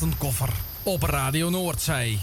[0.00, 0.52] Platenkoffer
[0.82, 2.18] op Radio Noordzij.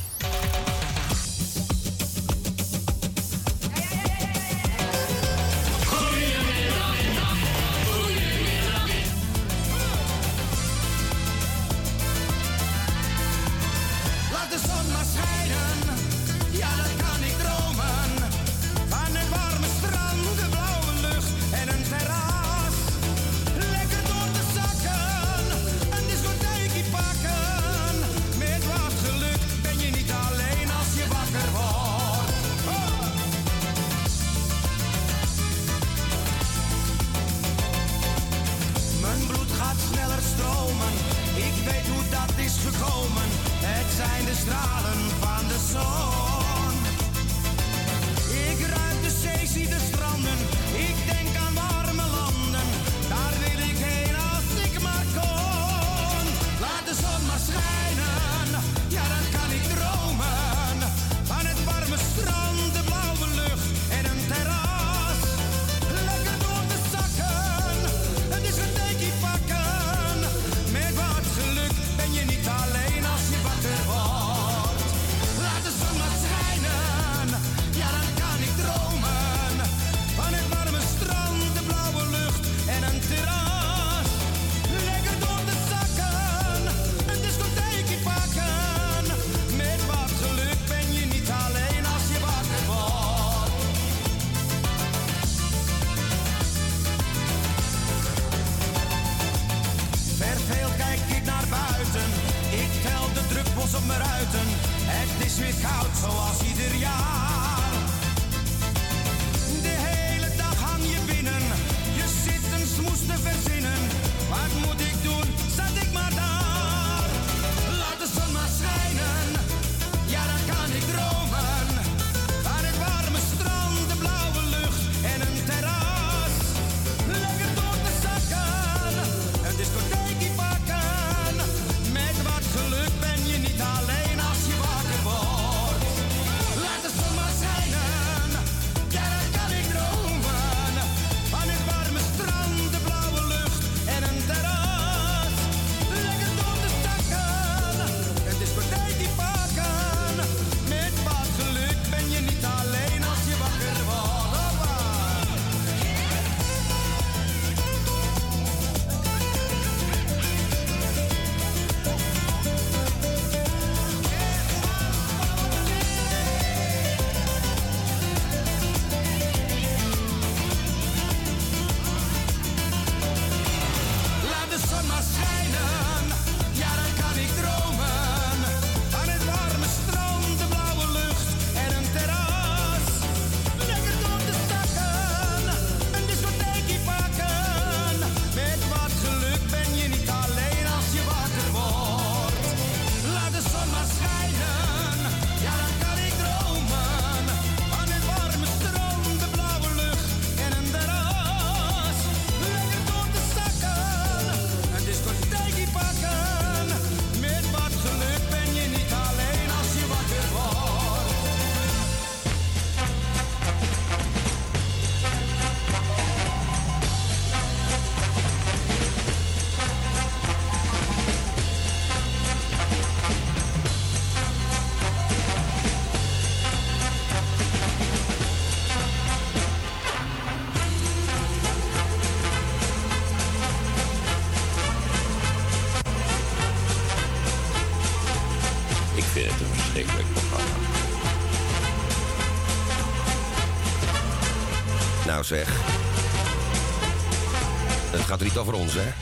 [248.32, 248.94] verdriet over ons, hè?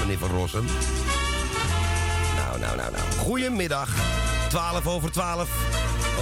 [0.00, 0.64] Meneer Van Rossum.
[2.36, 3.02] Nou, nou, nou, nou.
[3.18, 3.88] Goedemiddag.
[4.48, 5.48] 12 over 12.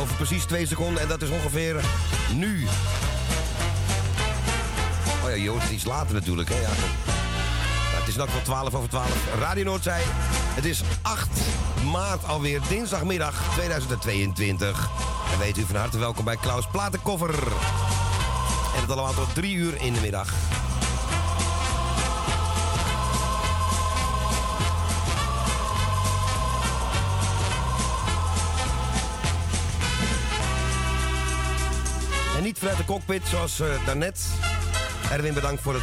[0.00, 1.02] Over precies 2 seconden.
[1.02, 1.84] En dat is ongeveer
[2.34, 2.66] nu.
[5.24, 6.60] Oh ja, Joost, iets later natuurlijk, hè?
[6.60, 6.68] Ja.
[7.98, 9.08] Het is nog wel 12 over 12.
[9.38, 10.02] Radio Noordzij.
[10.54, 11.28] Het is 8
[11.92, 12.60] maart alweer.
[12.68, 14.88] Dinsdagmiddag 2022.
[15.32, 17.34] En weet u van harte welkom bij Klaus Platenkoffer.
[18.74, 20.45] En het allemaal tot 3 uur in de middag.
[32.68, 34.26] Uit de cockpit, zoals uh, daarnet.
[35.10, 35.82] Erwin, bedankt voor het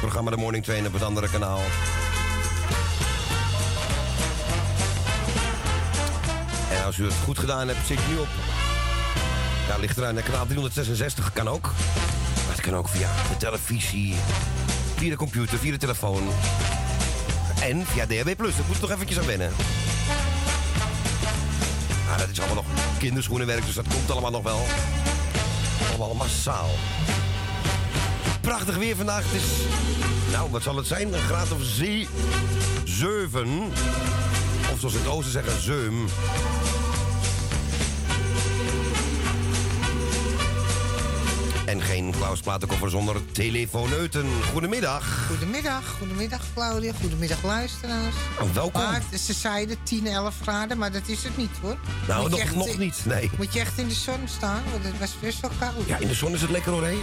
[0.00, 1.60] programma De Morning Train op het andere kanaal.
[6.70, 8.28] En als u het goed gedaan hebt, zit je nu op.
[9.68, 10.22] Ja, ligt eraan.
[10.22, 11.62] Kanaal 366 kan ook.
[12.46, 14.14] Maar het kan ook via de televisie,
[14.96, 16.28] via de computer, via de telefoon.
[17.62, 18.36] En via DHB+.
[18.36, 18.56] Plus.
[18.56, 19.52] Dat moet toch eventjes aan wennen.
[22.06, 22.66] Het dat is allemaal nog
[22.98, 24.66] kinderschoenenwerk, dus dat komt allemaal nog wel.
[25.98, 26.70] Allemaal massaal.
[28.40, 29.24] Prachtig weer vandaag.
[29.24, 29.44] Het is,
[30.32, 31.14] nou, wat zal het zijn?
[31.14, 32.08] Een graad of zee,
[32.84, 33.62] 7.
[34.72, 36.06] Of zoals in het oosten zeggen, zeum.
[42.16, 44.26] Klaus Platenkoffer zonder telefoneuten.
[44.52, 45.26] Goedemiddag.
[45.26, 48.14] Goedemiddag, goedemiddag Claudia, goedemiddag luisteraars.
[48.40, 48.82] Oh, welkom.
[49.18, 51.76] Ze zeiden 10, 11 graden, maar dat is het niet hoor.
[52.08, 53.30] Nou, nog, echt nog niet, nee.
[53.36, 55.86] Moet je echt in de zon staan, want het was best wel koud.
[55.86, 56.94] Ja, in de zon is het lekker hoor, hè?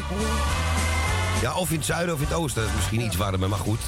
[1.41, 2.61] Ja, of in het zuiden of in het oosten.
[2.61, 3.79] Dat is misschien iets warmer, maar goed.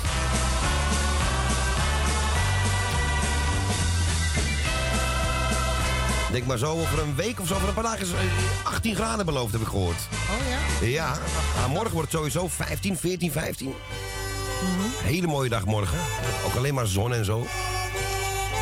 [6.33, 8.17] Denk maar zo, over een week of zo, over een paar dagen is eh,
[8.63, 10.07] 18 graden beloofd, heb ik gehoord.
[10.11, 10.47] Oh
[10.81, 10.87] ja?
[10.87, 11.17] Ja,
[11.59, 13.73] maar morgen wordt het sowieso 15, 14, 15.
[15.03, 15.97] Hele mooie dag morgen.
[16.45, 17.47] Ook alleen maar zon en zo.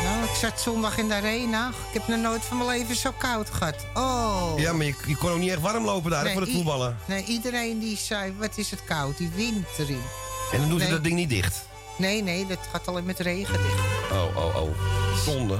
[0.02, 1.68] Nou, ik zat zondag in de arena.
[1.68, 3.76] Ik heb nog nooit van mijn leven zo koud gehad.
[3.94, 4.52] Oh.
[4.56, 6.96] Ja, maar je, je kon ook niet echt warm lopen daar Nee, voor het voetballen.
[7.04, 10.02] Nee, iedereen die zei, wat is het koud, die wind erin.
[10.52, 11.64] En dan doen ze dat ding niet dicht.
[11.96, 14.12] Nee, nee, dat gaat alleen met regen dicht.
[14.12, 14.70] Oh, oh, oh.
[15.24, 15.58] Zonde.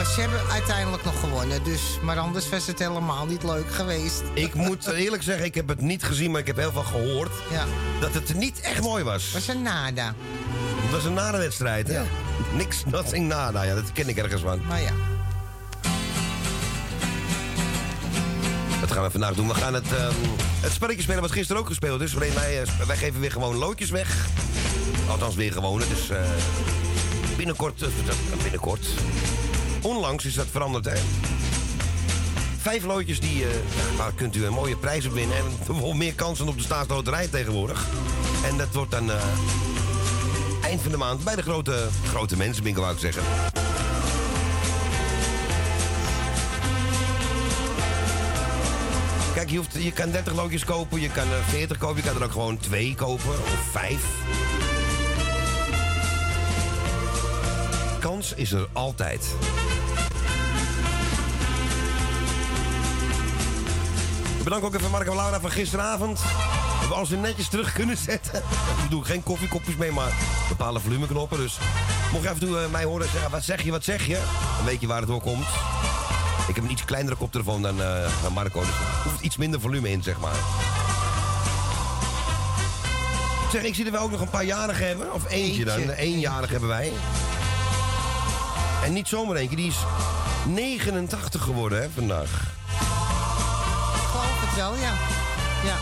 [0.00, 1.98] Maar ze hebben uiteindelijk nog gewonnen, dus...
[2.02, 4.22] Maar anders was het helemaal niet leuk geweest.
[4.34, 7.30] Ik moet eerlijk zeggen, ik heb het niet gezien, maar ik heb heel veel gehoord.
[7.50, 7.64] Ja.
[8.00, 9.32] Dat het niet echt mooi was.
[9.32, 10.14] was een nada.
[10.82, 12.02] Het was een nare wedstrijd, hè?
[12.54, 13.62] Niks, nothing, nada.
[13.62, 14.60] Ja, dat ken ik ergens van.
[14.66, 14.92] Maar ja.
[18.80, 19.48] Wat gaan we vandaag doen?
[19.48, 20.14] We gaan het, ehm,
[20.60, 22.14] het spelletje spelen wat gisteren ook gespeeld is.
[22.14, 24.26] Alleen wij, eh, wij geven weer gewoon loodjes weg.
[25.08, 25.78] Althans, weer gewoon.
[25.78, 26.22] Dus eh,
[27.36, 27.88] binnenkort, eh,
[28.42, 28.86] binnenkort.
[29.82, 30.96] Onlangs is dat veranderd, hè?
[32.58, 33.50] Vijf loodjes, die, eh,
[33.96, 35.36] daar kunt u een mooie prijs op winnen.
[35.36, 37.86] En meer kansen op de staatsloterij tegenwoordig.
[38.44, 39.22] En dat wordt dan eh,
[40.62, 43.22] eind van de maand bij de grote, grote mensenwinkel, wou ik zeggen.
[49.34, 52.16] Kijk, je, hoeft, je kan 30 loodjes kopen, je kan er 40 kopen, je kan
[52.16, 54.00] er ook gewoon twee kopen of vijf.
[58.00, 59.34] Kans is er altijd.
[64.40, 66.20] Ik bedank ook even Mark en Laura van gisteravond.
[66.20, 66.26] We
[66.78, 68.42] hebben alles weer netjes terug kunnen zetten.
[68.84, 70.12] Ik doe geen koffiekopjes mee, maar
[70.48, 71.38] bepaalde volumeknoppen.
[71.38, 71.58] Dus
[72.12, 74.18] mocht je af en toe eh, mij horen zeggen, wat zeg je, wat zeg je?
[74.56, 75.46] Dan weet je waar het door komt.
[76.48, 79.60] Ik heb een iets kleinere koptelefoon dan, eh dan Marco, dus er hoeft iets minder
[79.60, 80.36] volume in, zeg maar.
[83.52, 85.12] Zeg, ik zie dat we ook nog een paar jarigen hebben.
[85.12, 85.80] Of eentje, dan.
[85.80, 86.92] Een eenjarig hebben wij.
[88.84, 89.78] En niet zomaar eentje, die is
[90.46, 92.58] 89 geworden, hè, vandaag.
[94.50, 94.92] Het wel, ja.
[95.64, 95.76] Ja.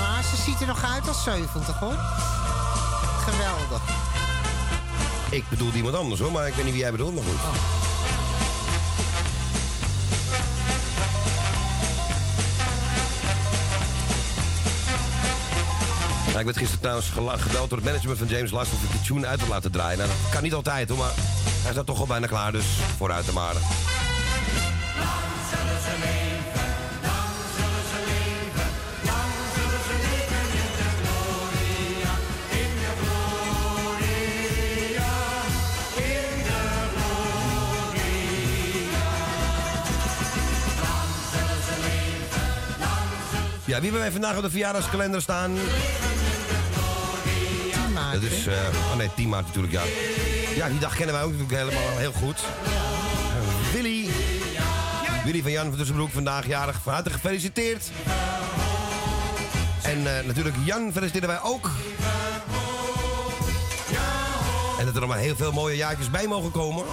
[0.00, 1.96] Maar ze ziet er nog uit als 70, hoor.
[3.28, 3.82] Geweldig.
[5.30, 7.40] Ik bedoel iemand anders hoor, maar ik weet niet wie jij bedoelt, maar goed.
[16.26, 19.00] Nou, ik werd gisteren trouwens gebeld door het management van James Last of ik de
[19.00, 19.98] tune uit wil laten draaien.
[19.98, 21.12] Nou, dat kan niet altijd hoor, maar
[21.62, 22.66] hij staat toch al bijna klaar, dus
[22.96, 23.54] vooruit de maar.
[43.74, 45.54] Ja, wie hebben wij vandaag op de verjaardagskalender staan?
[47.72, 48.12] 10 maart.
[48.12, 48.54] Dat is, eh,
[48.90, 49.82] oh nee, 10 maart natuurlijk, ja.
[50.54, 52.36] Ja, die dag kennen wij ook natuurlijk helemaal heel goed.
[52.36, 54.08] Eh, Willy.
[55.24, 56.80] Willy van Jan van Tussenbroek, vandaag jarig.
[56.82, 57.90] Van harte gefeliciteerd.
[59.82, 61.70] En eh, natuurlijk Jan feliciteren wij ook.
[64.78, 66.84] En dat er nog maar heel veel mooie jaartjes bij mogen komen.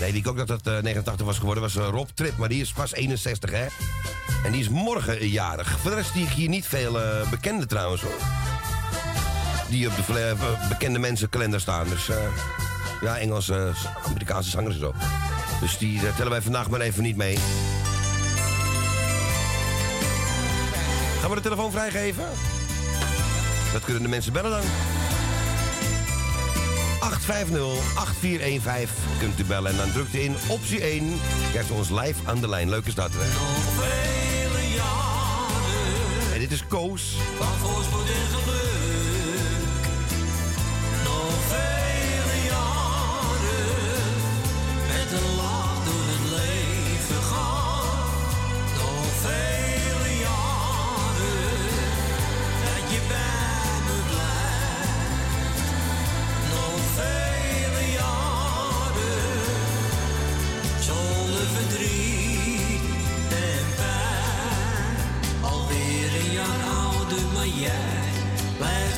[0.00, 2.36] Nee, wie ik ook dat het eh, 89 was geworden, was eh, Rob Trip.
[2.36, 3.66] Maar die is pas 61, hè.
[4.44, 5.78] En die is morgen jarig.
[5.78, 8.20] Voor de rest zie ik hier niet veel eh bekende trouwens, hoor.
[9.68, 11.88] Die op de eh, bekende mensenkalender staan.
[11.88, 12.16] Dus eh,
[13.00, 14.94] ja, Engelse, eh, Amerikaanse zangers en zo.
[15.60, 17.38] Dus die eh, tellen wij vandaag maar even niet mee.
[21.20, 22.24] Gaan we de telefoon vrijgeven?
[23.72, 24.62] Dat kunnen de mensen bellen dan.
[27.00, 27.06] 850-8415
[29.18, 31.20] kunt u bellen en dan drukt u in optie 1.
[31.50, 32.68] Krijgt u ons live aan de lijn.
[32.68, 33.18] Leuk is dat, hè?
[33.18, 37.16] Vele jaren En dit is Koos.
[37.38, 38.69] van voorspoed en geluk.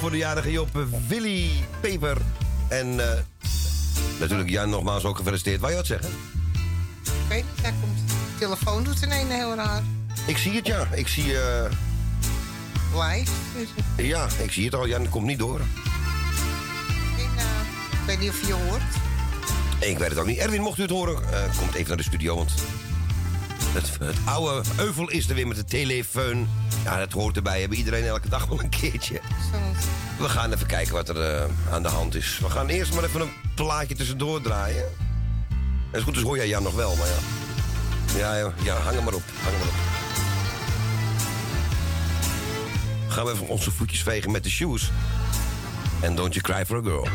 [0.00, 0.68] Voor de jarige Job
[1.08, 2.16] Willy Peper.
[2.68, 3.18] En eh,
[4.20, 5.60] natuurlijk Jan nogmaals ook gefeliciteerd.
[5.60, 6.08] Wou je wat zeggen?
[7.02, 7.98] Ik weet niet, hij komt.
[8.08, 9.82] De telefoon doet ineens heel raar.
[10.26, 10.86] Ik zie het, ja.
[10.92, 11.38] Ik zie...
[11.40, 11.70] eh,
[12.94, 13.30] Live.
[13.96, 14.86] Eh, ja, ik zie het al.
[14.88, 15.60] Jan komt niet door.
[15.60, 15.66] en,
[17.18, 17.44] eh,
[17.92, 18.82] ik weet niet of je hoort.
[19.80, 20.38] Ik weet het ook niet.
[20.38, 22.52] Erwin, mocht u het horen, eh, komt even naar de studio, want...
[23.72, 26.48] Het, het oude euvel is er weer met de telefoon.
[26.86, 27.60] Ja, dat hoort erbij.
[27.60, 29.20] Hebben iedereen elke dag wel een keertje.
[30.18, 32.38] We gaan even kijken wat er eh, aan de hand is.
[32.42, 34.84] We gaan eerst maar even een plaatje tussendoor draaien.
[35.90, 38.34] En is goed, dus hoor jij Jan nog wel, maar ja.
[38.36, 39.22] Ja, ja hang hem maar op.
[39.42, 39.74] Hang maar op.
[43.08, 44.90] Gaan we even onze voetjes vegen met de shoes.
[46.00, 47.08] En don't you cry for a girl.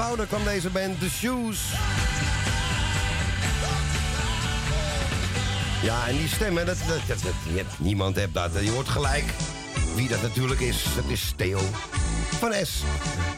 [0.00, 1.58] Zoeterwoude kwam deze band, The Shoes.
[5.82, 7.22] Ja, en die stemmen, dat, dat,
[7.54, 8.50] hebt- niemand heeft dat.
[8.60, 9.24] Je hoort gelijk
[9.94, 10.84] wie dat natuurlijk is.
[10.96, 11.58] Dat is Theo
[12.38, 12.82] van S.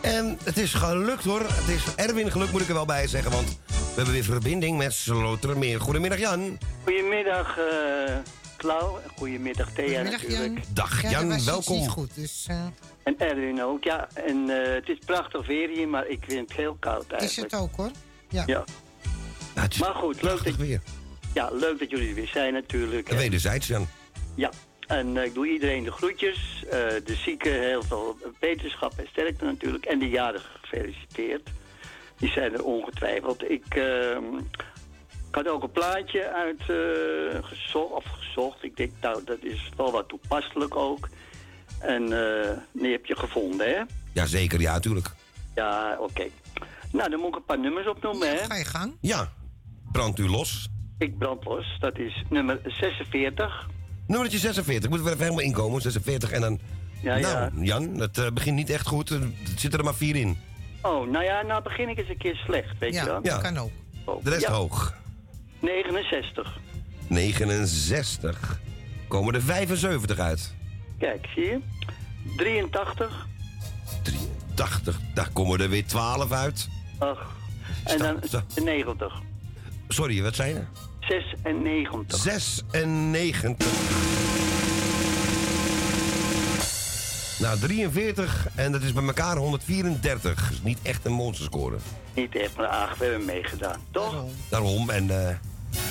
[0.03, 1.41] En het is gelukt hoor.
[1.41, 3.31] Het is Erwin gelukt, moet ik er wel bij zeggen.
[3.31, 5.81] Want we hebben weer verbinding met Slotermeer.
[5.81, 6.59] Goedemiddag Jan.
[6.85, 8.15] Goedemiddag, eh
[8.63, 8.99] Klauw.
[9.17, 10.55] Goedemiddag, Thea Goedemiddag, natuurlijk.
[10.65, 10.75] Jan.
[10.75, 11.77] Dag Ja, Jan, welkom.
[11.79, 12.47] niet goed, dus...
[12.49, 12.67] eh,
[13.03, 14.09] En Erwin ook, ja.
[14.15, 17.53] En eh, het is prachtig weer hier, maar ik vind het heel koud is eigenlijk.
[17.53, 17.91] het ook, hoor.
[18.29, 18.43] Ja.
[18.47, 18.65] Ja.
[19.55, 20.81] Maar goed, leuk dat, weer.
[21.35, 23.09] ja, leuk dat jullie er weer zijn natuurlijk.
[23.09, 23.87] En wederzijds Jan.
[24.35, 24.51] Ja,
[24.87, 26.65] en eh, ik doe iedereen de groetjes.
[26.65, 26.71] eh,
[27.05, 29.85] de zieken heel veel wetenschap en sterkte natuurlijk.
[29.85, 31.49] En de jarigen gefeliciteerd.
[32.17, 33.51] Die zijn er ongetwijfeld.
[33.51, 34.25] Ik, ehm,
[35.33, 38.63] ik had ook een plaatje uit eh, gezocht, of gezocht.
[38.63, 41.09] Ik denk, nou, dat is wel wat toepasselijk ook.
[41.79, 43.81] En eh die heb je gevonden, hè?
[44.13, 45.11] Jazeker, ja, natuurlijk.
[45.55, 46.25] Ja, oké.
[46.93, 48.37] Nou, dan moet ik een paar nummers opnoemen, hè?
[48.37, 48.97] Ga je gang.
[49.01, 49.33] Ja,
[49.93, 50.69] brandt u los.
[50.99, 51.77] Ik brand los.
[51.81, 53.69] Dat is nummer 46.
[54.07, 55.81] Nummertje 46, moeten we er even helemaal inkomen.
[55.81, 56.61] 46 en dan...
[57.03, 57.51] Ja, ja.
[57.53, 59.11] nou, Jan, het eh, begint niet echt goed.
[59.11, 60.39] Er zitten er maar vier in.
[60.83, 63.21] Oh, nou ja, nou begin ik eens een keer slecht, weet je wel?
[63.23, 63.71] Ja, kan ook.
[64.23, 64.53] De rest Ja.
[64.53, 65.01] hoog.
[65.63, 66.61] 69.
[67.07, 68.61] 69.
[69.09, 70.55] Komen er 75 uit.
[70.99, 71.59] Kijk, zie je?
[72.37, 73.27] 83.
[74.55, 75.01] 80.
[75.15, 76.69] Daar komen er weer 12 uit.
[76.99, 77.37] Ach.
[77.85, 78.21] En dan
[78.65, 79.21] 90.
[79.89, 80.69] Sorry, wat zijn er?
[81.01, 82.19] 96.
[82.19, 83.67] 96.
[87.39, 90.49] Nou, 43 en dat is bij elkaar 134.
[90.49, 91.77] Dus niet echt een monsterscore.
[92.15, 93.81] Niet echt, maar ach, we hebben meegedaan.
[93.91, 94.25] Toch?
[94.49, 95.35] Daarom, en eh,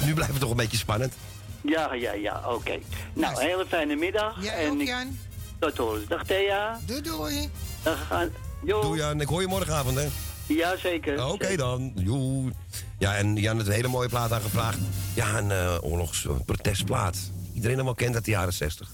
[0.05, 1.13] nu blijft het toch een beetje spannend.
[1.61, 2.79] Ja, ja, ja, oké.
[3.13, 4.43] Nou, een hele fijne middag.
[4.43, 5.17] Ja, en ook, Jan.
[5.59, 6.05] Tot horen.
[6.07, 6.79] Dag Thea.
[6.85, 7.49] Doei, doei.
[7.83, 8.29] Dag, gaan.
[8.63, 8.81] Jo.
[8.81, 10.07] Doe Jan, ik hoor je morgenavond, hè?
[10.45, 11.25] Ja, zeker.
[11.25, 11.91] Oké dan.
[11.95, 12.51] Joe.
[12.97, 14.77] Ja, en Jan heeft een hele mooie plaat aangevraagd.
[15.13, 17.17] Ja, een uh, oorlogsprotestplaat.
[17.53, 18.89] Iedereen hem wel kent uit de jaren 60.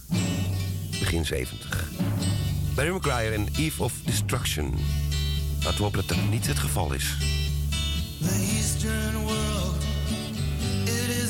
[1.00, 1.84] Begin 70.
[2.76, 4.74] Barry McGuire en Eve of Destruction.
[5.64, 7.18] Laten we hopen dat dat niet het geval is.
[8.22, 9.67] The Eastern world,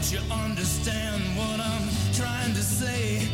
[0.00, 3.28] Don't you understand what I'm trying to say?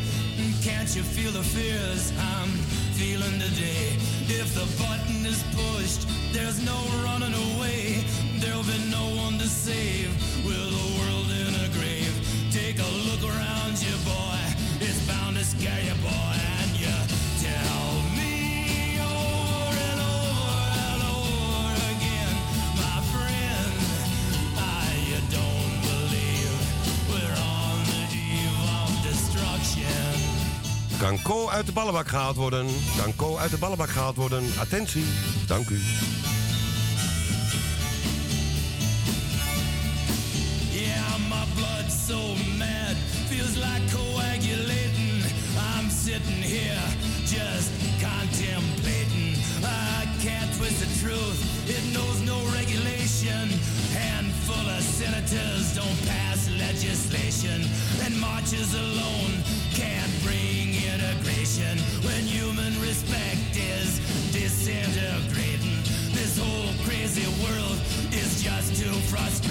[0.61, 2.49] Can't you feel the fears I'm
[2.91, 3.95] feeling today?
[4.27, 8.03] If the button is pushed, there's no running away.
[8.39, 10.09] There'll be no one to save
[10.43, 11.16] with the world
[30.97, 32.67] Kan Co uit de ballenbak gehaald worden?
[33.01, 34.43] Kan Co uit de ballenbak gehaald worden?
[34.59, 35.05] Attentie.
[35.47, 35.81] Dank u.
[40.71, 42.19] Yeah, my blood's so
[42.57, 42.95] mad,
[43.29, 45.23] feels like coagulating.
[45.57, 46.83] I'm sitting here
[47.25, 47.69] just
[48.01, 49.35] contemplating.
[49.63, 53.49] I can't twist the truth, it knows no regulation.
[53.93, 57.59] Handful of senators don't pass legislation,
[58.05, 59.26] and marches alone
[69.09, 69.46] just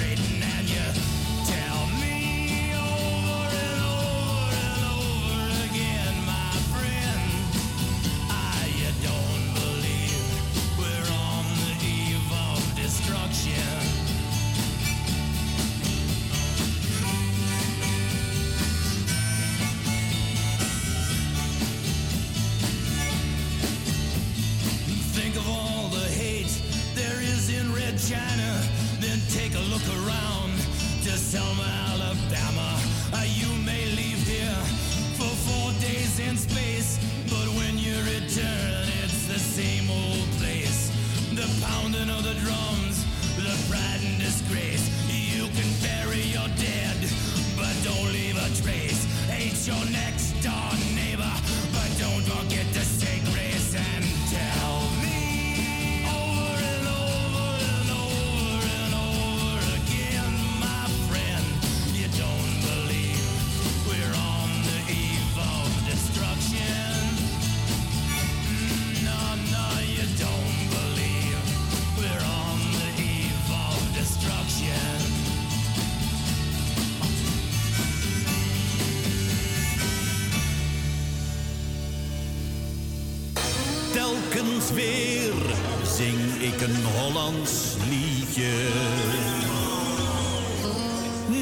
[44.27, 44.91] disgrace.
[45.07, 46.97] You can bury your dead,
[47.57, 49.05] but don't leave a trace.
[49.31, 51.56] Hate your next door neighbor.
[87.07, 88.53] Hollands liedje.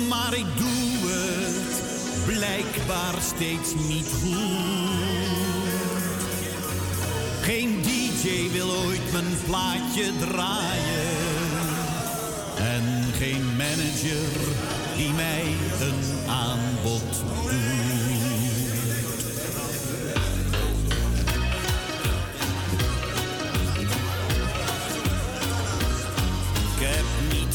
[0.08, 1.82] Maar ik doe het
[2.26, 4.34] blijkbaar steeds niet goed.
[7.42, 11.14] Geen DJ wil ooit mijn plaatje draaien.
[12.56, 14.28] En geen manager
[14.96, 15.44] die mij
[15.80, 17.83] een aanbod doet.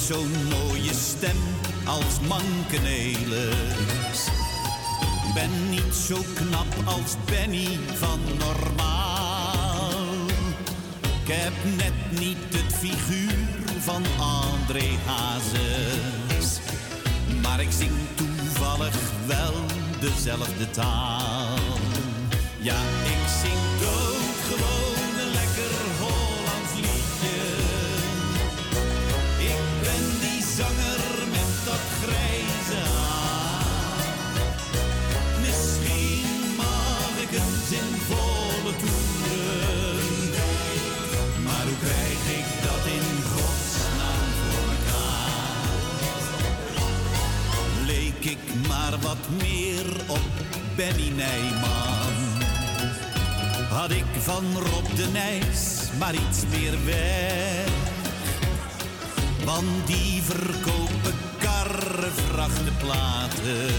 [0.09, 1.37] Zo'n mooie stem
[1.85, 4.21] als Mankenelis.
[5.33, 10.27] Ben niet zo knap als Benny van Normaal.
[11.01, 13.47] Ik heb net niet het figuur
[13.79, 16.59] van André Hazes.
[17.41, 19.53] Maar ik zing toevallig wel
[19.99, 21.57] dezelfde taal.
[22.59, 24.88] Ja, ik zing doodgewoon
[49.01, 50.21] wat meer op
[50.75, 52.13] Benny Nijman.
[53.69, 57.67] Had ik van Rob de Nijs maar iets meer weg.
[59.45, 63.73] Want die verkopen karren, vrachtplaten.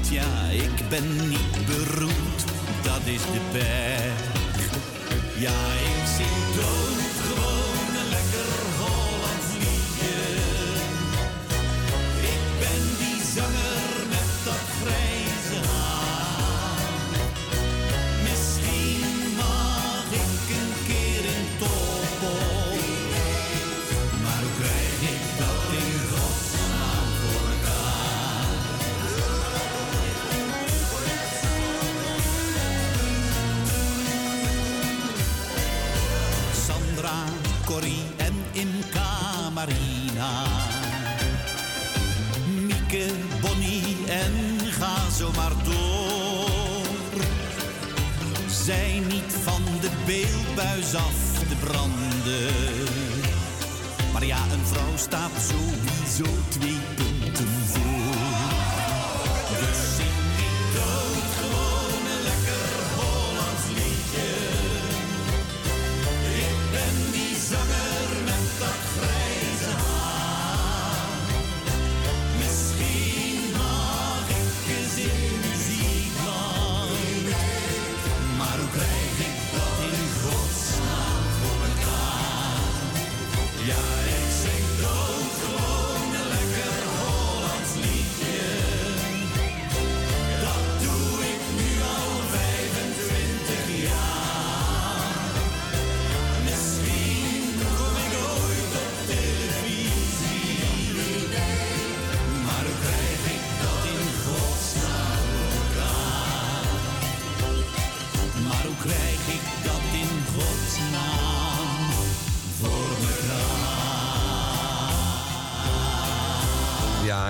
[0.00, 2.44] Tja, ik ben niet beroemd,
[2.82, 4.32] dat is de pech.
[5.38, 7.03] Ja, ik zing doodgewoon
[50.06, 52.52] beeldbuis af te branden.
[54.12, 58.03] Maar ja, een vrouw staat sowieso twee punten voor.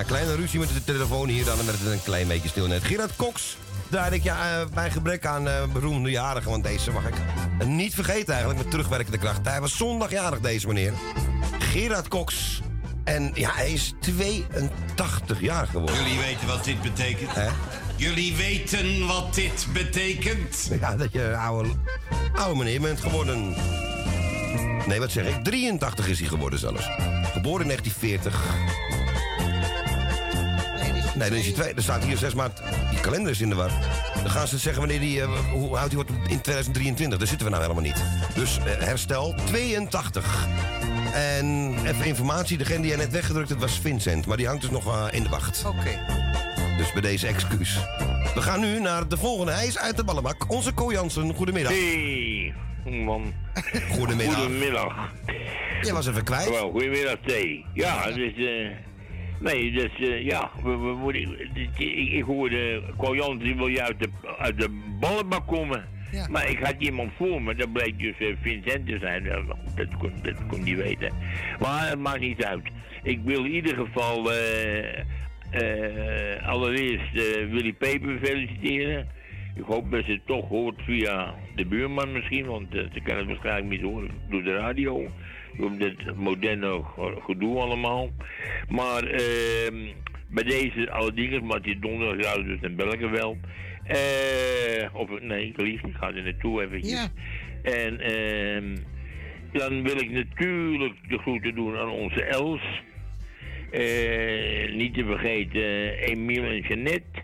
[0.05, 2.83] Kleine ruzie met de telefoon hier, dan het een klein beetje stil net.
[2.83, 3.57] Gerard Cox
[3.89, 7.15] draaide ik ja, eh, bij gebrek aan eh beroemde jarigen, want deze mag ik
[7.65, 9.47] niet vergeten eigenlijk met terugwerkende kracht.
[9.47, 10.93] Hij was zondagjarig deze meneer.
[11.59, 12.61] Gerard Cox.
[13.03, 15.95] En ja, hij is 82 jaar geworden.
[15.95, 17.31] Jullie weten wat dit betekent?
[17.95, 20.69] Jullie weten wat dit betekent?
[20.79, 21.69] Ja, dat je oude,
[22.35, 23.55] oude meneer bent geworden.
[24.87, 25.43] Nee, wat zeg ik?
[25.43, 26.89] 83 is hij geworden zelfs.
[27.23, 28.64] Geboren in 1940.
[31.15, 31.73] Nee, dan is hij twee.
[31.73, 32.61] Er staat hier 6 maart.
[32.89, 33.71] Die kalender is in de war.
[34.15, 37.17] Dan gaan ze zeggen wanneer die, eh, hoe oud hij wordt in 2023.
[37.17, 38.03] Daar zitten we nou helemaal niet.
[38.35, 40.47] Dus eh, herstel 82.
[41.13, 42.57] En even informatie.
[42.57, 44.25] Degene die jij net weggedrukt hebt was Vincent.
[44.25, 45.63] Maar die hangt dus nog eh, in de wacht.
[45.65, 46.05] Oké.
[46.77, 47.79] Dus bij deze excuus.
[48.35, 49.51] We gaan nu naar de volgende.
[49.51, 50.51] Hij is uit de ballenbak.
[50.51, 51.71] Onze Co Jansen, goedemiddag.
[51.71, 53.33] Hey, man.
[53.91, 54.35] Goedemiddag.
[54.35, 54.93] Goedemiddag.
[55.81, 56.49] Jij was even kwijt.
[56.49, 57.33] Wel, goedemiddag, T.
[57.73, 58.33] Ja, dus...
[59.39, 61.79] eh nee, dus eh, ja, we, we, moeten- ik,
[62.13, 65.85] ik hoorde Koyant, die wil je uit de, uit de ballenbak komen.
[66.29, 69.23] Maar ik had iemand voor me, dat bleek dus eh, Vincent te zijn.
[69.23, 69.41] Ja,
[69.75, 71.11] Dat kon, dat kon niet weten.
[71.59, 72.61] Maar het maakt niet uit.
[73.03, 74.99] Ik wil in ieder geval eh,
[75.51, 79.07] eh, allereerst eh, Willy Peper feliciteren.
[79.55, 83.17] Ik hoop dat ze het toch hoort via de buurman misschien, want eh, ze kan
[83.17, 85.07] het waarschijnlijk niet horen door de radio.
[85.57, 88.09] Door dit moderne ge- gedoe allemaal.
[88.69, 89.75] Maar ehm,
[90.29, 93.37] bij deze alle dingen, maar die donderdag zouden dus in België wel.
[93.83, 96.91] Eh, of nee, ik lieg, ik ga er naartoe eventjes.
[96.91, 97.07] Ja.
[97.71, 98.75] En ehm,
[99.51, 102.61] dan wil ik natuurlijk de groeten doen aan onze Els.
[103.71, 107.19] Eh, niet te vergeten Emiel en Jeannette.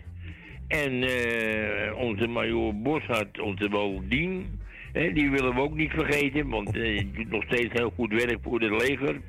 [0.72, 4.60] En eh, onze major Boshart, onze Waldien.
[4.92, 8.12] Hè, die willen we ook niet vergeten, want eh, die doet nog steeds heel goed
[8.12, 9.20] werk voor het leger.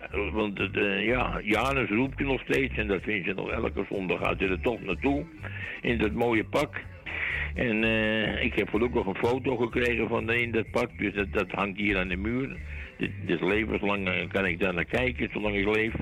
[0.00, 3.84] Eh, Want eh, ja, Janus roept je nog steeds en dat vindt ze nog elke
[3.90, 5.24] zondag gaat ze er toch naartoe.
[5.82, 6.82] In dat mooie pak.
[7.54, 11.78] En eh, ik heb gelukkig een foto gekregen van in dat pak, dus dat, hangt
[11.78, 12.56] hier aan de muur.
[13.26, 15.94] Dit, levenslang eh, kan ik daar naar kijken, zolang ik leef.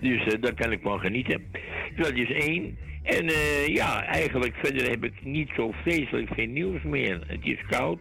[0.00, 1.42] Dus eh, daar kan ik van genieten.
[1.96, 2.78] Dat is één.
[3.02, 7.20] En eh, ja, eigenlijk verder heb ik niet zo vreselijk veel nieuws meer.
[7.26, 8.00] Het is koud.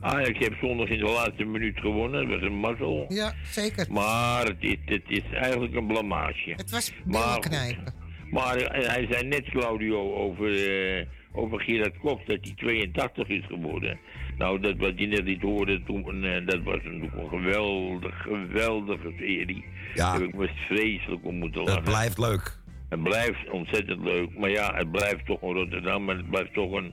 [0.00, 2.28] Ajax heeft zondag in de laatste minuut gewonnen.
[2.28, 3.04] Dat was een mazzel.
[3.08, 3.86] Ja, zeker.
[3.90, 6.50] Maar het is, het is eigenlijk een blamage.
[6.50, 7.94] Het was Maar- knijpen.
[8.30, 10.68] Maar eh, hij zei net, Claudio, over,
[10.98, 13.98] eh, over Gerard Kok, dat hij 82 is geworden.
[14.38, 19.12] Nou, dat wat je net niet hoorde, toen, eh, dat was een, een geweldig, geweldige
[19.18, 19.64] serie.
[19.94, 20.04] Ja.
[20.10, 21.74] Daar heb ik me vreselijk om moeten lachen.
[21.74, 22.58] Het blijft leuk.
[22.94, 24.38] Het blijft ontzettend leuk.
[24.38, 26.10] Maar ja, het blijft toch een Rotterdam.
[26.10, 26.92] En het blijft toch een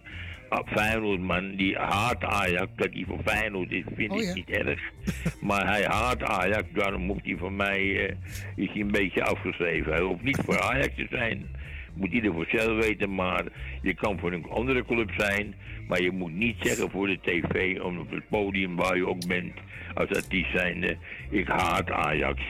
[0.49, 1.55] ah, Feyenoord-man.
[1.55, 2.67] Die haat Ajax.
[2.75, 4.81] Dat hij voor Feyenoord is, vind Oh, ik niet erg.
[5.47, 6.63] Maar hij haat Ajax.
[6.73, 8.07] Daarom moet hij van mij...
[8.07, 8.15] eh,
[8.55, 9.91] is hij een beetje afgeschreven.
[9.91, 11.45] Hij hoeft niet voor Ajax te zijn.
[11.93, 13.15] Moet ieder voor zelf weten.
[13.15, 13.43] Maar
[13.81, 15.55] je kan voor een andere club zijn.
[15.87, 17.79] Maar je moet niet zeggen voor de tv...
[17.81, 19.53] of op het podium waar je ook bent...
[19.93, 20.97] als artiest zijnde...
[21.29, 22.41] ik haat Ajax.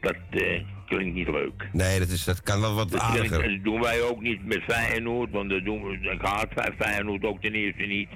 [0.00, 1.68] Dat eh, klinkt niet leuk.
[1.72, 3.42] Nee, dat, is, dat kan wel wat Dat, aardiger.
[3.42, 7.24] dat doen wij ook niet met Feyenoord, want dat doen we, ik haat Fey- Feyenoord
[7.24, 8.08] ook ten eerste niet.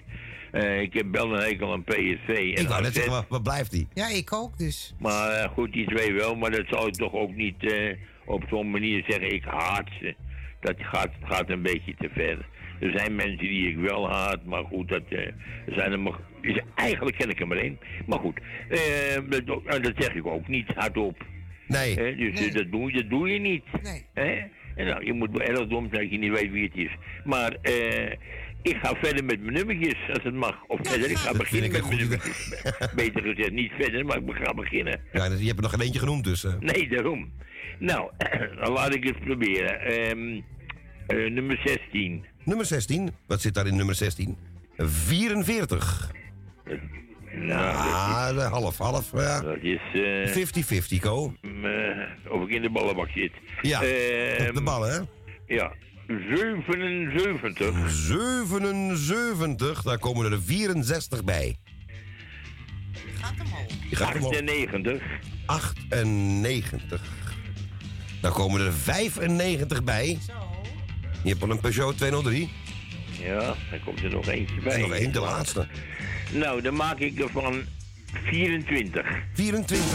[0.53, 2.29] Eh, ik heb wel een hekel aan PSV.
[2.29, 3.89] En Ik wou net AZ, zeggen, waar, waar blijft die?
[3.95, 4.95] Ja, ik ook dus.
[4.99, 7.97] Maar eh, goed, die twee wel, maar dat zou ik toch ook niet eh,
[8.27, 10.15] op zo'n manier zeggen, ik haat ze.
[10.61, 12.47] Dat gaat, gaat een beetje te ver.
[12.81, 16.19] Er zijn mensen die ik wel haat, maar goed, dat eh, er zijn er maar,
[16.41, 17.79] is, eigenlijk ken ik er maar één.
[18.07, 18.79] Maar goed, eh,
[19.47, 21.25] dat, en dat zeg ik ook niet hardop.
[21.71, 22.17] Nee.
[22.17, 23.65] Dus dat, doe, je- dat doe je niet.
[24.15, 24.43] Hè?
[24.77, 26.91] En nou, je moet wel erg dom zijn dat je niet weet wie het is.
[27.25, 28.11] Maar eh,
[28.63, 30.65] ik ga verder met mijn nummertjes, als het mag.
[30.67, 32.63] Of verder, ik ga beginnen met mijn nummertjes.
[32.95, 35.01] Beter gezegd, niet verder, maar ik ga beginnen.
[35.13, 36.45] Ja, je hebt er nog geen eentje genoemd dus.
[36.45, 36.55] eh.
[36.61, 37.33] Nee, daarom.
[37.79, 38.11] Nou,
[38.61, 39.81] dan laat ik het proberen.
[39.81, 40.41] Ehm,
[41.07, 42.25] eh, nummer 16.
[42.45, 43.11] Nummer 16.
[43.27, 44.37] Wat zit daar in nummer 16?
[44.77, 46.11] 44.
[47.33, 49.11] Nou, Ah, de half, half.
[49.13, 49.41] Ja.
[49.41, 49.81] dat is...
[49.93, 50.27] eh,
[50.97, 51.35] 50-50, Co.
[51.43, 51.73] mm, eh,
[52.33, 53.33] of ik in de ballenbak zit.
[53.63, 54.99] Ja, Ehm, op de ballen, hè?
[55.55, 55.73] Ja,
[56.07, 57.91] 77.
[57.91, 61.57] 77, daar komen er 64 bij.
[63.21, 64.31] Gaat omhoog.
[64.37, 65.03] 98.
[65.47, 67.03] 98.
[68.21, 70.19] Dan komen er 95 bij.
[71.23, 72.51] Je hebt al een Peugeot 203.
[73.23, 74.81] Ja, daar komt er nog eentje Er bij.
[74.81, 75.67] is nog één, de laatste.
[76.33, 77.63] Nou, dan maak ik er van
[78.25, 79.07] 24.
[79.35, 79.87] 24.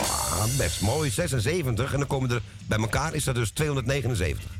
[0.00, 1.10] Ah, best mooi.
[1.10, 1.92] 76.
[1.92, 4.50] En dan komen er bij elkaar is dat dus 279.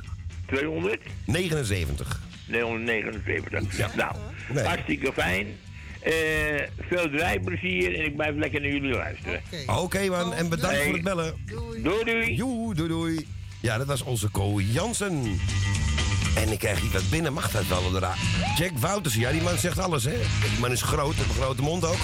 [0.46, 1.00] 200?
[1.24, 2.20] 79.
[2.46, 3.94] 279.
[3.96, 4.14] Nou,
[4.52, 4.64] Nee.
[4.64, 5.46] hartstikke fijn.
[6.00, 6.12] Eh,
[6.88, 9.40] veel rijplezier en ik blijf lekker naar jullie luisteren.
[9.66, 10.34] Oké, man.
[10.34, 11.34] En bedankt voor het bellen.
[11.82, 12.34] Doei, doei.
[12.34, 13.26] Joe, doei, doei.
[13.60, 15.40] Ja, dat was onze Co Jansen.
[16.40, 17.32] En ik krijg hier wat binnen.
[17.32, 18.00] Mag dat wel?
[18.56, 19.14] Jack Wouters.
[19.14, 20.16] Ja, die man zegt alles, hè?
[20.50, 21.98] Die man is groot, heeft een grote mond ook.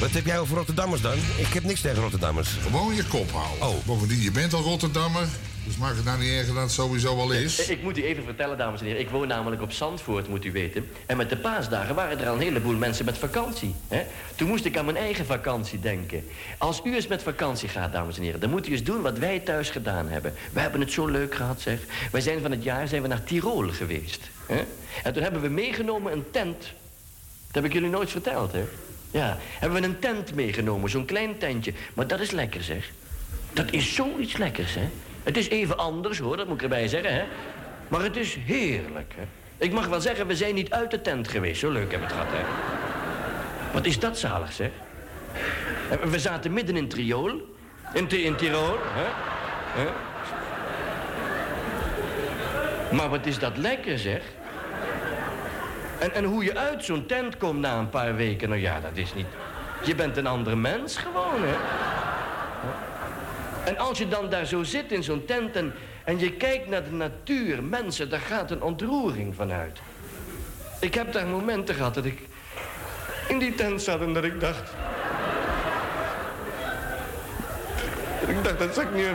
[0.00, 1.16] Wat heb jij over Rotterdammers dan?
[1.36, 2.48] Ik heb niks tegen Rotterdammers.
[2.48, 3.68] Gewoon je kop houden.
[3.68, 3.84] Oh.
[3.84, 5.28] Bovendien, je bent al Rotterdammer.
[5.64, 7.68] Dus maakt het nou niet erger dan het sowieso al is.
[7.68, 9.00] Ik moet u even vertellen, dames en heren.
[9.00, 10.88] Ik woon namelijk op Zandvoort, moet u weten.
[11.06, 13.74] En met de paasdagen waren er al een heleboel mensen met vakantie.
[13.88, 14.02] Hè?
[14.34, 16.24] Toen moest ik aan mijn eigen vakantie denken.
[16.58, 18.40] Als u eens met vakantie gaat, dames en heren...
[18.40, 20.34] dan moet u eens doen wat wij thuis gedaan hebben.
[20.52, 21.78] We hebben het zo leuk gehad, zeg.
[22.12, 24.30] Wij zijn van het jaar zijn we naar Tirol geweest.
[24.46, 24.64] Hè?
[25.02, 26.60] En toen hebben we meegenomen een tent.
[27.46, 28.64] Dat heb ik jullie nooit verteld, hè?
[29.10, 31.72] Ja, hebben we een tent meegenomen, zo'n klein tentje.
[31.94, 32.90] Maar dat is lekker, zeg.
[33.52, 34.88] Dat is zoiets lekkers, hè?
[35.22, 37.24] Het is even anders hoor, dat moet ik erbij zeggen, hè.
[37.88, 39.22] Maar het is heerlijk, hè.
[39.56, 41.60] Ik mag wel zeggen, we zijn niet uit de tent geweest.
[41.60, 42.44] Zo leuk hebben we het gehad, hè.
[43.72, 44.70] Wat is dat zalig, zeg.
[46.04, 47.50] We zaten midden in Triool.
[47.92, 49.06] In, in Tirol, hè.
[49.80, 49.90] hè?
[52.96, 54.22] Maar wat is dat lekker, zeg.
[55.98, 58.96] En, en hoe je uit zo'n tent komt na een paar weken, nou ja, dat
[58.96, 59.26] is niet...
[59.84, 61.54] Je bent een ander mens gewoon, hè.
[63.64, 65.56] En als je dan daar zo zit in zo'n tent
[66.04, 69.80] en, je kijkt naar de natuur, mensen, daar gaat een ontroering vanuit.
[70.80, 72.20] Ik heb daar momenten gehad dat ik
[73.28, 74.70] in die tent zat en dat ik dacht...
[78.26, 79.06] ik dacht, dat zeg ik nu...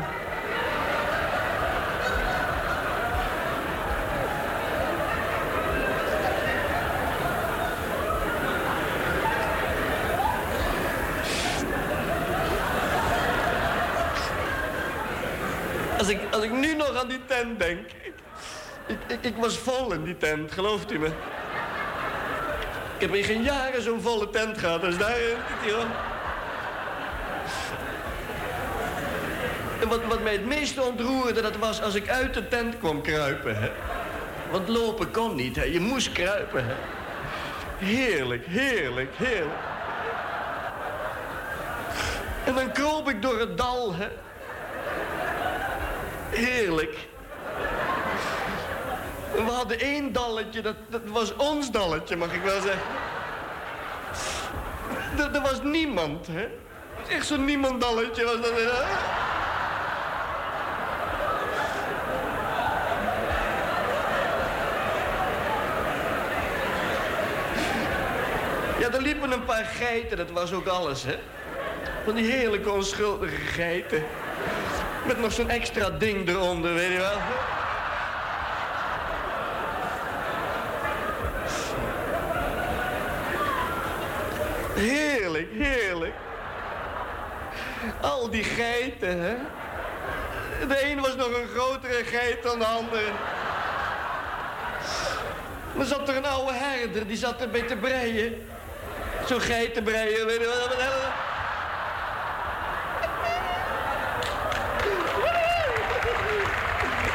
[15.97, 17.87] Als ik, als ik nu nog aan die tent denk.
[18.85, 21.07] Ik, ik, ik, was vol in die tent, gelooft u me?
[22.95, 25.85] Ik heb in geen jaren zo'n volle tent gehad als daar in Tirol.
[29.81, 33.01] En wat, wat mij het meeste ontroerde, dat was als ik uit de tent kwam
[33.01, 33.61] kruipen.
[33.61, 33.69] Hè?
[34.51, 35.63] Want lopen kon niet, hè?
[35.63, 36.65] je moest kruipen.
[37.77, 39.59] Heerlijk, heerlijk, heerlijk.
[42.45, 44.07] En dan kroop ik door het dal, hè.
[46.37, 47.07] Heerlijk.
[49.35, 50.75] We hadden één dalletje, dat,
[51.05, 52.81] was ons dalletje, mag ik wel zeggen.
[55.33, 56.47] Er, was niemand, hè.
[57.09, 58.51] Echt zo'n niemandalletje was dat.
[68.79, 71.17] Ja, er liepen een paar geiten, dat was ook alles, hè.
[72.05, 74.03] Van die heerlijke onschuldige geiten.
[75.07, 77.19] Met nog zo'n extra ding eronder, weet je wel.
[84.73, 86.13] Heerlijk, heerlijk.
[88.01, 89.35] Al die geiten, hè.
[90.67, 93.11] De een was nog een grotere geit dan de andere.
[95.75, 98.47] Dan zat er een oude herder, die zat erbij te breien.
[99.25, 100.65] Zo'n geitenbreien, weet je wel.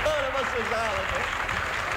[0.04, 1.22] Oh, dat was zo zalig, hè.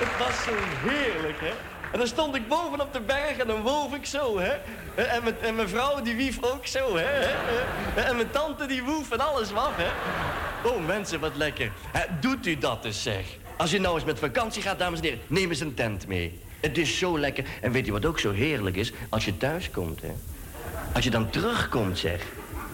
[0.06, 0.52] Het was zo
[0.89, 1.54] heerlijk, hè.
[1.91, 4.52] En dan stond ik boven op de berg en dan woof ik zo, hè.
[4.96, 7.04] En mijn, en mijn vrouw die wief ook zo, hè.
[8.02, 9.89] En mijn tante die woef en alles wat, hè.
[10.70, 11.72] Oh, mensen, wat lekker.
[12.20, 13.26] Doet u dat eens, zeg.
[13.58, 16.39] Als je nou eens met vakantie gaat, dames en heren, neem eens een tent mee.
[16.60, 17.46] Het is zo lekker.
[17.62, 18.91] En weet je wat ook zo heerlijk is?
[19.10, 20.12] Als je thuis komt, hè.
[20.93, 22.22] Als je dan terugkomt, zeg.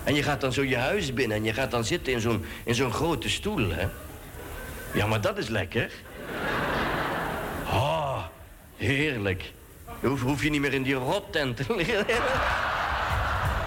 [0.03, 2.45] En je gaat dan zo je huis binnen en je gaat dan zitten in zo'n
[2.63, 3.87] in zo'n grote stoel, hè.
[4.93, 5.91] Ja, maar dat is lekker.
[8.81, 9.53] Heerlijk.
[10.01, 12.05] Hoef, hoef je niet meer in die rottent te liggen.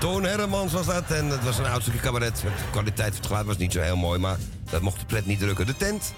[0.01, 2.41] Toon Hermans was dat en het was een oud stukje cabaret.
[2.41, 4.37] De kwaliteit van het geluid was niet zo heel mooi, maar
[4.71, 5.67] dat mocht de pret niet drukken.
[5.67, 6.15] De tent.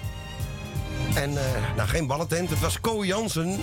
[1.15, 2.49] En, eh, nou, geen ballentent.
[2.49, 3.59] Het was Co Jansen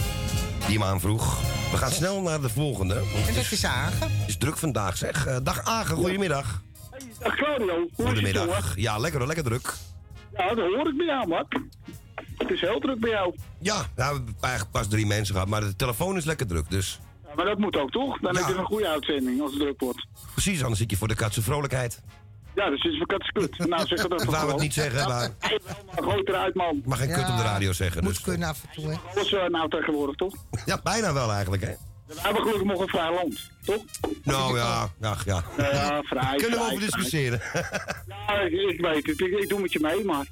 [0.67, 1.41] die hem aanvroeg.
[1.71, 2.95] We gaan snel naar de volgende.
[2.95, 4.11] En dat is Agen.
[4.11, 5.27] Het is druk vandaag, zeg.
[5.27, 6.63] Eh, dag Agen, goedemiddag.
[7.19, 7.89] Dag Claudio?
[7.95, 8.77] Goedemiddag.
[8.77, 9.75] Ja, lekker hoor, lekker druk.
[10.37, 11.47] Ja, dat hoor ik bij jou, man.
[12.39, 13.35] Het is heel druk bij jou.
[13.61, 16.71] Ja, nou, we hebben eigenlijk pas drie mensen gehad, maar de telefoon is lekker druk,
[16.71, 17.01] dus...
[17.29, 18.21] Ja, maar dat moet ook, toch?
[18.21, 18.41] Dan Ja.
[18.41, 20.07] heb je een goede uitzending als het druk wordt.
[20.33, 22.01] Precies, anders zit je voor de katse vrolijkheid.
[22.55, 23.59] Ja, dus is het kut.
[23.69, 24.61] Nou, zeg dat Dat toch wou ik gewoon.
[24.61, 25.31] niet zeggen, maar...
[25.95, 26.83] Maar gooi het eruit, man.
[26.85, 28.21] mag geen kut op de radio zeggen, dus...
[28.21, 28.97] Kunnen af en toe, hè.
[29.15, 30.35] Alles eh, nou tegenwoordig, toch?
[30.65, 31.73] Ja, bijna wel eigenlijk, hè?
[32.15, 33.85] We hebben gelukkig nog een vrij land, toch?
[34.23, 35.45] Nou ja, ach ja.
[35.57, 37.41] Ja, vrij, Kunnen we over discussiëren?
[38.27, 39.21] Ja, ik, weet het.
[39.21, 40.27] Ik, ik doe met je mee, maar...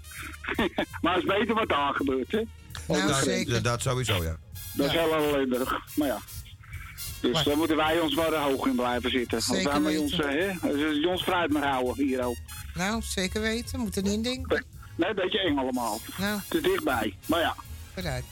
[1.02, 2.42] maar het is beter wat daar gebeurt, hè?
[2.88, 3.62] Nou, dat, zeker.
[3.62, 4.36] dat sowieso, ja.
[4.74, 5.78] Dat is heel ellendig.
[5.94, 6.18] Maar ja.
[7.20, 9.42] Dus Maar- daar moeten wij ons maar hoog in blijven zitten.
[9.42, 10.02] Zeker wij maar weten.
[10.02, 10.16] ons,
[11.02, 12.36] hè, ons fruit maar houden hier ook.
[12.74, 13.80] Nou, zeker weten.
[13.80, 14.64] Moet er niet denken.
[14.96, 15.98] Nee, een beetje eng allemaal.
[16.16, 17.16] Nou, Te dichtbij.
[17.26, 17.54] Maar ja.
[17.94, 18.24] vooruit.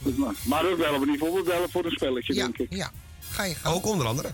[0.45, 1.33] Maar ook bellen we niet voor.
[1.33, 2.73] We bellen voor een spelletje, Ja, denk ik.
[2.75, 2.91] ja.
[3.31, 3.55] Ga je.
[3.65, 4.29] Ook onder andere.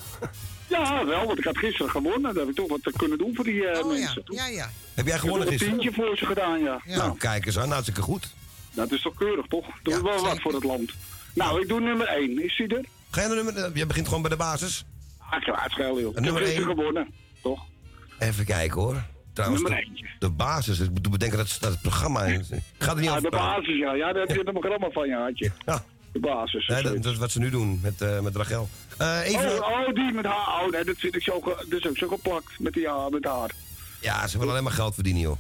[0.70, 2.22] Ja, wel, want ik had gisteren gewonnen.
[2.22, 4.24] Dat heb ik toch wat kunnen doen voor die eh, Oh ja, mensen.
[4.26, 4.70] ja, ja.
[4.94, 5.80] Heb jij Ik heb gewonnen nog een gisteren?
[5.80, 6.82] tientje voor ze gedaan, ja.
[6.86, 6.98] Ja.
[6.98, 8.34] Nou, kijk eens aan, hartstikke goed.
[8.74, 9.66] Dat is toch keurig, toch?
[9.84, 10.92] Doe Ja, wel wat voor het land.
[11.34, 12.44] Nou, ik doe nummer 1.
[12.44, 12.86] Is die er?
[13.12, 13.58] Ga je naar nummer...
[13.64, 14.86] eh, Je begint gewoon bij de basis.
[15.30, 16.10] Ah, klaar, schel, joh.
[16.10, 16.78] Ik heb nummer gisteren één.
[16.78, 17.08] gewonnen,
[17.42, 17.66] toch?
[18.20, 19.04] Even kijken hoor.
[19.34, 20.06] Trouwens, Nummer de, eentje.
[20.20, 20.80] de basis.
[20.80, 22.24] Ik moet bedenken dat, dat het programma...
[22.24, 22.44] Ik
[22.78, 23.94] ga er niet Ja, over de basis, ja.
[23.94, 25.52] Ja, daar heb je een programma van, ja, had je.
[25.66, 26.68] Ja, De basis.
[26.68, 28.70] nee, dat, is wat ze nu doen met, eh, met Rachel.
[28.98, 29.64] Eh, even...
[29.64, 30.64] Oh, oh, die met haar.
[30.66, 33.10] Oh, nee, dat vind ik zo, ge- dat is ook zo geplakt met, die, ja,
[33.10, 33.52] met haar.
[34.02, 35.38] Ja, ze willen alleen maar geld verdienen, joh.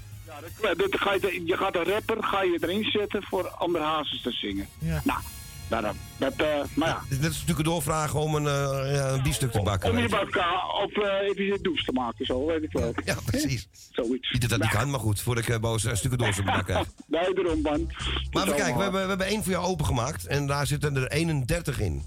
[0.61, 3.81] Ja, dat, dat ga je, je gaat een rapper ga je erin zetten voor Ander
[3.81, 4.67] Hazes te zingen.
[4.79, 5.01] Ja.
[5.03, 5.19] Nou,
[5.67, 5.95] daarom.
[6.17, 6.45] Dat, eh,
[6.75, 7.01] maar ja.
[7.09, 9.89] Dit is natuurlijk een doorvragen om een, eh, ja, een biefstuk te bakken.
[9.89, 12.93] Om je elkaar op uh, even does te maken, zo weet ik wel.
[13.05, 13.67] Ja, precies.
[13.91, 14.31] Zoiets.
[14.31, 16.45] Niet dat dat niet kan, maar goed, voordat ik eh, boos een stukken door zou
[16.45, 16.75] bakken.
[17.07, 17.85] Nee, daarom, man.
[17.85, 17.91] Maar
[18.31, 21.07] Dat even kijken, we hebben, we hebben één voor jou opengemaakt en daar zitten er
[21.11, 22.03] 31 in.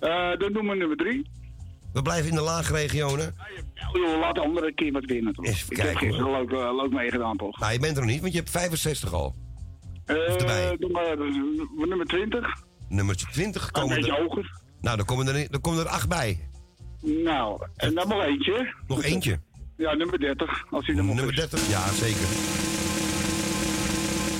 [0.00, 1.30] Eh, dan doen we nummer drie.
[1.92, 3.34] We blijven in de laagregionen.
[3.74, 5.34] Ja, joh, laat de andere keer wat winnen.
[5.34, 5.44] toch?
[5.44, 7.58] Even ik heb kijken, gisteren leuk, eh, leuk meegedaan, toch?
[7.58, 9.34] Nou, je bent er nog niet, want je hebt 65 al.
[10.04, 10.76] Eh, erbij.
[10.76, 12.68] doe maar, eh, nummer 20.
[12.90, 14.22] Nummertje 20 Een komen beetje er...
[14.22, 14.60] hoger.
[14.80, 16.48] Nou, dan komen er, dan komen er 8 bij.
[17.00, 18.74] Nou, en dan nog eentje.
[18.86, 19.40] Nog eentje.
[19.76, 20.64] Ja, nummer 30.
[20.70, 21.40] Als hij er nog Nummer is.
[21.40, 22.26] 30, ja zeker.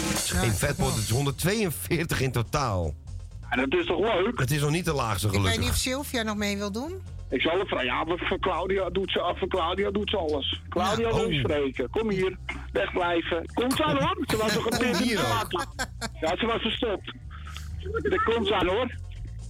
[0.09, 2.95] Het is geen vetpot, het is 142 in totaal.
[3.49, 4.39] En dat is toch leuk?
[4.39, 7.03] Het is nog niet de laagste Ik weet niet of Sylvia nog mee wil doen.
[7.31, 7.87] Ik zal het vragen.
[7.87, 10.63] Ja, maar voor Claudia doet ze, voor Claudia doet ze alles.
[10.69, 11.33] Claudia Ja, wil oh.
[11.33, 11.91] je spreken.
[11.91, 12.39] Kom hier.
[12.73, 13.51] Wegblijven.
[13.55, 14.25] Kom ze aan hoor.
[14.27, 15.19] Ze was nog een Kom beetje hier.
[16.21, 17.13] Ja, ze was verstopt.
[18.03, 18.95] Er komt aan hoor.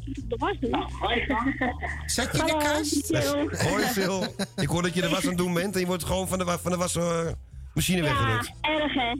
[0.04, 0.70] Dat was het.
[0.70, 1.74] Nou, ga je gang.
[2.06, 3.62] Zet je in de kast?
[3.68, 6.04] Hoi Phil, ik hoor dat je de was aan het doen bent en je wordt
[6.04, 8.52] gewoon van de, van de wasmachine weggerukt.
[8.60, 9.14] erg hè?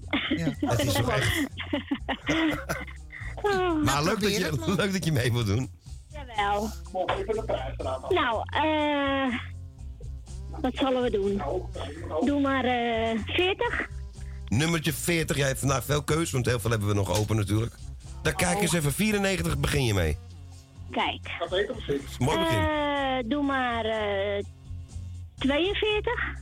[0.67, 1.49] Het is toch echt...
[3.85, 5.71] Maar leuk dat, je, leuk dat je mee wilt doen.
[6.13, 6.71] Jawel.
[8.09, 9.39] Nou, eh.
[10.61, 11.43] wat zullen we doen?
[12.25, 13.89] Doe maar eh 40.
[14.49, 17.75] Nummertje 40, jij hebt vandaag veel keus, want heel veel hebben we nog open natuurlijk.
[18.23, 20.19] Dan kijk eens even, 94 begin je mee.
[20.91, 21.21] Kijk.
[22.19, 22.59] Mooi begin.
[22.59, 24.45] Eh, doe maar eh
[25.39, 26.39] 42.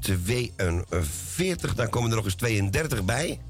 [0.00, 3.40] 42, dan komen er nog eens 32 bij.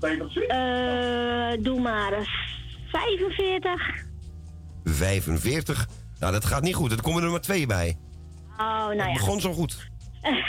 [0.00, 2.26] Eh, doe maar eh,
[2.90, 4.04] 45.
[4.84, 5.88] 45.
[6.18, 6.92] Nou, dat gaat niet goed.
[6.92, 7.96] Er komen er maar twee bij.
[8.50, 9.12] Oh, nou Het ja.
[9.12, 9.88] begon zo goed.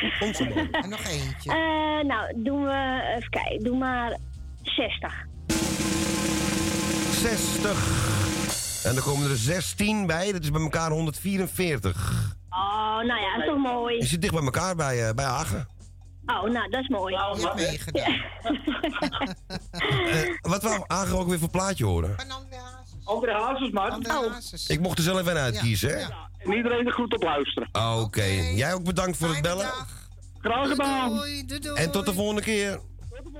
[0.01, 0.68] Begon zo mooi.
[0.72, 1.51] En nog eentje.
[1.51, 4.18] Eh, nou, doen we, even kijken, doe maar
[4.64, 5.26] 60.
[7.36, 8.84] 60.
[8.84, 10.32] En dan komen er 16 bij.
[10.32, 12.36] Dat is bij elkaar 144.
[12.49, 13.97] Oh, nou ja, dat is toch mooi.
[13.97, 15.67] Je zit dicht bij elkaar bij, eh, bij Hagen.
[16.25, 17.17] Oh, nou, dat is mooi.
[17.55, 18.13] Meegedaan.
[20.07, 22.15] Eh, wat wou Hagen ook weer voor plaatje horen?
[23.03, 24.05] Andere hazes, man.
[24.11, 24.34] Oh.
[24.67, 26.05] Ik mocht er zelf even uitkiezen, hè?
[26.38, 27.69] En iedereen er goed op luisteren.
[28.01, 28.23] Oké.
[28.55, 29.71] Jij ook bedankt voor het bellen.
[30.38, 31.09] Graag gedaan.
[31.15, 31.75] Doei, doei, doei.
[31.75, 32.80] En tot de volgende keer.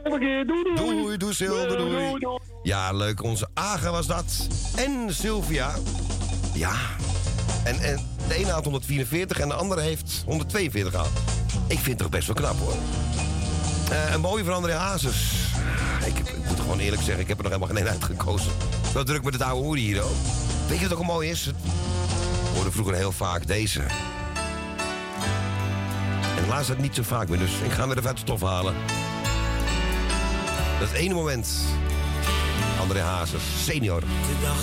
[0.10, 0.76] Doei, doei.
[0.76, 2.39] Doei, doei Sil, doei, doei.
[2.64, 3.24] Ja, leuk.
[3.24, 4.47] Onze Aga was dat.
[4.76, 5.74] En Sylvia.
[6.53, 6.74] Ja.
[7.64, 11.10] En, en de ene had 144 en de andere heeft 142 gehad.
[11.68, 12.76] Ik vind het toch best wel knap, hoor.
[13.91, 15.34] Eh, een mooie André Hazes.
[16.05, 18.51] Ik, ik moet gewoon eerlijk zeggen, ik heb er nog helemaal geen uitgekozen.
[18.93, 20.12] Zo druk met het oude hoer hier, hoor.
[20.68, 21.45] Weet je wat ook mooi is?
[21.45, 21.53] We
[22.53, 23.82] hoorden vroeger heel vaak deze.
[26.38, 28.24] En laatst dat niet zo vaak meer, dus ik ga hem weer even uit de
[28.24, 28.74] stof halen.
[30.80, 31.49] Dat ene moment.
[32.80, 33.99] André Hazes, senior.
[33.99, 34.57] De dag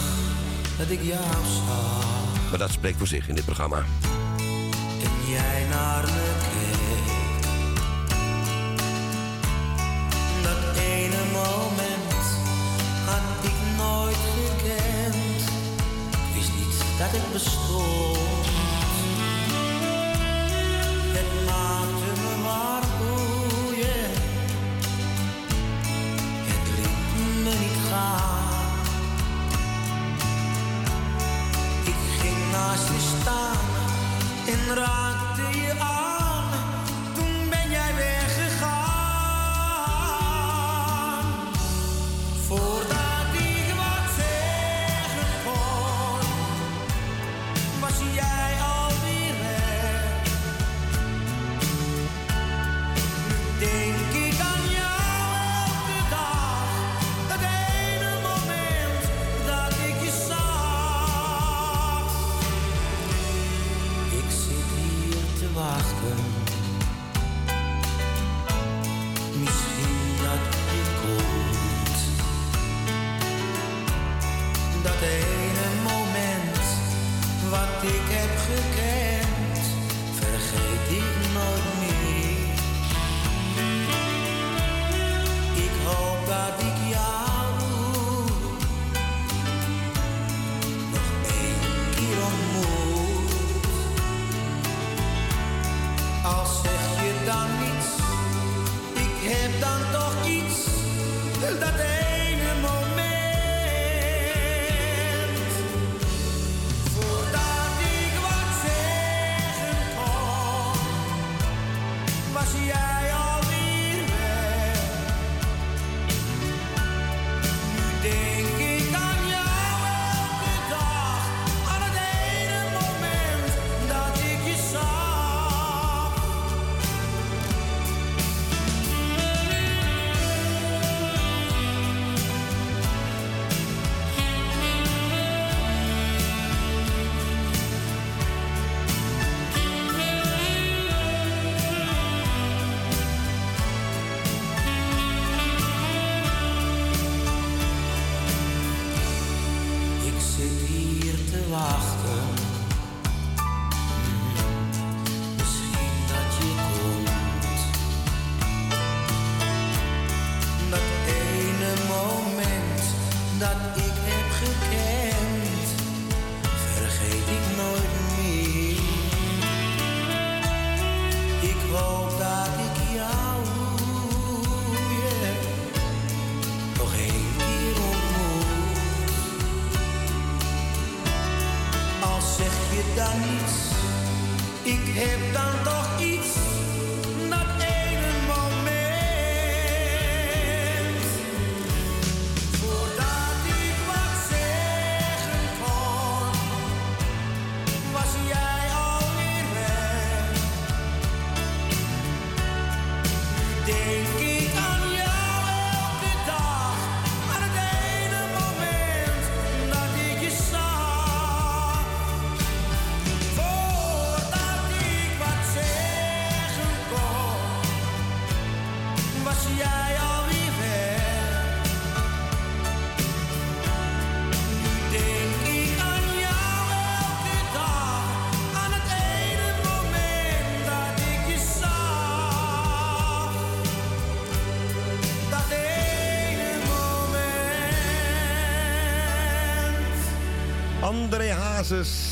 [0.78, 1.22] dat ik jou
[1.66, 3.84] zag Maar dat spreekt voor zich in dit programma.
[5.02, 7.46] en jij naar me keek.
[10.42, 12.24] Dat ene moment
[13.06, 15.42] had ik nooit gekend.
[16.10, 18.18] Ik wist niet dat het bestond.
[21.16, 22.03] Het maakte
[31.84, 33.57] Ik ging naast je staan
[34.47, 36.03] en raakte je aan.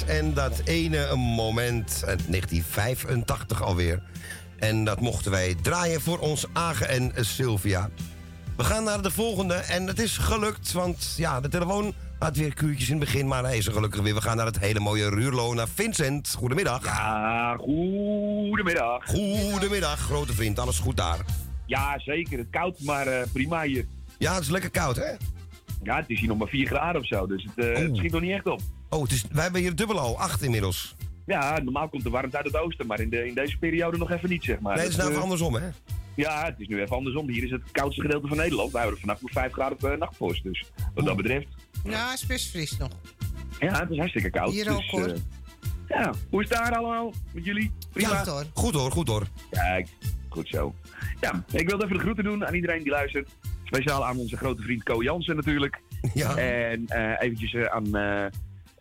[0.07, 4.03] En dat ene moment, uit 1985 alweer.
[4.59, 7.91] En dat mochten wij draaien voor ons Agen en Sylvia.
[8.57, 12.55] We gaan naar de volgende en het is gelukt, want ja, de telefoon had weer
[12.55, 14.15] kuurtjes in het begin, maar hij is er gelukkig weer.
[14.15, 16.35] We gaan naar het hele mooie Ruurlo, naar Vincent.
[16.39, 16.85] Goedemiddag.
[16.85, 19.05] Ja, goedemiddag.
[19.07, 20.59] Goedemiddag, grote vriend.
[20.59, 21.19] Alles goed daar?
[21.67, 22.39] Ja, zeker.
[22.39, 23.87] Het koud, maar eh, prima hier.
[24.19, 25.11] Ja, het is lekker koud, hè?
[25.83, 28.13] Ja, het is hier nog maar 4 graden of zo, dus het, eh, het schiet
[28.13, 28.61] nog niet echt op.
[28.93, 30.95] Oh, is, wij hebben hier dubbel al, acht inmiddels.
[31.27, 34.11] Ja, normaal komt de warmte uit het oosten, maar in, de, in deze periode nog
[34.11, 34.75] even niet, zeg maar.
[34.75, 35.69] Nee, het is nou eh, even andersom, hè?
[36.15, 37.29] Ja, het is nu even andersom.
[37.29, 38.71] Hier is het koudste gedeelte van Nederland.
[38.73, 40.65] Wij houden vannacht nog 5 graden op uh, nachtpost, dus
[40.95, 41.47] wat dat betreft.
[41.85, 42.91] Ja, het is best fris nog.
[43.59, 44.53] Ja, het is hartstikke koud.
[44.53, 45.07] Hier dus, ook, hoor.
[45.09, 45.19] eh,
[45.89, 47.73] ja, hoe is het daar allemaal met jullie?
[47.93, 48.17] Prima?
[48.17, 48.45] Goed, hoor.
[48.55, 49.27] Goed hoor, goed hoor.
[49.51, 49.89] Kijk,
[50.29, 50.75] goed zo.
[51.21, 53.31] Ja, ik wilde even de groeten doen aan iedereen die luistert.
[53.65, 55.81] Speciaal aan onze grote vriend Co Jansen natuurlijk.
[56.15, 56.37] Ja.
[56.37, 58.33] En eh, eventjes eh, aan eh, eh,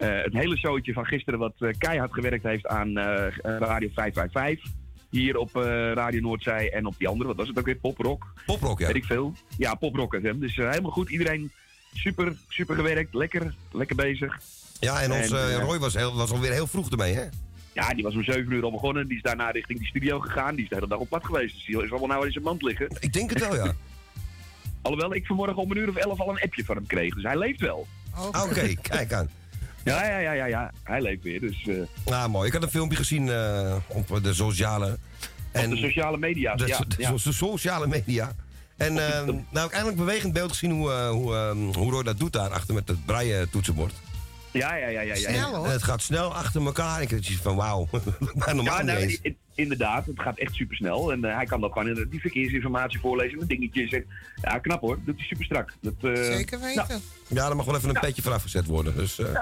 [0.06, 4.72] het hele showtje van gisteren wat eh, keihard gewerkt heeft aan eh, eh, Radio 555.
[5.10, 7.76] Hier op eh, Radio Noordzij en op die andere, wat was het ook weer?
[7.76, 8.34] Poprock.
[8.46, 8.88] Poprock, ja.
[8.88, 9.34] Weet ik veel.
[9.58, 10.40] Ja, Poprock FM.
[10.40, 11.10] Dus eh, helemaal goed.
[11.10, 11.52] Iedereen
[11.94, 13.14] super, super gewerkt.
[13.14, 14.40] Lekker, lekker bezig.
[14.80, 17.24] Ja, en onze eh, eh, Roy was, heel, was alweer heel vroeg ermee, hè?
[17.74, 19.08] Ja, die was om 7 uur al begonnen.
[19.08, 20.56] Die is daarna richting die studio gegaan.
[20.56, 21.56] Die is de hele dag op pad geweest.
[21.56, 22.88] Dus die is allemaal nou in zijn mand liggen.
[23.00, 23.74] Ik denk het wel, ja.
[24.82, 27.14] Alhoewel ik vanmorgen om een uur of 11 al een appje van hem kreeg.
[27.14, 27.88] Dus hij leeft wel.
[28.28, 29.30] Oké, kijk aan.
[29.84, 30.72] Ja, ja, ja, ja, ja.
[30.84, 31.40] Hij leeft weer.
[31.40, 31.76] Dus, eh,
[32.06, 32.48] Nou, mooi.
[32.48, 34.98] Ik had een filmpje gezien eh, op de sociale...
[35.54, 36.56] op de sociale media.
[36.56, 37.12] De, ja, de- ja.
[37.12, 38.32] de sociale media.
[38.78, 42.34] En eh, nou, eindelijk bewegend beeld gezien hoe, eh, hoe, eh, hoe Roy dat doet
[42.34, 43.94] daar achter met het braille toetsenbord.
[44.52, 45.16] Ja, ja, ja, ja.
[45.16, 45.54] ja.
[45.54, 47.02] En het gaat snel achter elkaar.
[47.02, 47.88] Ik heb zoiets van wauw.
[48.34, 51.12] maar normaal Ja, niet nou, i- inderdaad, het gaat echt super snel.
[51.12, 53.92] En hij kan dat gewoon in die verkeersinformatie voorlezen met dingetjes.
[53.92, 54.06] En,
[54.42, 55.00] ja, knap hoor.
[55.06, 55.74] Dat is super strak.
[55.82, 56.86] Dat, eh, Zeker weten.
[56.88, 58.96] nou, Ja, er mag wel even een petje voor afgezet worden.
[58.96, 59.42] Dus, eh,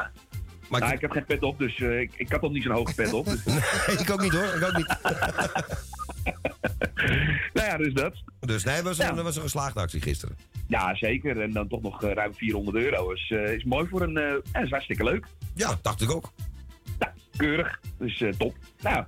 [0.69, 2.63] maar nou, ik, ik heb geen pet op, dus eh, ik, ik had al niet
[2.63, 3.25] zo'n hoge pet op.
[3.85, 4.53] Dus, ik ook niet hoor.
[4.55, 4.97] Ik ook niet.
[7.53, 8.13] nou ja, dus dat.
[8.39, 9.17] Dus nee, het was, Ja.
[9.17, 10.37] een, was een geslaagde actie gisteren.
[10.67, 11.41] Ja, zeker.
[11.41, 13.11] En dan toch nog eh, ruim 400 euro.
[13.11, 14.17] Is, eh, is mooi voor een...
[14.17, 15.25] eh ja, is hartstikke leuk.
[15.53, 16.31] Ja, dacht ik ook.
[17.37, 17.79] Keurig.
[17.97, 18.55] Dus eh, top.
[18.81, 19.05] Nou,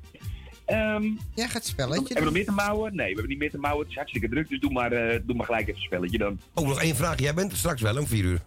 [0.65, 1.03] ehm
[1.35, 2.95] Jij gaat hebben spelletje we nog meer te mouwen?
[2.95, 3.81] Nee, we hebben niet meer te mouwen.
[3.81, 6.39] Het is hartstikke druk, dus doe maar, eh, doe maar gelijk even een spelletje dan.
[6.53, 7.19] Oh, nog één vraag.
[7.19, 8.41] Jij bent er straks wel om vier uur.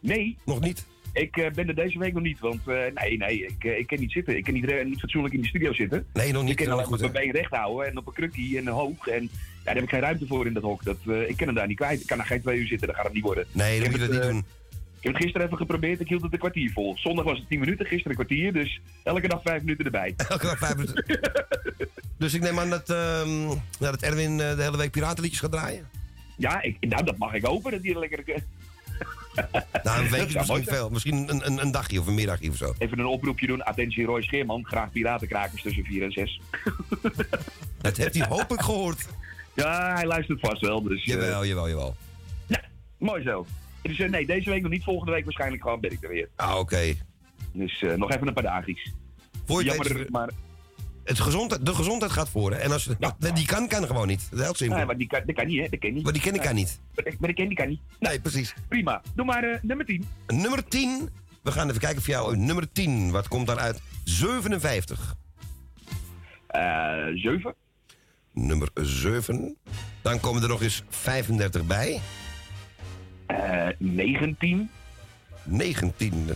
[0.00, 0.36] Nee.
[0.44, 0.86] Nog niet?
[1.18, 3.86] Ik eh, ben er deze week nog niet, want eh, nee, nee, ik, eh, ik
[3.86, 4.36] kan niet zitten.
[4.36, 6.06] Ik kan niet, niet fatsoenlijk in de studio zitten.
[6.12, 6.50] Nee, nog niet.
[6.50, 9.06] Ik kan alleen maar mijn been recht houden en op een krukkie en hoog.
[9.06, 9.28] En ja,
[9.64, 10.84] daar heb ik geen ruimte voor in dat hok.
[10.84, 12.00] Dat, ik kan hem daar niet kwijt.
[12.00, 13.46] Ik kan daar geen twee uur zitten, dat gaat het niet worden.
[13.52, 14.44] Nee, heb moet je dat niet doen.
[14.98, 16.96] Ik heb het gisteren even geprobeerd, ik hield het een kwartier vol.
[16.98, 20.14] Zondag was het 10 minuten, gisteren een kwartier, dus elke dag vijf minuten erbij.
[20.28, 21.04] Elke dag vijf minuten.
[22.18, 25.88] dus ik neem aan dat, ehm, dat Erwin de hele week piratenliedjes gaat draaien.
[26.36, 28.42] Ja, ik, nou, dat mag ik hopen, dat die er lekker...
[29.84, 30.90] Nou, een week is misschien veel.
[30.90, 32.74] Misschien een, een, een dagje of een middagje of zo.
[32.78, 33.62] Even een oproepje doen.
[33.64, 34.66] Attentie Roy Scheerman.
[34.66, 36.40] Graag piratenkrakers tussen 4 en 6.
[37.80, 39.06] Dat heeft hij hopelijk gehoord.
[39.54, 40.82] Ja, hij luistert vast wel.
[40.82, 41.96] Dus, eh, Jawel, jawel, jawel.
[42.98, 43.46] mooi zo.
[43.82, 44.84] Dus nee, deze week nog niet.
[44.84, 46.28] Volgende week waarschijnlijk gewoon ben ik er weer.
[46.36, 46.94] Ah, oké.
[47.52, 48.92] Dus eh, nog even een paar dagjes.
[49.46, 50.30] Voor je het Jammer, weet- maar...
[51.08, 52.50] Het gezondheid, de gezondheid gaat voor.
[52.52, 52.56] Hè?
[52.58, 54.26] En als, nou, die kan, kan gewoon niet.
[54.30, 54.76] Dat is heel simpel.
[54.76, 55.68] Nee, maar die kan, die kan niet, hè?
[55.68, 56.02] Die kan niet.
[56.04, 56.80] Maar die ken ik kan niet.
[56.94, 57.80] Maar die- ken die kan niet.
[57.98, 58.54] Nee, precies.
[58.68, 59.02] Prima.
[59.14, 60.08] Doe maar eh, nummer 10.
[60.26, 61.08] Nummer 10.
[61.42, 62.36] We gaan even kijken voor jou.
[62.36, 63.10] Nummer 10.
[63.10, 63.80] Wat komt daaruit?
[64.04, 65.16] 57.
[66.46, 66.60] Eh
[67.14, 67.54] 7.
[68.32, 69.56] Nummer 7.
[70.02, 72.00] Dan komen er nog eens 35 bij.
[73.26, 74.70] Eh 19.
[75.44, 76.28] 19.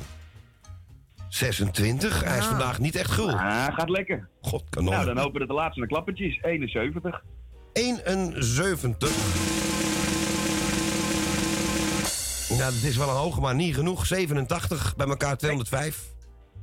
[1.36, 2.24] 26.
[2.24, 3.30] Hij is vandaag niet echt gul.
[3.30, 4.28] Ah, gaat lekker.
[4.40, 4.90] God, kanon.
[4.92, 6.38] Nou, dan hopen we dat de laatste een klappertje is.
[6.42, 7.22] 71.
[7.72, 9.10] 71.
[12.48, 14.06] Ja, dat is wel een hoge, maar niet genoeg.
[14.06, 16.14] 87 bij elkaar 205.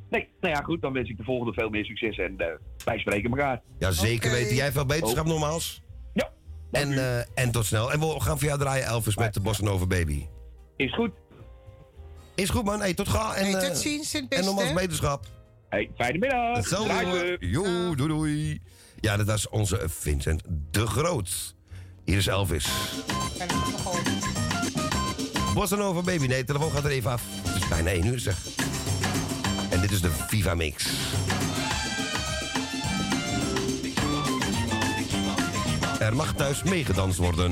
[0.09, 0.81] Nee, nou ja, goed.
[0.81, 2.17] Dan wens ik de volgende veel meer succes.
[2.17, 2.47] En eh,
[2.85, 3.61] wij spreken elkaar.
[3.79, 4.55] Ja, zeker weten.
[4.55, 5.31] Jij veel beterschap Oh.
[5.31, 5.81] nogmaals.
[6.13, 6.29] Ja.
[6.71, 7.91] En, eh, en tot snel.
[7.91, 10.25] En we gaan voor jou draaien Elvis met de Bossa Nova Baby.
[10.77, 11.11] Is goed.
[12.39, 12.79] Is goed man.
[12.79, 13.33] Hey, tot gauw.
[13.33, 14.45] En, Hey, eh, tot ziens, het en beste.
[14.45, 15.25] nogmaals beterschap.
[15.69, 16.67] Hey, fijne middag.
[16.67, 16.85] Zo.
[17.39, 18.61] Jo, doei doei.
[18.99, 21.55] Ja, dat was onze Vincent de Groot.
[22.05, 22.67] Hier is Elvis.
[25.53, 26.25] Bossa Nova Baby.
[26.25, 27.21] Nee, de telefoon gaat er even af.
[27.47, 28.37] Het is bijna 1 uur zeg.
[29.69, 30.85] En dit is de Viva Mix.
[35.99, 37.51] Er mag thuis meegedanst worden.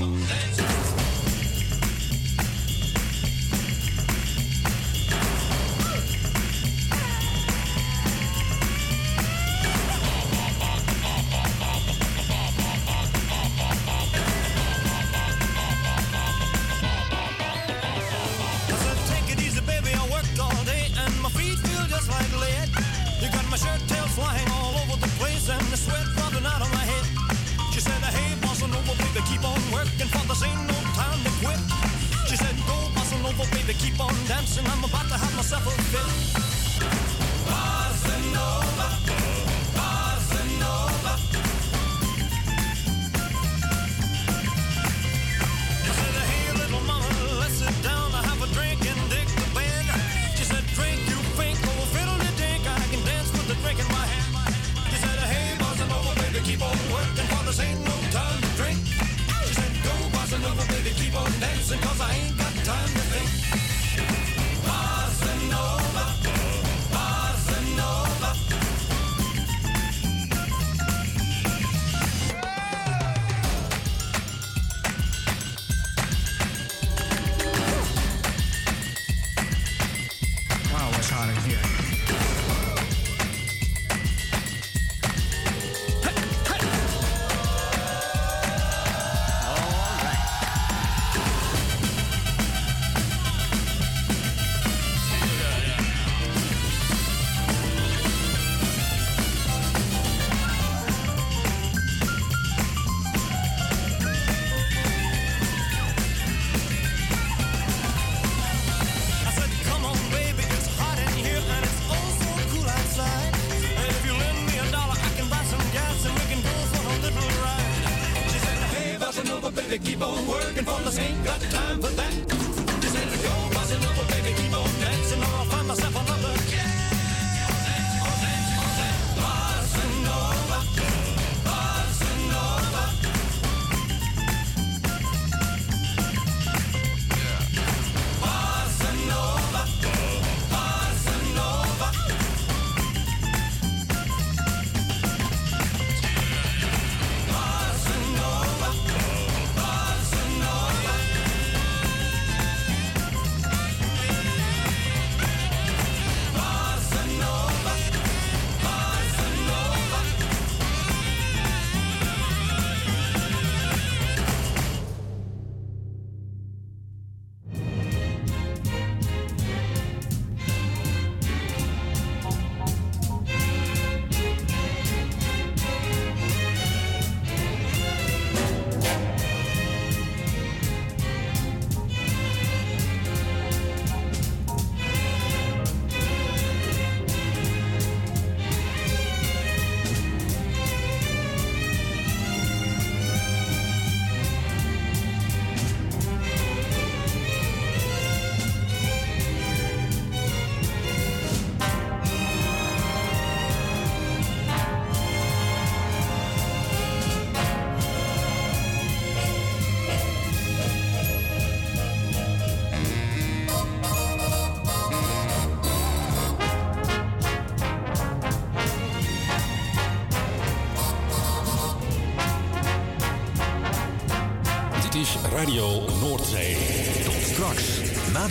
[33.80, 34.66] Keep on dancing.
[34.68, 36.47] I'm about to have myself a fit.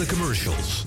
[0.06, 0.84] Commercials.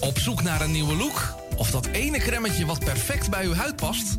[0.00, 1.34] Op zoek naar een nieuwe look?
[1.56, 4.18] Of dat ene cremmetje wat perfect bij uw huid past?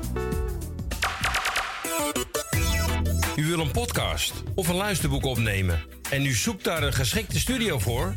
[3.41, 5.79] U wil een podcast of een luisterboek opnemen
[6.09, 8.13] en u zoekt daar een geschikte studio voor?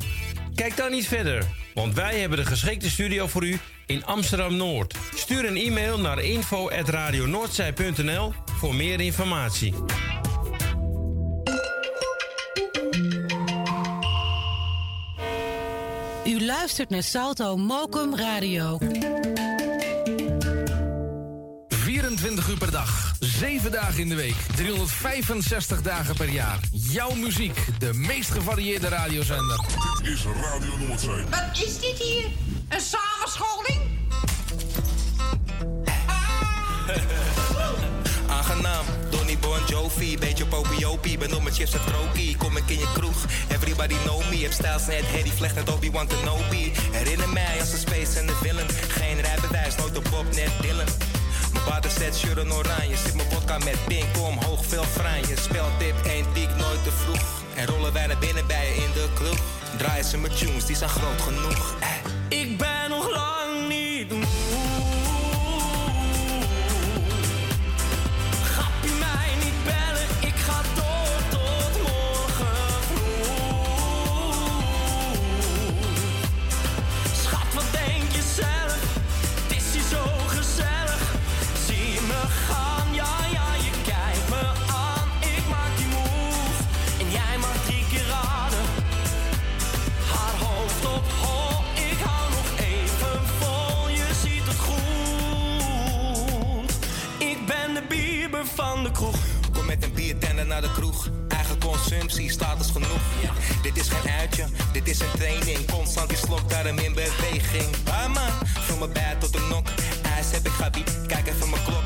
[0.55, 4.95] Kijk dan niet verder, want wij hebben de geschikte studio voor u in Amsterdam Noord.
[5.15, 9.75] Stuur een e-mail naar info@radionoordzij.nl voor meer informatie.
[16.27, 18.79] U luistert naar Salto Mokum Radio.
[21.69, 26.59] 24 uur per dag, 7 dagen in de week, 365 dagen per jaar.
[26.71, 29.65] Jouw muziek, de meest gevarieerde radiozender.
[30.03, 31.25] Dit is Radio Noordzee.
[31.31, 32.25] Wat is dit hier?
[32.69, 33.81] Een samenscholing?
[38.37, 41.19] Aangenaam, Donny Bon Jovi, beetje popiopie.
[41.19, 43.25] Ben op mijn chips en trokie, kom ik in je kroeg.
[43.49, 46.73] Everybody know me, heb stijls net Harry Vlecht net Obi-Wan Kenobi.
[46.93, 48.69] Herinner mij als een space en de villain.
[48.89, 50.89] Geen rijbewijs, nooit op Bob, net Dylan.
[51.55, 55.37] Mijn water zet shirt en oranje, zit mijn vodka met pink omhoog, veel franje.
[55.37, 57.43] Speltip, één piek, nooit te vroeg.
[57.55, 59.39] En rollen wij naar binnen bij je in de club.
[59.77, 61.75] Draaien ze mijn tunes, die zijn groot genoeg.
[61.81, 62.39] Eh.
[62.41, 62.64] Ik ben
[98.55, 99.17] van de kroeg.
[99.53, 101.09] Kom met een biertender naar de kroeg.
[101.29, 103.03] Eigen consumptie, status genoeg.
[103.63, 105.71] Dit is geen uitje, dit is een training.
[105.71, 107.69] Constant die slok, daarom in beweging.
[107.89, 109.67] Ah man, van mijn bed tot de nok.
[110.17, 111.85] IJs heb ik gabi, kijk even mijn klok.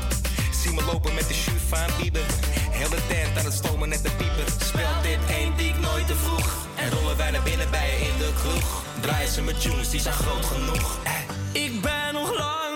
[0.61, 2.25] Zie me lopen met de shoe van Bieber.
[2.71, 4.45] Heel de tent aan het stomen net de pieper.
[4.65, 6.67] Speelt dit één diek nooit te vroeg.
[6.75, 8.83] En rollen wij naar binnen bij je in de kroeg.
[9.01, 10.97] Draaien ze met tunes, die zijn groot genoeg.
[11.51, 12.68] Ik ben nog lang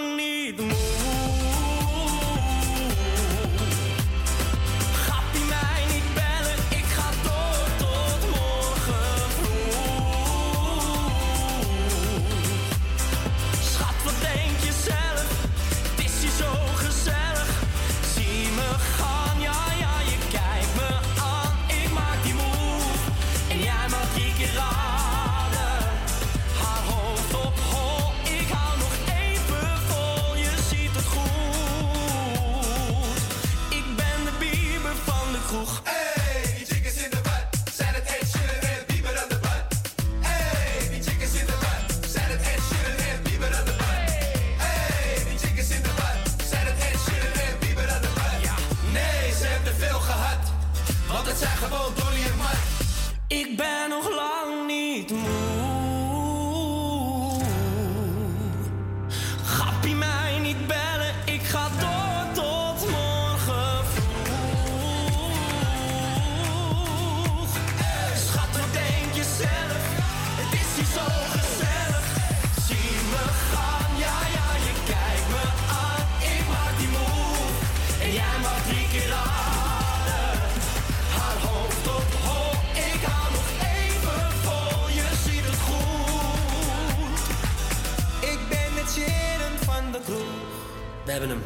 [91.19, 91.41] hebben hem.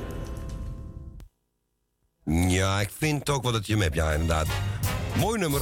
[2.50, 3.96] Ja, ik vind ook wel dat je hem hebt.
[3.96, 4.48] Ja, inderdaad.
[5.18, 5.62] Mooi nummer.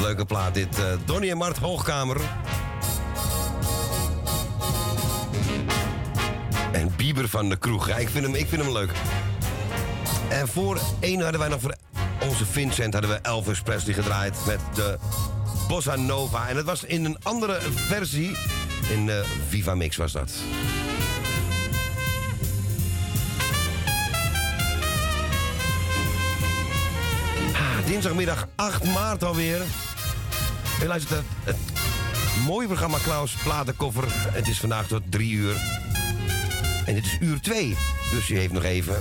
[0.00, 0.78] Leuke plaat dit.
[0.78, 2.20] eh, Donnie en Mart Hoogkamer.
[6.72, 7.88] En Bieber van de Kroeg.
[7.88, 8.90] Ik, vind hem, ik vind hem leuk.
[10.28, 11.74] En voor één hadden wij nog voor
[12.28, 14.98] onze Vincent hadden we Elvis Presley gedraaid met de
[15.68, 16.48] Bossa Nova.
[16.48, 18.36] En het was in een andere versie.
[18.90, 20.32] In de Viva Mix was dat.
[27.88, 29.60] Dinsdagmiddag 8 maart alweer.
[30.82, 31.56] U luistert naar het
[32.46, 34.04] mooie programma Klaus Platenkoffer.
[34.08, 35.56] Het is vandaag tot 3 uur.
[36.86, 37.76] En dit is uur 2.
[38.10, 38.94] Dus u heeft nog even.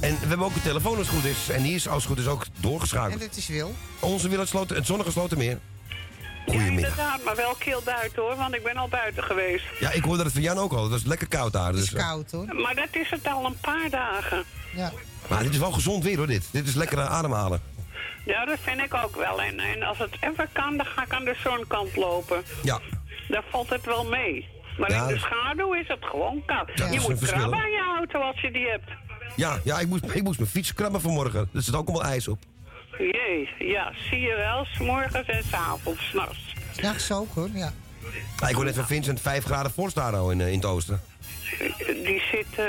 [0.00, 1.48] En we hebben ook een telefoon als het goed is.
[1.48, 3.20] En die is als het goed is ook doorgeschakeld.
[3.20, 3.74] En het is Wil.
[3.98, 5.58] Onze Wil het, Sloten, het zonnige Slotermeer.
[6.46, 6.90] Goedemiddag.
[6.90, 9.64] Inderdaad, maar wel keel buiten hoor, want ik ben al buiten geweest.
[9.80, 10.82] Ja, ik hoorde dat van Jan ook al.
[10.82, 11.72] Het was lekker koud daar.
[11.72, 12.54] Dus, eh, Koud hoor.
[12.54, 14.44] Maar dat is het al een paar dagen.
[14.74, 14.92] Ja.
[15.28, 16.44] maar dit is wel gezond weer hoor, dit.
[16.50, 17.60] Dit is lekker ademhalen.
[18.24, 19.42] Ja, dat vind ik ook wel.
[19.42, 22.42] En, en als het even kan, dan ga ik aan de zonkant lopen.
[22.62, 22.80] Ja.
[23.28, 24.48] Daar valt het wel mee.
[24.78, 26.70] Maar Ja, in de dat- schaduw is het gewoon koud.
[26.74, 28.90] Ja, je moet krabben aan je auto als je die hebt.
[29.36, 31.48] Ja, ja ik, moest, ik moest mijn fiets krabben vanmorgen.
[31.54, 32.38] Er zit ook allemaal ijs op.
[32.98, 34.64] Jee, ja, zie je wel.
[34.64, 36.54] S morgens en s avonds, s'nachts.
[36.76, 37.72] Ja, zo ook hoor, ja.
[38.40, 40.64] Ja, ik hoor net van Vincent 5 graden vorst daar nou in, eh, in het
[40.64, 41.00] oosten.
[41.86, 42.46] Die zit...
[42.56, 42.66] eh,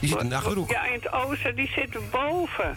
[0.00, 0.70] Die zit in de Achterhoek.
[0.70, 2.76] Ja, in het oosten, die zit boven.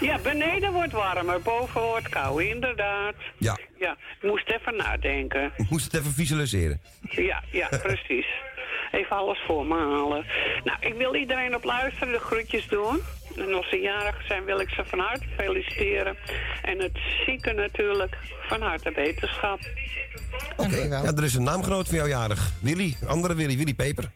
[0.00, 3.14] Ja, beneden wordt warmer, boven wordt koud, inderdaad.
[3.38, 5.52] Ja, Ja, ik moest even nadenken.
[5.56, 6.80] ik moest het even visualiseren.
[7.10, 8.26] Ja, ja, precies.
[8.92, 10.24] Even alles voor me halen.
[10.64, 13.00] Nou, ik wil iedereen op luisteren, de groetjes doen.
[13.36, 16.16] En als ze jarig zijn, wil ik ze van harte feliciteren.
[16.62, 18.16] En het zieke natuurlijk,
[18.46, 19.58] van harte wetenschap.
[20.56, 22.50] Oké, ja, er is een naamgenoot van jou jarig.
[22.60, 24.10] Willy, andere Willy, Willy Peper.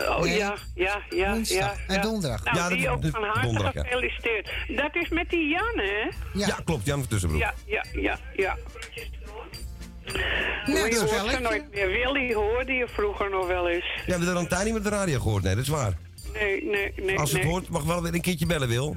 [0.00, 0.36] Oh Nee.
[0.38, 1.30] ja, ja, ja, ja.
[1.32, 1.94] Woensdag ja.
[1.94, 2.44] en donderdag.
[2.44, 3.82] Nou, Ja, die dat- ook dat- van harte donderdag, ja.
[3.82, 4.50] gefeliciteerd.
[4.68, 6.08] Dat is met die Jan, hè?
[6.34, 7.40] Ja, klopt, Jan van Tussenbroek.
[7.40, 8.56] Ja, ja, ja, ja.
[10.06, 11.30] Maar je hoort gezellig.
[11.32, 11.86] ze nooit meer.
[11.88, 13.84] Willy hoorde je vroeger nog wel eens.
[13.84, 15.42] Ja, we hebben de Rantijn niet met de radio gehoord.
[15.42, 15.92] Nee, dat is waar.
[16.32, 17.18] Nee, nee, nee.
[17.18, 17.52] Als ze het nee.
[17.54, 18.96] hoort, mag wel weer een keertje bellen, Wil.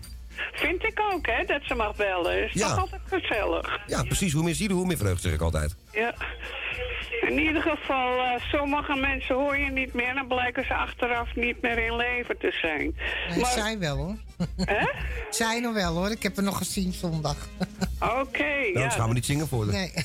[0.54, 2.44] Vind ik ook, hè, dat ze mag bellen.
[2.44, 2.68] Is Ja.
[2.70, 3.80] toch altijd gezellig.
[3.88, 4.34] Ja, precies.
[4.34, 5.76] Hoe meer zie je, hoe meer vreugd, zeg ik altijd.
[5.92, 6.14] Ja.
[7.22, 10.14] In ieder geval, eh, sommige mensen hoor je niet meer...
[10.14, 12.96] dan blijken ze achteraf niet meer in leven te zijn.
[13.30, 14.16] Nee, maar, zij wel hoor.
[14.66, 14.86] Hè?
[15.30, 17.38] Zij nog wel hoor, ik heb er nog gezien zondag.
[18.22, 18.80] Oké, Nou, ja.
[18.80, 19.72] dan gaan we niet zingen voor de.
[19.72, 19.92] Nee.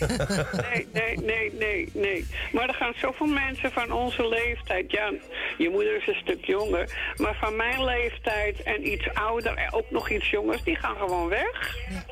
[0.71, 2.27] Nee, nee, nee, nee, nee.
[2.53, 4.91] Maar er gaan zoveel mensen van onze leeftijd...
[4.91, 5.13] Ja,
[5.59, 7.13] je moeder is een stuk jonger.
[7.17, 10.63] Maar van mijn leeftijd en iets ouder en ook nog iets jongers...
[10.63, 11.77] die gaan gewoon weg.
[11.91, 12.05] Ja,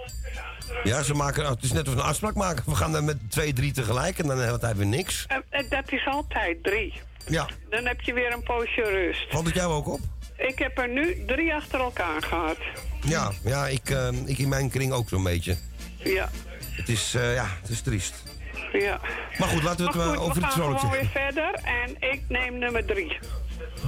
[1.05, 2.65] ze maken, oh, het is net als een afspraak maken.
[2.67, 5.27] We gaan dan met twee, drie tegelijk en dan hebben we tijd weer niks.
[5.51, 6.95] En, dat is altijd drie.
[7.27, 9.27] Ja, Dan heb je weer een poosje rust.
[9.31, 10.01] valt het jou ook op?
[10.37, 12.57] Ik heb er nu drie achter elkaar gehad.
[13.03, 15.57] Ja, ja ik, eh, ik in mijn kring ook zo'n beetje.
[15.97, 16.29] Ja,
[16.71, 18.15] Het is, eh, ja, het is triest.
[18.73, 19.01] ja.
[19.39, 21.13] Maar goed, laten we het Maar maar goed, over we iets gaan vrolijks gewoon zeggen.
[21.15, 23.19] weer verder en ik neem nummer drie.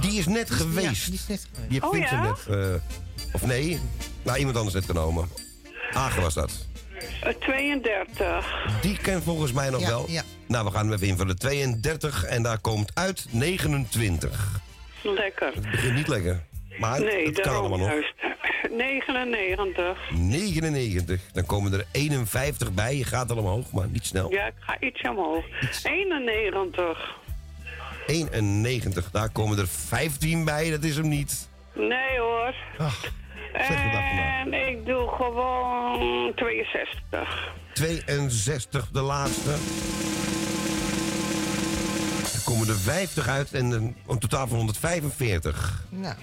[0.01, 1.05] Die is net geweest.
[1.05, 1.69] die is net geweest.
[1.69, 2.55] Die heeft Oh, Vincent ja?
[2.57, 3.79] net, eh, of nee,
[4.23, 5.29] nou iemand anders net genomen.
[5.93, 6.51] Agen was dat.
[7.23, 8.79] Eh, 32.
[8.81, 10.05] Die kent volgens mij nog Ja, wel.
[10.09, 10.21] ja.
[10.47, 11.37] Nou, we gaan hem even invullen.
[11.39, 14.59] 32 en daar komt uit 29.
[15.01, 15.51] Lekker.
[15.53, 16.39] Het begint niet lekker.
[16.79, 17.87] Maar nee, het kan daarom allemaal nog.
[17.89, 18.13] juist.
[18.77, 19.97] 99.
[20.11, 21.21] 99.
[21.33, 22.95] Dan komen er 51 bij.
[22.97, 24.31] Je gaat al omhoog, maar niet snel.
[24.31, 25.43] Ja, ik ga iets omhoog.
[25.83, 27.15] 91.
[28.07, 29.11] 91.
[29.11, 30.69] Daar komen er 15 bij.
[30.69, 31.49] Dat is hem niet.
[31.73, 32.55] Nee hoor.
[32.77, 33.11] Ach,
[33.53, 34.45] dag vandaag.
[34.45, 37.53] En ik doe gewoon 62.
[37.73, 39.51] 62, de laatste.
[42.33, 45.83] Er komen er 50 uit en een, een totaal van 145.
[45.89, 46.15] Nou,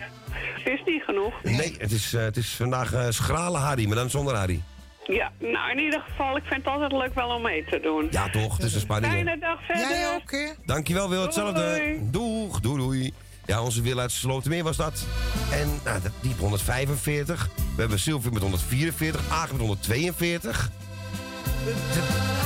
[0.65, 1.43] Is die genoeg?
[1.43, 4.63] Nee, het is, eh, het is vandaag eh, schrale Harry, maar dan zonder Harry.
[5.05, 8.09] Ja, nou in ieder geval, ik vind het altijd leuk wel om mee te doen.
[8.11, 8.57] Ja, toch?
[8.57, 9.13] Het is een spanning.
[9.13, 9.89] Fijne dag verder.
[9.89, 10.49] jij ook hè?
[10.65, 11.23] Dankjewel, Wil.
[11.23, 11.61] Hetzelfde.
[11.61, 11.99] Doei.
[12.11, 13.13] Doeg, doei, doei.
[13.49, 15.05] Ja, onze Wil uit Slotermeer was dat.
[15.51, 17.49] En nou, dat- die heeft 145.
[17.75, 19.21] We hebben Sylvie met 144.
[19.31, 20.71] Agen met 142.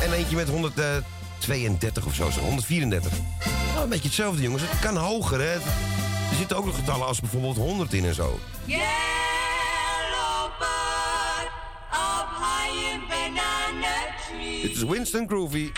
[0.03, 3.13] En eentje met 132 of zo, zo 134.
[3.73, 4.63] Nou, een beetje hetzelfde, jongens.
[4.67, 5.53] Het kan hoger, hè.
[5.55, 8.39] Er zitten ook nog getallen als bijvoorbeeld 100 in en zo.
[8.65, 8.83] Yellow
[10.59, 11.51] bird
[11.93, 13.95] up high in banana
[14.29, 14.63] tree.
[14.63, 15.71] Dit is Winston Groovy.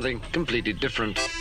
[0.00, 1.37] Something completely different.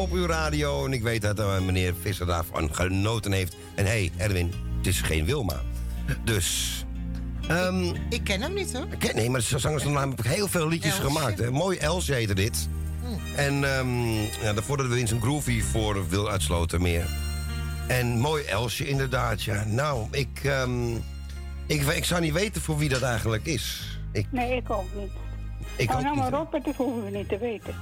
[0.00, 0.84] Op uw radio.
[0.86, 3.56] En ik weet dat eh, meneer Visser daarvan genoten heeft.
[3.74, 5.60] En hé, hey, Erwin, het is geen Wilma.
[6.24, 6.84] Dus...
[7.48, 8.86] ehm, Ik ken hem niet hoor.
[8.98, 11.06] ik- nee, maar de zangers hebben namelijk heel veel liedjes Elsje.
[11.06, 11.38] gemaakt.
[11.38, 11.50] Hè.
[11.50, 12.68] Mooi Elsje heette dit.
[13.36, 14.12] En ehm
[14.42, 17.08] ja, daarvoor hadden we in zijn groovy voor Wil Uitsloten meer.
[17.88, 19.64] En mooi Elsje inderdaad, ja.
[19.66, 20.94] Nou, ik, ehm,
[21.66, 23.98] ik, ik zou niet weten voor wie dat eigenlijk is.
[24.12, 25.10] Ik, Nee, ik ook niet.
[25.76, 27.74] Ik nou niet, maar op, dat hoeven we niet te weten.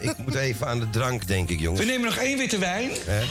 [0.00, 1.84] Ik moet even aan de drank, denk ik, jongens.
[1.84, 2.90] We nemen nog één witte wijn.
[3.06, 3.24] Hè?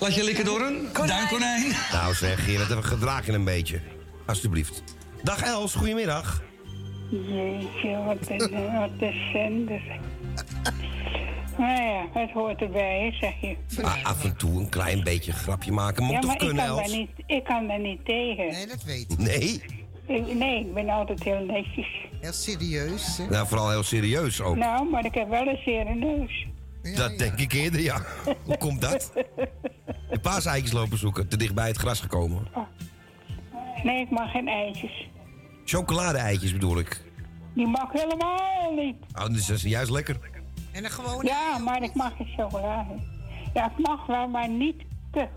[0.00, 1.72] Laat je likken door een duinkonijn.
[1.92, 3.80] Nou zeg, Gerard, we gedragen een beetje.
[4.26, 4.82] Alsjeblieft.
[5.22, 6.42] Dag Els, goedemiddag.
[7.10, 9.82] Jeetje, wat een, wat een zender.
[11.58, 13.56] Nou ja, het hoort erbij, zeg je.
[13.82, 16.02] Ah, af en toe een klein beetje grapje maken.
[16.02, 16.92] Moet ja, toch maar ik kunnen, kan, daar Els?
[16.92, 18.46] niet, ik kan daar niet tegen.
[18.46, 19.18] Nee, dat weet ik.
[19.18, 19.62] Nee?
[20.08, 22.06] Nee, ik ben altijd heel netjes.
[22.20, 23.18] Heel serieus.
[23.18, 23.26] Hè?
[23.26, 24.56] Nou, vooral heel serieus ook.
[24.56, 26.46] Nou, maar ik heb wel een zere neus.
[26.96, 28.02] dat denk ik eerder, ja.
[28.44, 29.12] Hoe komt dat?
[30.10, 32.46] De paaseitjes lopen zoeken, te dicht bij het gras gekomen.
[33.82, 35.08] Nee, ik mag geen eitjes.
[35.64, 37.04] Chocolade-eitjes bedoel ik.
[37.54, 38.96] Die mag helemaal niet.
[39.18, 40.16] Oh, dus dat is juist lekker.
[40.72, 41.24] En dan gewoon...
[41.24, 42.94] Ja, maar ik mag geen chocolade.
[43.54, 45.28] Ja, ik mag wel, maar niet te.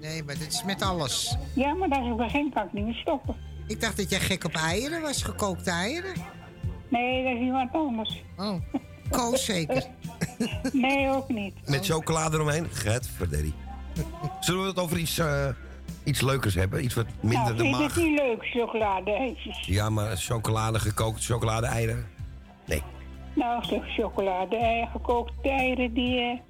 [0.00, 1.36] Nee, maar dit is met alles.
[1.54, 3.36] Ja, maar als ik begin kan ik niet meer stoppen.
[3.68, 6.12] Ik dacht dat jij gek op eieren was, gekookte eieren.
[6.88, 8.22] Nee, dat is iemand anders.
[8.36, 8.54] Oh,
[9.10, 9.86] koos zeker.
[10.72, 11.54] Nee, ook niet.
[11.68, 12.66] Met chocolade eromheen.
[12.72, 13.54] Get verderi.
[14.40, 15.48] Zullen we het over iets, eh,
[16.04, 16.84] iets leukers hebben?
[16.84, 17.94] Iets wat minder nou, de vind je maag...
[17.94, 19.66] het niet leuk, chocolade-eitjes?
[19.66, 22.06] Ja, maar chocolade, gekookt chocolade-eieren?
[22.66, 22.82] Nee.
[23.34, 26.40] Nou, zeg chocolade, eh, gekookte eieren, die...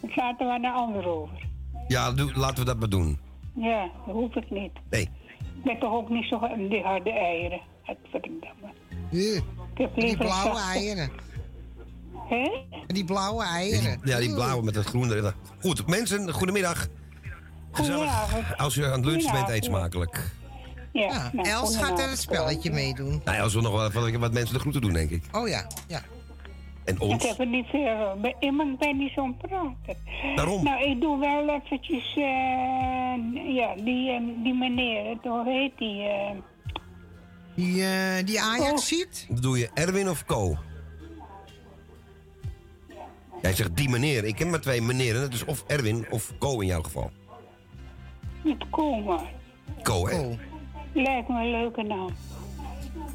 [0.00, 1.48] dat laten we de ander over.
[1.88, 3.18] Ja, doe, laten we dat maar doen.
[3.54, 4.72] Ja, dat hoef ik niet.
[4.90, 5.08] Nee.
[5.66, 7.60] Ik ben toch ook niet zo die harde eieren.
[7.82, 8.46] Het verdomme.
[9.10, 9.34] Ja.
[9.36, 9.42] Ik
[9.74, 11.10] heb Die blauwe zachte- eieren.
[12.28, 12.50] Hè?
[12.86, 14.00] Die blauwe eieren.
[14.04, 15.32] Ja, die blauwe met het groen erin.
[15.60, 16.86] Goed, mensen, goedemiddag.
[17.72, 17.98] Gezellig.
[17.98, 18.56] Goedenavond.
[18.56, 20.30] Als u aan het lunchen bent, eet smakelijk.
[20.92, 23.20] Ja, nou, Els gaat er een spelletje meedoen.
[23.24, 25.22] Nou, als we nog wat, wat, wat mensen de groeten doen, denk ik.
[25.32, 26.00] Oh ja, ja.
[26.86, 27.28] En Ik ons.
[27.28, 28.24] heb er niet veel van.
[28.24, 29.96] Ik ben- ik ben niet zo'n prater.
[30.36, 30.64] Waarom?
[30.64, 32.16] Nou, ik doe wel eventjes...
[32.16, 32.24] eh,
[33.54, 36.02] ja, die, eh, die meneer, het- hoe heet die?
[36.02, 36.30] eh,
[37.54, 38.76] Die, eh, die Ajax Oh.
[38.78, 39.26] ziet?
[39.30, 40.56] Dat doe je Erwin of Co?
[43.42, 44.24] Jij zegt die meneer.
[44.24, 45.20] Ik ken maar twee meneren.
[45.20, 47.10] Dat is of Erwin of Co in jouw geval.
[48.44, 49.20] Met Koma.
[49.82, 50.36] Co, hè?
[50.92, 52.08] Lijkt me een leuke naam.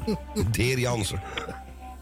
[0.52, 1.20] De heer Jansen.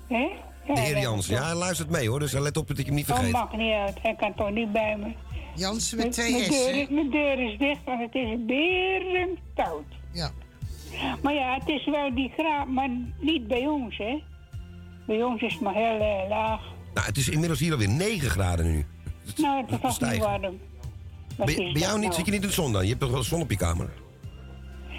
[0.09, 0.29] Hè?
[0.75, 1.35] De heer dat- Jansen.
[1.35, 3.35] Ja, hij luistert mee hoor, dus let op dat ik hem niet Dat vergeet.
[3.35, 3.99] maakt niet uit.
[4.03, 5.13] Hij kan toch niet bij me.
[5.55, 6.49] Jansen Mijn- met twee mijn S.
[6.49, 6.81] deur, hè?
[6.81, 9.85] is- mijn deur is dicht, want het is berendkoud.
[10.13, 10.31] Ja.
[11.23, 12.89] Maar ja, het is wel die graad, maar
[13.21, 14.23] niet bij ons, hè.
[15.07, 16.61] Bij ons is het maar heel eh, laag.
[16.95, 18.87] Nou, het is inmiddels hier alweer 9 graden nu.
[19.37, 20.43] Nou, het is toch niet warm.
[21.37, 22.15] Wat Bij, bij dat jou niet, nou?
[22.15, 22.83] zit je niet in de zon dan?
[22.83, 23.91] Je hebt toch wel zon op je kamer?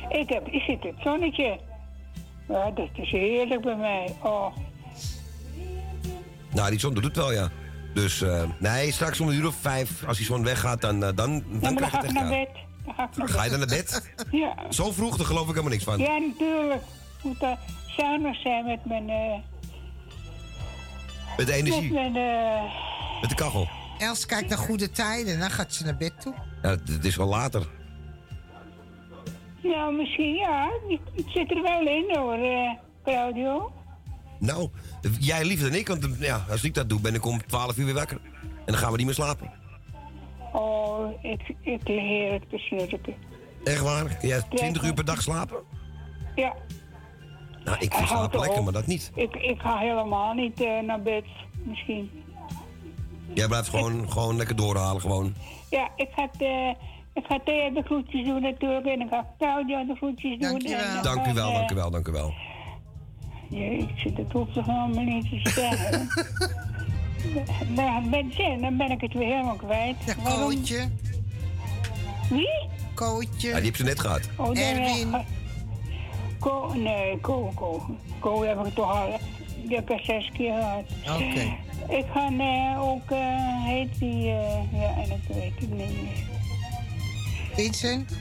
[0.10, 1.60] Ik, heb, ik zit in het zonnetje.
[2.48, 4.16] Ja, dat is heerlijk bij mij.
[4.24, 4.56] Oh,
[6.54, 7.50] Nou, die zon doet het wel, ja.
[7.94, 11.10] Dus, eh, nee, straks om een uur of vijf, als die zon weggaat, dan, eh,
[11.16, 12.50] dan, dan ja, dan krijg je ga ik naar bed.
[12.86, 13.60] Dan ga ik naar Ga je bed.
[13.60, 14.12] dan naar bed?
[14.42, 14.56] Ja.
[14.72, 15.98] Zo vroeg, daar geloof ik helemaal niks van.
[16.00, 16.82] Ja, natuurlijk.
[17.18, 17.60] Ik moet daar
[17.98, 19.06] zuinig zijn met mijn...
[21.38, 22.16] Met de energie, Met mijn...
[22.16, 23.68] eh, met de kachel.
[23.98, 26.34] Els kijkt naar goede tijden, dan gaat ze naar bed toe.
[26.62, 27.68] Ja, het, is wel later.
[29.64, 30.70] nou, misschien ja.
[30.88, 32.70] Ik, zit er wel in hoor, eh,
[33.04, 33.72] Claudio.
[34.42, 34.70] Nou,
[35.20, 37.78] jij liever dan ik, want eh, ja, als ik dat doe, ben ik om 12
[37.78, 38.20] uur weer wakker.
[38.42, 39.52] En dan gaan we niet meer slapen.
[40.54, 43.16] Oh, ik, ik leer het te snurken.
[43.64, 44.18] Echt waar?
[44.22, 45.58] Jij 20 uur per dag slapen?
[46.36, 46.54] Ja.
[47.64, 49.12] Nou, ik vind slapen lekker, maar dat niet.
[49.16, 51.26] Ik, ik ga helemaal niet eh, naar bed,
[51.64, 52.10] misschien.
[53.34, 55.36] Jij blijft gewoon, gewoon lekker doorhalen, gewoon.
[55.70, 56.70] Ja, ik ga, eh,
[57.14, 58.86] ik ga Thea de groetjes doen natuurlijk.
[58.86, 60.60] En ik ga Claudia de groetjes doen.
[60.60, 62.34] en dan Dank u wel, dank u wel, dank u wel.
[63.52, 66.10] Jeetje, dat hoeft toch helemaal niet te zeggen.
[67.76, 69.96] dan, ben, zie je, dan ben ik het weer helemaal kwijt.
[70.06, 70.42] Ja, Waarom?
[70.42, 70.90] Kootje.
[72.30, 72.68] Wie?
[72.94, 73.48] Kootje.
[73.48, 74.30] Ja, die heb ze net gehad.
[74.38, 75.10] Oh, nee, Erwin.
[75.10, 75.22] nee,
[76.40, 77.86] Ko, nee, Ko, Ko.
[78.20, 79.20] Ko heb ik toch al.
[79.64, 80.86] Die heb ik zes keer gehad.
[81.16, 81.58] Oké.
[81.96, 86.26] Ik ga eh, ook, eh, heet die, eh, ja, en dat weet ik niet meer.
[87.54, 88.12] Vincent?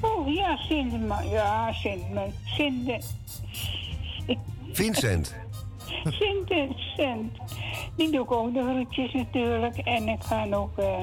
[0.00, 2.02] Oh ja, Sint, maar ja, Sint,
[2.44, 3.04] Sint,
[4.72, 5.34] Vincent.
[6.04, 7.30] Sint.
[7.96, 9.76] Die doe ik ook de groetjes natuurlijk.
[9.76, 11.02] En ik ga ook, eh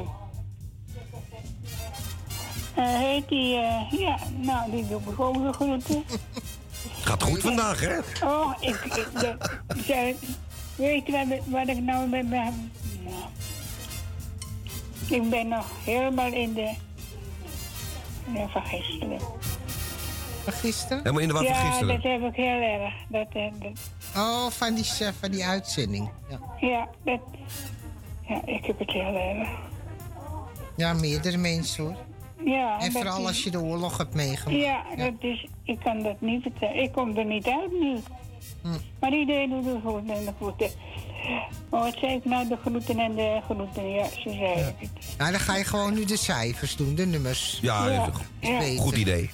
[2.76, 6.03] eh, heet die, eh, ja, nou, die doe ik ook de groeten.
[7.02, 7.98] Gaat goed vandaag, hè?
[8.26, 9.38] Oh, ik, ik de,
[10.76, 12.72] weet je wat, wat ik nou met mijn...
[15.07, 16.73] Ik ben nog helemaal in de...
[18.52, 19.19] Van gisteren.
[20.43, 20.97] Van gisteren?
[20.97, 22.01] Helemaal in de war van ja, gisteren.
[22.01, 22.93] dat heb ik heel erg.
[23.07, 23.72] Dat, eh, dat,
[24.15, 26.09] Oh, van die, eh, van die uitzending.
[26.30, 26.39] Ja.
[26.68, 27.19] ja, dat...
[28.27, 29.49] Ja, ik heb het heel erg.
[30.76, 31.95] ja, meerdere mensen hoor.
[32.45, 34.61] Ja, En vooral is- als je de oorlog hebt meegemaakt.
[34.61, 35.47] Ja, dat is...
[35.63, 36.76] Ik kan dat niet vertellen.
[36.84, 37.97] Ik kom er niet uit nu.
[38.61, 38.68] Hm.
[38.99, 40.69] Maar iedereen doet de groeten en de groeten.
[41.69, 42.47] Oh, wat zei ik nou?
[42.47, 43.89] De groeten en de groeten.
[43.89, 44.76] Ja, ze zei het.
[45.18, 47.59] Nou, dan ga je gewoon nu de cijfers doen, de nummers.
[47.61, 48.61] Ja, Ja, dat is een ja.
[48.61, 49.30] goed, goed idee.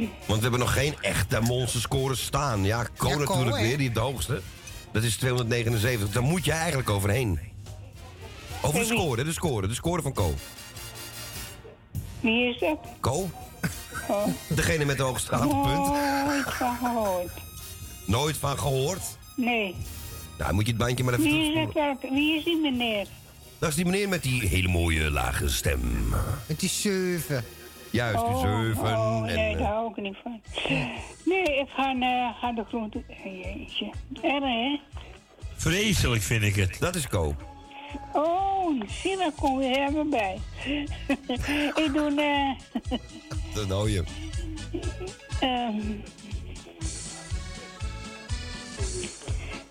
[0.00, 2.64] Want we hebben nog geen echte monsterscores staan.
[2.64, 4.40] Ja, Co Ja, natuurlijk weer, die heeft de hoogste.
[4.92, 6.10] Dat is 279.
[6.10, 7.40] Daar moet je eigenlijk overheen.
[8.62, 10.34] Over de score, de score, de score van Co.
[12.20, 12.78] Wie is dat?
[13.00, 13.30] Co?
[14.08, 14.26] Oh.
[14.48, 15.92] Degene met de hoogste aantal punten.
[16.26, 17.30] Nooit van gehoord.
[18.06, 19.02] Nooit van gehoord.
[19.36, 19.74] Nee.
[20.38, 23.06] Nou, moet je het bandje maar even Wie is, dat, wie is die meneer?
[23.58, 26.14] Dat is die meneer met die hele mooie lage stem.
[26.46, 27.44] Met die zeven.
[27.92, 28.98] Juist, die zeven.
[28.98, 30.40] Oh, en, nee, eh, daar hou ik niet van.
[31.24, 33.02] Nee, ik ga, eh, ga de groente...
[33.24, 33.90] Jeetje.
[34.22, 34.80] Erg, hè?
[35.56, 36.76] Vreselijk vind ik het.
[36.80, 37.34] Dat is Co.
[38.12, 40.38] Oh, zie, daar kom je helemaal bij.
[41.84, 42.14] ik doe...
[42.16, 42.90] eh
[43.54, 44.02] Dat nou je.
[45.40, 45.80] ehm,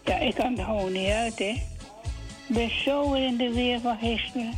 [0.06, 1.45] ja, ik kan er gewoon niet uit, hè.
[2.48, 4.53] Ik ben zo in de weer van gisteren.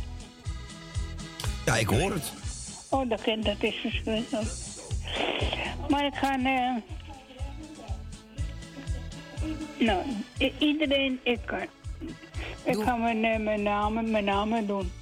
[1.66, 2.32] Ja, ik hoor het.
[2.94, 4.48] Oh, dat, dat is verschrikkelijk.
[5.88, 6.38] Maar ik ga...
[6.44, 6.76] eh
[9.78, 10.02] nou,
[10.58, 11.20] iedereen...
[11.22, 11.60] Ik, kan,
[12.64, 14.92] ik ga mijn, eh, mijn namen, mijn namen doen.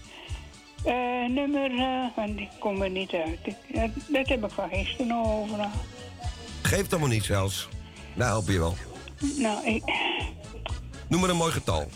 [0.85, 1.71] Eh, nummer...
[2.17, 3.39] want ik kom er niet uit.
[3.43, 5.71] Ik, dat, dat heb ik van gisteren nog overal.
[6.63, 7.69] Geeft allemaal niet zelfs.
[8.15, 8.75] Nou, help je wel.
[9.37, 9.83] Nou, ik...
[11.09, 11.89] Noem maar een mooi getal.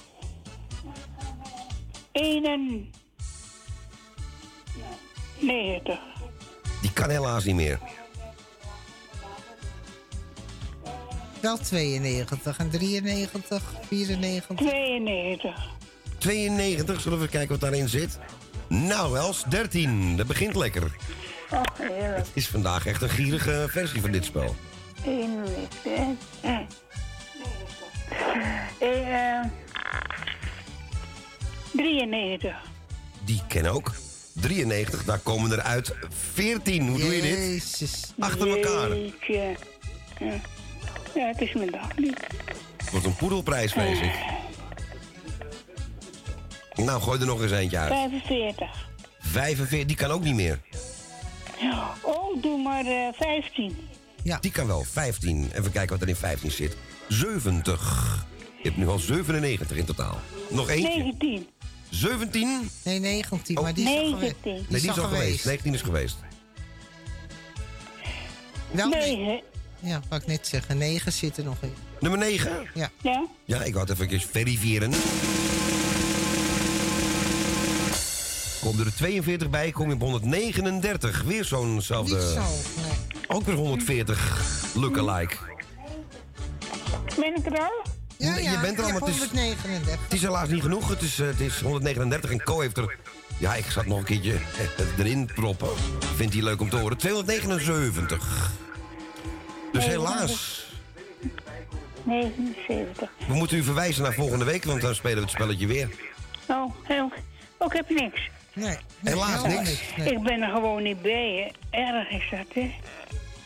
[5.40, 5.98] 91.
[6.80, 7.78] Die kan helaas niet meer.
[11.40, 14.56] Wel 92 en 93, 94.
[14.56, 15.74] 92.
[16.18, 18.18] 92, zullen we even kijken wat daarin zit?
[18.68, 20.16] Nou, Els, 13.
[20.16, 20.96] Dat begint lekker.
[21.78, 22.16] Heerlijk.
[22.16, 24.54] Het is vandaag echt een gierige versie van dit spel.
[25.04, 26.66] 91.
[28.78, 29.44] Eh, eh,
[31.72, 32.56] 93.
[33.24, 33.92] Die ken ook.
[34.40, 35.94] 93, daar komen er uit
[36.32, 36.88] 14.
[36.88, 37.30] Hoe doe je dit?
[37.30, 38.12] Jezus.
[38.18, 38.96] Achter elkaar.
[38.96, 39.56] Jeetje.
[40.18, 40.40] Ja.
[41.14, 42.26] ja, het is mijn dag niet.
[42.76, 44.14] Het wordt een poedelprijs, vrees ik.
[46.74, 47.92] Nou, gooi er nog eens eentje uit.
[47.92, 48.88] 45.
[49.18, 50.60] 45, die kan ook niet meer.
[52.02, 53.76] Oh, doe maar eh 15.
[54.22, 54.38] Ja.
[54.40, 55.50] Die kan wel, 15.
[55.54, 56.76] Even kijken wat er in 15 zit.
[57.08, 58.26] 70.
[58.62, 60.20] Je hebt nu al 97 in totaal.
[60.50, 61.02] Nog eentje.
[61.02, 61.46] 19.
[61.90, 62.70] 17?
[62.82, 63.62] Nee, 19, Oh.
[63.62, 64.20] maar die is al geweest.
[64.44, 64.54] 19.
[64.54, 65.44] Die Nee, die is al geweest.
[65.44, 66.16] 19 is geweest.
[68.70, 69.16] Wel, nee.
[69.16, 69.40] 9.
[69.80, 70.78] Ja, wou ik net zeggen.
[70.78, 71.72] 9 zit er nog in.
[72.00, 72.50] Nummer 9.
[72.74, 72.90] Ja.
[73.02, 73.26] Ja?
[73.44, 74.92] Ja, ik wou het even verifiëren.
[78.60, 81.22] Komt er 42 bij, kom je op 139.
[81.22, 82.14] Weer zo'nzelfde...
[82.16, 82.40] Niet zo.
[82.80, 83.22] Nee.
[83.26, 84.40] Ook weer 140
[84.74, 85.36] lookalike.
[87.18, 87.82] Ben ik er al?
[88.18, 90.02] Ja, je bent er al, maar het is- 139.
[90.02, 90.88] Het is helaas niet genoeg.
[90.88, 92.96] Het is, eh, het is 139 en Co heeft er...
[93.38, 95.68] Ja, ik zat nog een keertje eh, erin proppen.
[96.16, 96.96] Vindt hij leuk om te horen.
[96.96, 98.50] 279.
[99.72, 100.64] Dus helaas.
[102.04, 103.10] 79.
[103.28, 105.88] We moeten u verwijzen naar volgende week, want dan spelen we het spelletje weer.
[106.48, 107.12] Oh, heel,
[107.58, 108.30] ook heb je niks.
[108.52, 108.76] Nee.
[109.02, 109.80] Helaas niks.
[109.96, 110.12] Nee.
[110.12, 111.78] Ik ben er gewoon niet bij, hè.
[111.78, 112.74] Erg is dat, hè.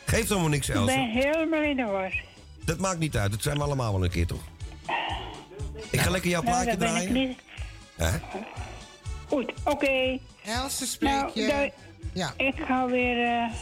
[0.06, 2.22] Geeft allemaal niks, Ik ben helemaal in de war.
[2.64, 3.30] Dat maakt niet uit.
[3.30, 4.42] Dat zijn we allemaal wel een keer, toch?
[5.90, 7.12] Ik ga lekker jouw Nou, plaatje draaien.
[7.12, 7.38] niet.
[7.96, 8.10] Hè?
[9.28, 10.18] Goed, oké.
[10.44, 11.72] Else, spreek Nou, je.
[12.12, 13.52] Ja, ik ga weer eh,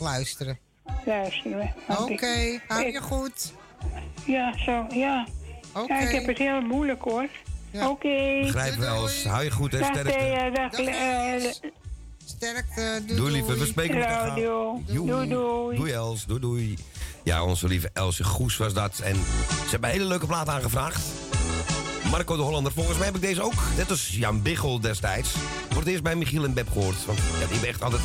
[0.00, 0.58] luisteren.
[1.04, 1.74] luisteren.
[1.88, 3.52] Oké, hou ik- je goed.
[4.26, 5.26] Ja, zo, ja.
[5.74, 5.92] Oké.
[5.94, 7.28] Ja, ik heb het heel moeilijk, hoor.
[7.74, 8.40] Oké.
[8.42, 9.24] Begrijp wel eens.
[9.24, 10.12] Hou je goed en sterkte.
[10.12, 11.50] Thea, dag, Dag, eh,
[12.24, 13.02] Sterkte.
[13.06, 14.38] Doei, Doei lieve, we spreken elkaar.
[14.40, 14.80] Joe.
[14.86, 15.76] Doei, doei.
[15.76, 16.78] Doei Els, doei doei.
[17.22, 18.98] Ja, onze lieve Elsje Goes was dat.
[18.98, 19.14] En
[19.48, 21.00] ze hebben een hele leuke plaat aangevraagd.
[22.10, 22.72] Marco de Hollander.
[22.72, 25.34] Volgens mij heb ik deze ook, net als Jan Biggel destijds...
[25.74, 27.04] het eerst bij Michiel en Beb gehoord.
[27.06, 28.02] Want ja, die echt altijd...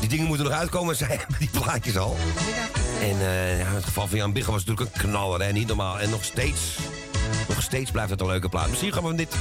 [0.00, 2.16] Die dingen moeten nog uitkomen, zij hebben die plaatjes al.
[3.00, 5.52] En eh, ja, het geval van Jan Biggel was natuurlijk een knaller, hè.
[5.52, 6.00] Niet normaal.
[6.00, 6.60] En nog steeds,
[7.48, 8.68] nog steeds blijft het een leuke plaat.
[8.68, 9.34] Misschien gaan we dit,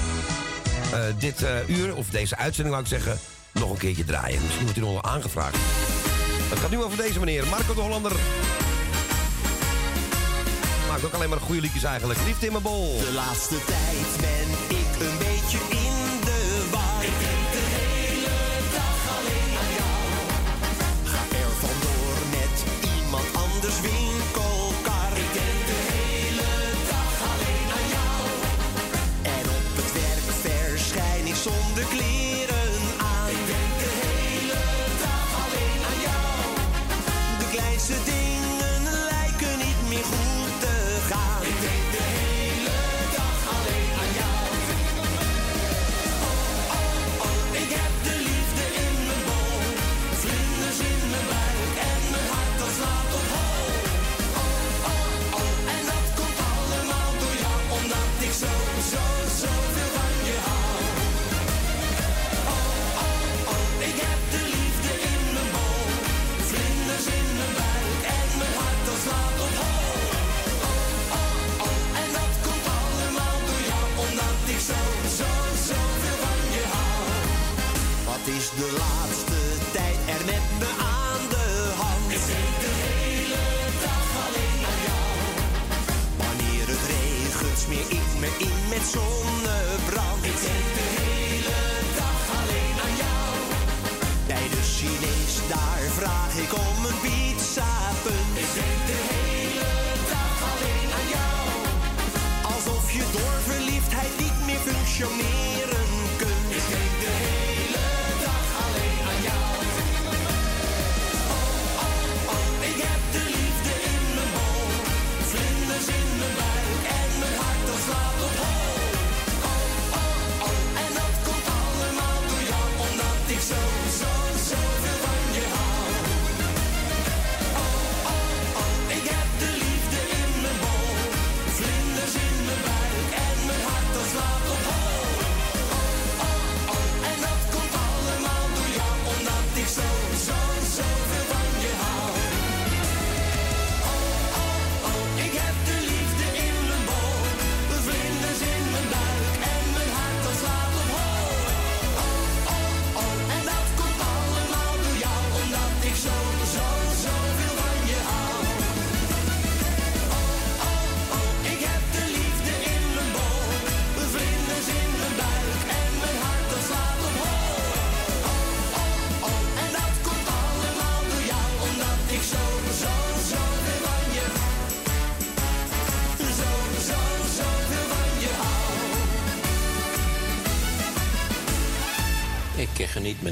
[0.93, 3.19] eh, dit eh, uur, of deze uitzending, laat ik zeggen...
[3.51, 4.41] nog een keertje draaien.
[4.41, 5.57] Misschien wordt hij nog wel aangevraagd.
[6.49, 8.11] Het gaat nu over deze meneer, Marco de Hollander
[10.89, 12.19] maakt ook alleen maar goede liedjes eigenlijk.
[12.25, 12.97] Liefde in mijn bol.
[12.97, 14.49] De laatste tijd ben
[14.79, 15.95] ik een beetje in
[16.27, 16.41] de
[16.71, 17.01] war.
[17.11, 18.37] Ik denk de hele
[18.77, 20.01] dag alleen aan jou.
[21.11, 22.55] Ga er vandoor met
[22.95, 25.11] iemand anders winkelkar.
[25.25, 26.51] Ik denk de hele
[26.93, 28.21] dag alleen aan jou.
[29.37, 32.28] En op het werk verschijn ik zonder kleren.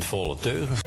[0.07, 0.86] Volle teugen.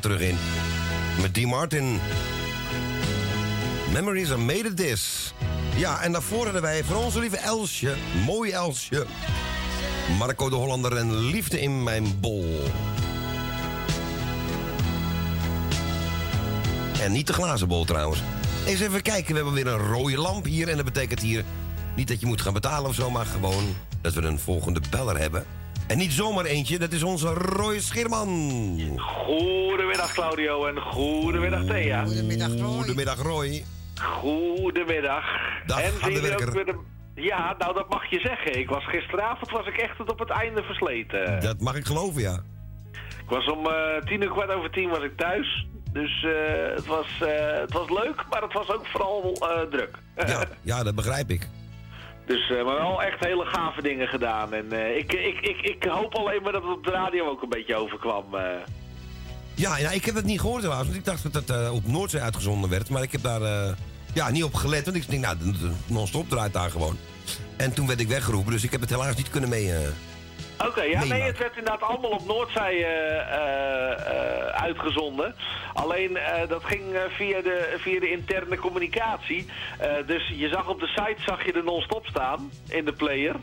[0.00, 0.36] Terug in.
[1.20, 2.00] Met Dean Martin.
[3.92, 5.32] Memories are made of this.
[5.76, 7.94] Ja, en daarvoor hadden wij voor onze lieve Elsje,
[8.24, 9.06] mooi Elsje.
[10.18, 12.62] Marco de Hollander en Liefde in mijn bol.
[17.00, 18.22] En niet de glazen bol trouwens.
[18.66, 20.68] Eens even kijken, we hebben weer een rode lamp hier.
[20.68, 21.44] En dat betekent hier
[21.96, 25.18] niet dat je moet gaan betalen of zo, maar gewoon dat we een volgende beller
[25.18, 25.44] hebben.
[25.88, 28.50] En niet zomaar eentje, dat is onze Roy Schirman.
[28.96, 32.04] Goedemiddag Claudio en goedemiddag Thea.
[32.04, 32.62] Goedemiddag Roy.
[32.76, 33.64] Goedemiddag Roy.
[34.00, 35.24] Goedemiddag.
[35.66, 36.52] Dag, en je ook werker.
[36.52, 36.78] weer de-
[37.14, 38.58] Ja, nou dat mag je zeggen.
[38.58, 41.40] Ik was gisteravond was ik echt tot op het einde versleten.
[41.40, 42.42] Dat mag ik geloven, ja.
[42.92, 45.66] Ik was om eh, tien uur kwart over tien was ik thuis.
[45.92, 49.98] Dus eh, het, was, eh, het was leuk, maar het was ook vooral eh, druk.
[50.26, 51.48] Ja, ja, dat begrijp ik.
[52.28, 54.52] Dus, eh, maar wel echt hele gave dingen gedaan.
[54.54, 57.42] En eh, ik, ik, ik, ik hoop alleen maar dat het op de radio ook
[57.42, 58.24] een beetje overkwam.
[58.34, 58.42] eh.
[59.54, 61.86] Ja, ja, ik heb het niet gehoord helaas, want ik dacht dat het eh, op
[61.86, 62.88] Noordzee uitgezonden werd.
[62.88, 63.72] Maar ik heb daar eh,
[64.14, 65.36] ja, niet op gelet, want ik denk, nou,
[65.86, 66.96] non-stop draait daar gewoon.
[67.56, 69.72] En toen werd ik weggeroepen, dus ik heb het helaas niet kunnen mee...
[69.72, 69.78] eh,
[70.58, 75.34] Oké, ja, nee, het werd inderdaad allemaal op Noordzee eh, eh, eh, uitgezonden.
[75.74, 76.18] Alleen
[76.48, 76.82] dat ging
[77.16, 79.46] via, de, via de interne communicatie.
[80.06, 83.36] Dus je zag op de site zag je de non-stop staan in de player.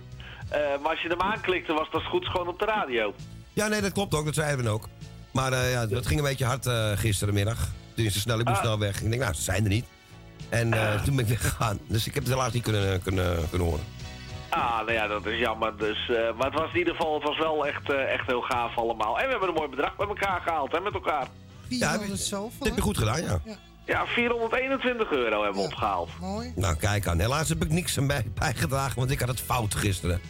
[0.82, 3.14] Maar als je hem aanklikte was dat goed gewoon op de radio.
[3.54, 4.88] Ja, nee, dat klopt ook, dat zeiden we ook.
[5.32, 6.68] Maar ja, dat ging een beetje hard
[7.00, 7.58] gisterenmiddag.
[7.96, 8.64] Toen is ze snel, ik moest Ah.
[8.64, 9.02] snel weg.
[9.02, 9.86] Ik denk, nou, ze zijn er niet.
[10.50, 11.80] En eh, toen ben ik weggegaan.
[11.88, 13.84] Dus ik heb het helaas niet kunnen, kunnen, kunnen horen.
[14.56, 15.78] Ah, nou ja, dat is jammer.
[15.78, 18.42] Dus, eh, maar het was in ieder geval het was wel echt, eh, echt heel
[18.42, 19.20] gaaf allemaal.
[19.20, 21.28] En we hebben een mooi bedrag bij elkaar gehaald, hè, met elkaar.
[21.68, 22.52] 400 zoveel.
[22.60, 23.40] Dat heb je goed gedaan, ja.
[23.86, 26.10] Ja, 421 euro hebben we opgehaald.
[26.20, 26.52] Mooi.
[26.56, 27.20] Nou, kijk aan.
[27.20, 30.22] Helaas heb ik niks aan bij, bijgedragen, want ik had het fout gisteren.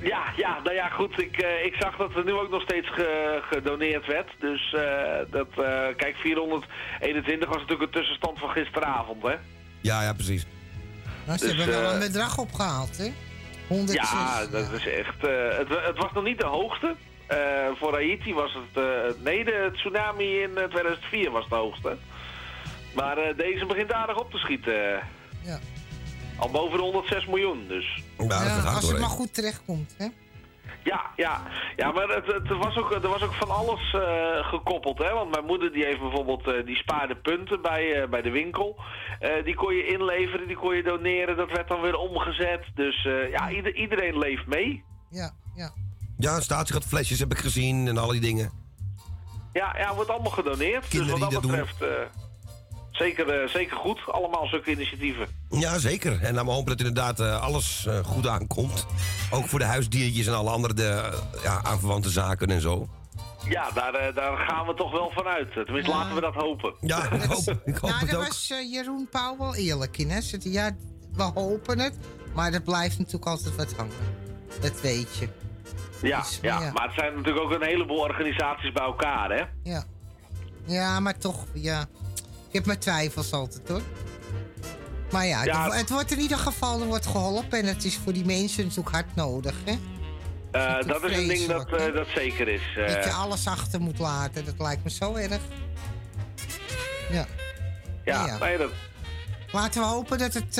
[0.00, 1.20] Ja, ja, nou ja, goed.
[1.20, 4.28] Ik, eh, ik zag dat er nu ook nog steeds ge- gedoneerd werd.
[4.40, 4.82] Dus eh,
[5.30, 9.34] dat, eh, kijk, 421 was natuurlijk een tussenstand van gisteravond, hè?
[9.80, 10.46] Ja, ja, precies.
[11.26, 13.12] Nou, ze Dus, hebben wel een bedrag opgehaald, hè?
[13.68, 14.10] 106.
[14.10, 15.24] Ja, dat is echt...
[15.24, 16.94] eh, het, het was nog niet de hoogste.
[17.26, 17.36] Eh,
[17.78, 18.84] voor Haiti was het...
[18.84, 21.96] eh, nee, de tsunami in eh, 2004 was het hoogste.
[22.94, 24.74] Maar eh, deze begint aardig op te schieten.
[25.42, 25.58] Ja.
[26.38, 28.02] Al boven de 106 miljoen, dus...
[28.28, 30.06] Ja, als het maar goed terechtkomt, hè?
[30.92, 31.42] Ja, ja,
[31.76, 34.98] ja maar het, het was ook, er was ook van alles eh, gekoppeld.
[34.98, 35.12] Hè?
[35.12, 38.76] Want mijn moeder die heeft bijvoorbeeld eh, die spaarde punten bij, eh, bij de winkel.
[39.18, 41.36] Eh, die kon je inleveren, die kon je doneren.
[41.36, 42.64] Dat werd dan weer omgezet.
[42.74, 44.84] Dus eh, ja, ieder- iedereen leeft mee.
[45.10, 45.70] Ja, ja.
[46.18, 48.50] Ja, statiegradflesjes heb ik gezien en al die dingen.
[49.52, 50.88] Ja, ja wordt allemaal gedoneerd.
[50.88, 52.25] Kinderen dus wat die dat dat betreft eh,
[52.98, 54.00] zeker, eh, zeker goed.
[54.10, 55.26] Allemaal zulke initiatieven.
[55.50, 56.22] Ja, zeker.
[56.22, 58.86] En nou, we hopen dat inderdaad eh, alles eh, goed aankomt.
[59.30, 62.88] Ook voor de huisdiertjes en alle andere de, ja, aanverwante zaken en zo.
[63.48, 65.52] Ja, daar, daar gaan we toch wel vanuit.
[65.52, 66.74] Tenminste, laten we dat hopen.
[66.80, 68.26] Ja, ik hoop, ik hoop nou, het daar ook.
[68.26, 70.20] was eh, Jeroen Pauw wel eerlijk in, hè?
[70.40, 70.70] Ja,
[71.12, 71.98] we hopen het,
[72.34, 73.92] maar er blijft natuurlijk altijd wat hangen.
[74.60, 75.28] Dat weet je.
[76.02, 76.72] Ja, Dus, ja, ja.
[76.72, 79.42] maar het zijn natuurlijk ook een heleboel organisaties bij elkaar, hè?
[79.70, 79.84] Ja.
[80.66, 81.86] Ja, maar toch, ja.
[82.56, 83.82] Ik heb mijn twijfels altijd, hoor.
[85.10, 87.58] Maar ja, Ja, het, het- wordt in ieder geval er wordt geholpen.
[87.58, 89.72] En het is voor die mensen natuurlijk hard nodig, hè?
[90.50, 92.60] Eh, dat is een ding dat, eh, dat zeker is.
[92.76, 92.86] eh.
[92.94, 95.40] Dat je alles achter moet laten, dat lijkt me zo erg.
[97.10, 97.26] Ja.
[98.04, 98.38] ja, ja.
[98.38, 98.70] nee, dat,
[99.52, 100.54] Laten we hopen dat het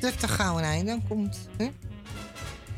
[0.00, 1.48] dat er gauw een einde aan komt.
[1.56, 1.70] Hè?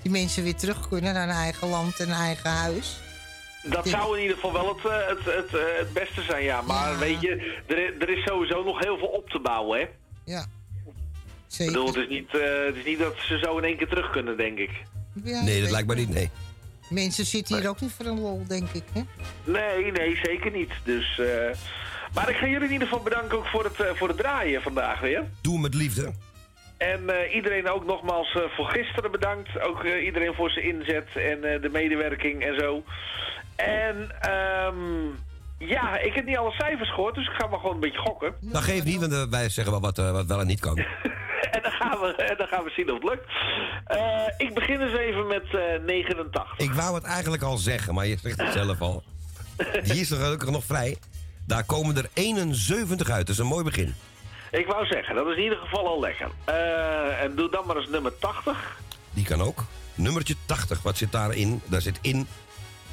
[0.02, 3.00] Die mensen weer terug kunnen naar hun eigen land en eigen huis.
[3.70, 6.60] Dat zou in ieder geval wel het, eh, het, het, eh, het beste zijn, ja.
[6.62, 9.86] Maar weet je, er, er is sowieso nog heel veel op te bouwen, hè?
[10.24, 10.40] Ja.
[10.40, 10.46] Ik
[11.46, 11.72] Zeker.
[11.72, 14.10] bedoel, het is, niet, eh, het is niet dat ze zo in één keer terug
[14.10, 14.70] kunnen, denk ik.
[15.24, 16.30] Ja, Nee, dat lijkt me niet, nee.
[16.90, 18.82] Mensen zitten hier ook niet voor een lol, denk ik.
[18.92, 19.00] Hè?
[19.44, 20.70] Nee, nee, zeker niet.
[20.84, 21.26] Dus, eh,
[22.14, 24.62] maar ik ga jullie in ieder geval bedanken ook voor het, eh, voor het draaien
[24.62, 25.24] vandaag weer.
[25.40, 26.12] Doe met liefde.
[26.76, 29.60] En eh, iedereen ook nogmaals eh, voor gisteren bedankt.
[29.60, 32.84] Ook eh, iedereen voor zijn inzet en eh, de medewerking en zo.
[33.56, 35.06] En ehm,
[35.58, 38.34] ja, ik heb niet alle cijfers gehoord, dus ik ga maar gewoon een beetje gokken.
[38.40, 40.78] Dat geeft niet, want eh, wij zeggen wel wat, eh, wat wel en niet kan.
[41.50, 43.30] En dan gaan we, en dan gaan we zien of het lukt.
[43.84, 46.58] Eh, ik begin eens even met eh 89.
[46.58, 49.02] Ik wou het eigenlijk al zeggen, maar je zegt het zelf al.
[49.82, 50.96] Die is er gelukkig nog vrij.
[51.46, 53.94] Daar komen er 71 uit, dat is een mooi begin.
[54.50, 56.30] Ik wou zeggen, dat is in ieder geval al lekker.
[56.44, 58.78] Eh, en doe dan maar eens nummer 80.
[59.10, 59.64] Die kan ook.
[59.94, 61.60] Nummertje 80, wat zit daarin?
[61.64, 62.26] Daar zit in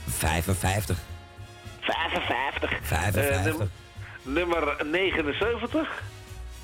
[0.08, 0.98] 55.
[1.82, 2.80] 55.
[2.82, 3.54] 55.
[3.54, 3.70] Eh, num-
[4.34, 6.04] nummer 79.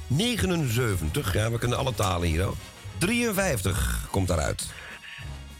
[0.07, 2.55] 79, ja, we kunnen alle talen hier ook.
[2.97, 4.67] 53 komt daaruit.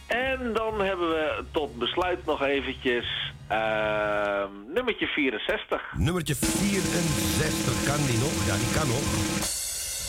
[0.06, 3.32] En dan hebben we tot besluit nog eventjes...
[3.46, 5.82] eh, ehm, nummertje 64.
[5.96, 8.46] Nummertje 64, kan die nog?
[8.46, 9.02] Ja, die kan nog.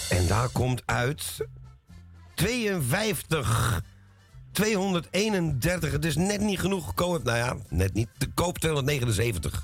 [0.10, 1.38] En daar komt uit
[2.36, 3.82] 52.
[4.52, 6.94] 231, het is net niet genoeg.
[6.94, 8.08] Koop, nou ja, net niet.
[8.18, 9.64] De koop 279.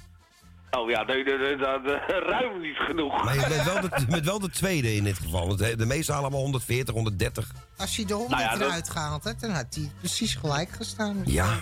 [0.71, 3.23] Oh ja, nee, nee, nee, dat, eh, ruim niet genoeg.
[3.23, 5.55] Maar je bent wel de, bent wel de tweede in dit geval.
[5.55, 7.51] De meeste allemaal 140, 130.
[7.77, 10.69] Als je de 100 Nou ja, dat- eruit gehaald hebt, dan had hij precies gelijk
[10.69, 11.21] gestaan.
[11.25, 11.61] Ja.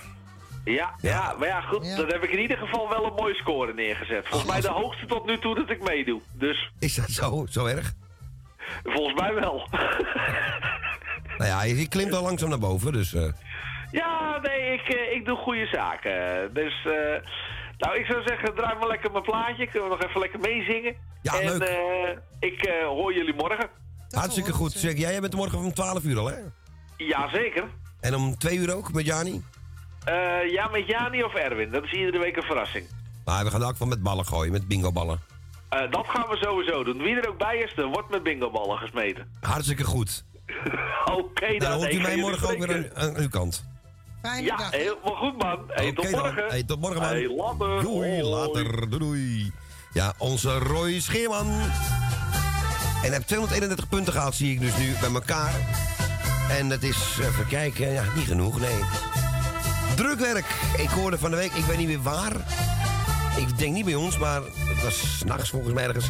[0.64, 1.96] Ja, ja, maar ja, goed, Ja.
[1.96, 4.28] dan heb ik in ieder geval wel een mooie score neergezet.
[4.28, 6.22] Volgens mij de hoogste tot nu toe dat ik meedoe.
[6.34, 7.94] Dus Is dat zo, zo erg?
[8.84, 9.68] volgens mij wel.
[11.38, 13.14] Nou ja, je, klimt al langzaam naar boven, dus...
[13.14, 13.28] eh,
[13.92, 16.14] ja, nee, ik, eh, ik doe goede zaken.
[16.54, 17.30] Dus, eh,
[17.78, 19.68] nou, ik zou zeggen, draai maar lekker mijn plaatje.
[19.68, 20.96] Kunnen we nog even lekker meezingen?
[21.22, 21.62] Ja, en, leuk.
[21.62, 22.18] eh,
[22.50, 23.70] ik eh, hoor jullie morgen.
[24.10, 24.72] hartstikke goed.
[24.72, 26.36] Zeg, jij bent morgen om 12 uur al, hè?
[26.98, 27.64] Jazeker.
[28.00, 29.44] En om 2 uur ook, met Jani?
[30.06, 31.72] Eh ja, met Jani of Erwin.
[31.72, 32.86] Dat is iedere week een verrassing.
[33.26, 35.20] Maar we gaan ook van met ballen gooien, met bingoballen.
[35.70, 36.98] Eh, dat gaan we sowieso doen.
[36.98, 39.28] Wie er ook bij is, er wordt met bingoballen gesmeten.
[39.42, 40.26] Hartstikke goed.
[41.18, 41.60] Oké, dan.
[41.60, 43.64] Dan hoort u mij morgen ook weer aan, aan uw kant.
[44.22, 44.72] Fijne Ja, dag.
[44.72, 45.60] helemaal goed, man.
[45.68, 46.22] Hey, Oké tot dan.
[46.22, 46.46] morgen.
[46.48, 47.10] Hey, tot morgen, man.
[47.10, 47.82] Hey, later.
[47.82, 48.24] Doei, Hoi.
[48.24, 48.90] later.
[48.90, 49.52] Doei, doei.
[49.94, 51.48] Ja, onze Roy Scheerman.
[51.48, 55.54] En hij heeft 231 punten gehaald, zie ik dus nu bij elkaar.
[56.50, 58.80] En dat is, even kijken, ja, niet genoeg, nee.
[59.96, 60.46] Drukwerk.
[60.78, 62.34] Ik hoorde van de week, ik weet niet meer waar.
[63.38, 66.06] Ik denk niet bij ons, maar het was s'nachts volgens mij ergens.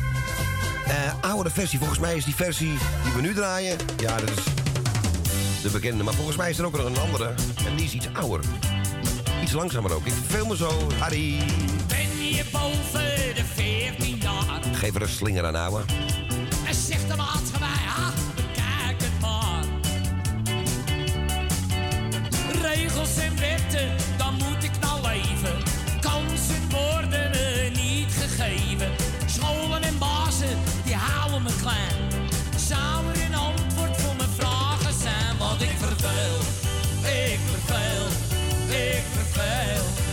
[0.88, 3.78] Eh oude versie, volgens mij is die versie die we nu draaien.
[3.98, 4.44] Ja, dat is
[5.66, 6.03] de bekende.
[6.03, 7.34] Maar volgens mij is er ook nog een andere.
[7.68, 8.40] En die is iets ouder.
[9.41, 10.06] Iets langzamer ook.
[10.06, 11.38] Ik film me zo, Harry.
[11.88, 14.60] Ben je boven de 14 jaar?
[14.74, 15.82] Geef er een slinger aan, ouwe.
[16.68, 17.68] En zegt de mij,
[17.98, 19.64] ah, bekijk het maar.
[22.62, 25.57] Regels en wetten, dan moet ik nou leven.
[26.02, 27.32] Kansen worden
[27.74, 29.15] niet gegeven.
[29.36, 32.30] Scholen en bazen, die houden me klein.
[32.68, 35.38] Zou er een antwoord voor mijn vragen zijn?
[35.38, 36.38] Want ik verveel,
[37.30, 38.07] ik verveel,
[38.68, 40.05] ik verveel.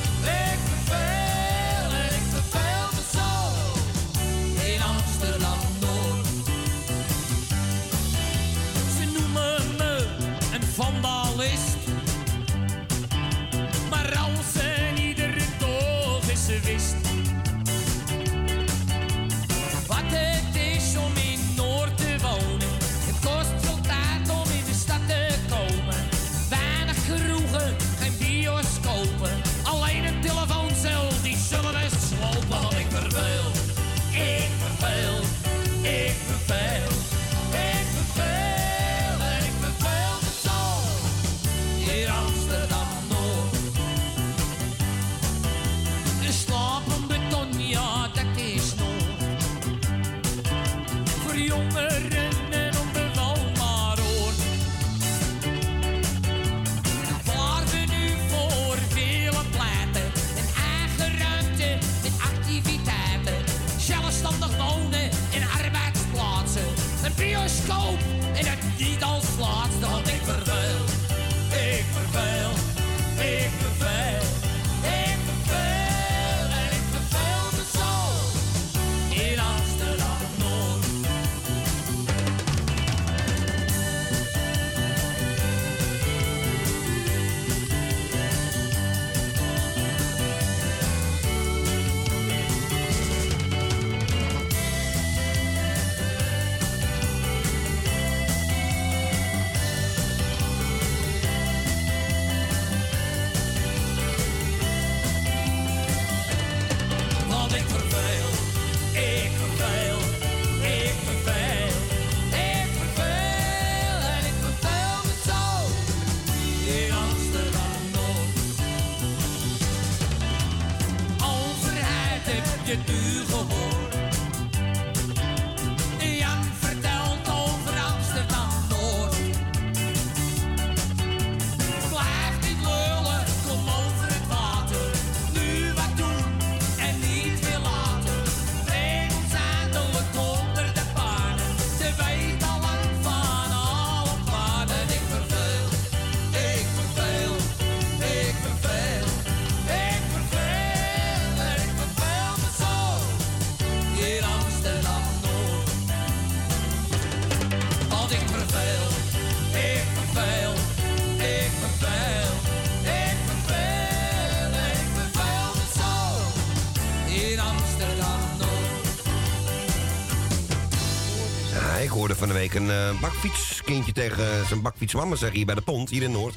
[172.22, 176.02] Van de week een eh, bakfietskindje tegen zijn bakfietsmama zeggen hier bij de pont, hier
[176.02, 176.34] in Noord.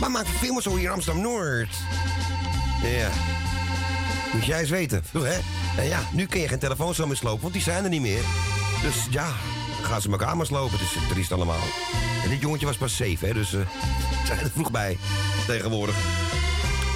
[0.00, 1.68] Maar maak je film zo hier in Amsterdam-Noord?
[2.82, 3.08] Ja.
[4.32, 5.38] Moet jij eens weten, hè?
[5.76, 8.00] En ja, nu kun je geen telefoons zo meer slopen, want die zijn er niet
[8.00, 8.22] meer.
[8.82, 9.32] Dus ja,
[9.82, 10.78] gaan ze elkaar maar slopen.
[10.78, 11.64] Het is triest allemaal.
[12.22, 13.60] En dit jongetje was pas zeven, hè, dus eh
[14.26, 14.98] zijn er vroeg bij
[15.46, 15.96] tegenwoordig.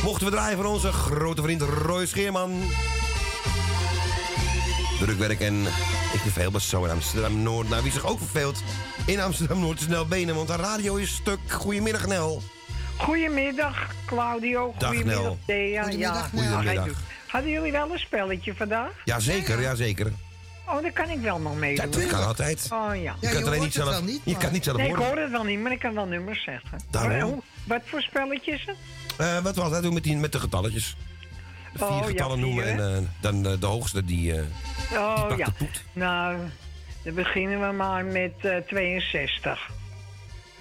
[0.03, 2.63] Mochten we draaien voor onze grote vriend Roy Scheerman.
[4.99, 5.67] Drukwerk en
[6.13, 7.69] ik verveel me zo in Amsterdam-Noord.
[7.69, 8.63] Nou, wie zich ook verveelt
[9.07, 11.39] in Amsterdam-Noord, snel benen, want de radio is stuk.
[11.49, 12.43] Goedemiddag, Nel.
[12.97, 14.75] Goedemiddag, Claudio.
[14.79, 15.39] Dag, Goedemiddag, Nel.
[15.47, 15.83] Thea.
[15.83, 16.53] Goedemiddag, ja, Nel.
[16.57, 16.87] Goedemiddag.
[17.27, 18.91] Hadden- jullie wel een spelletje vandaag?
[19.05, 20.13] Jazeker, jazeker.
[20.67, 21.85] Oh, dan kan ik wel nog meedoen.
[21.91, 22.69] Ja, dat kan altijd.
[22.73, 23.17] Oh ja.
[23.21, 24.03] Je kan alleen niet zelf.
[24.25, 25.09] Je kan niet zelf Nee, ik horen.
[25.11, 26.79] hoor het wel niet, maar ik kan wel nummers zeggen.
[26.91, 27.11] Daarom.
[27.13, 28.77] Maar hoe- Wat voor spelletje is het?
[29.17, 30.97] Eh, wat we altijd doen met, die, met de getalletjes.
[31.79, 34.33] Vier Oh, ja, getallen noemen vier, en eh, dan eh, de hoogste die.
[34.35, 34.43] eh,
[34.93, 35.45] Oh pakt ja.
[35.45, 35.85] de poet.
[35.93, 36.37] Nou,
[37.05, 39.71] dan beginnen we maar met eh 62.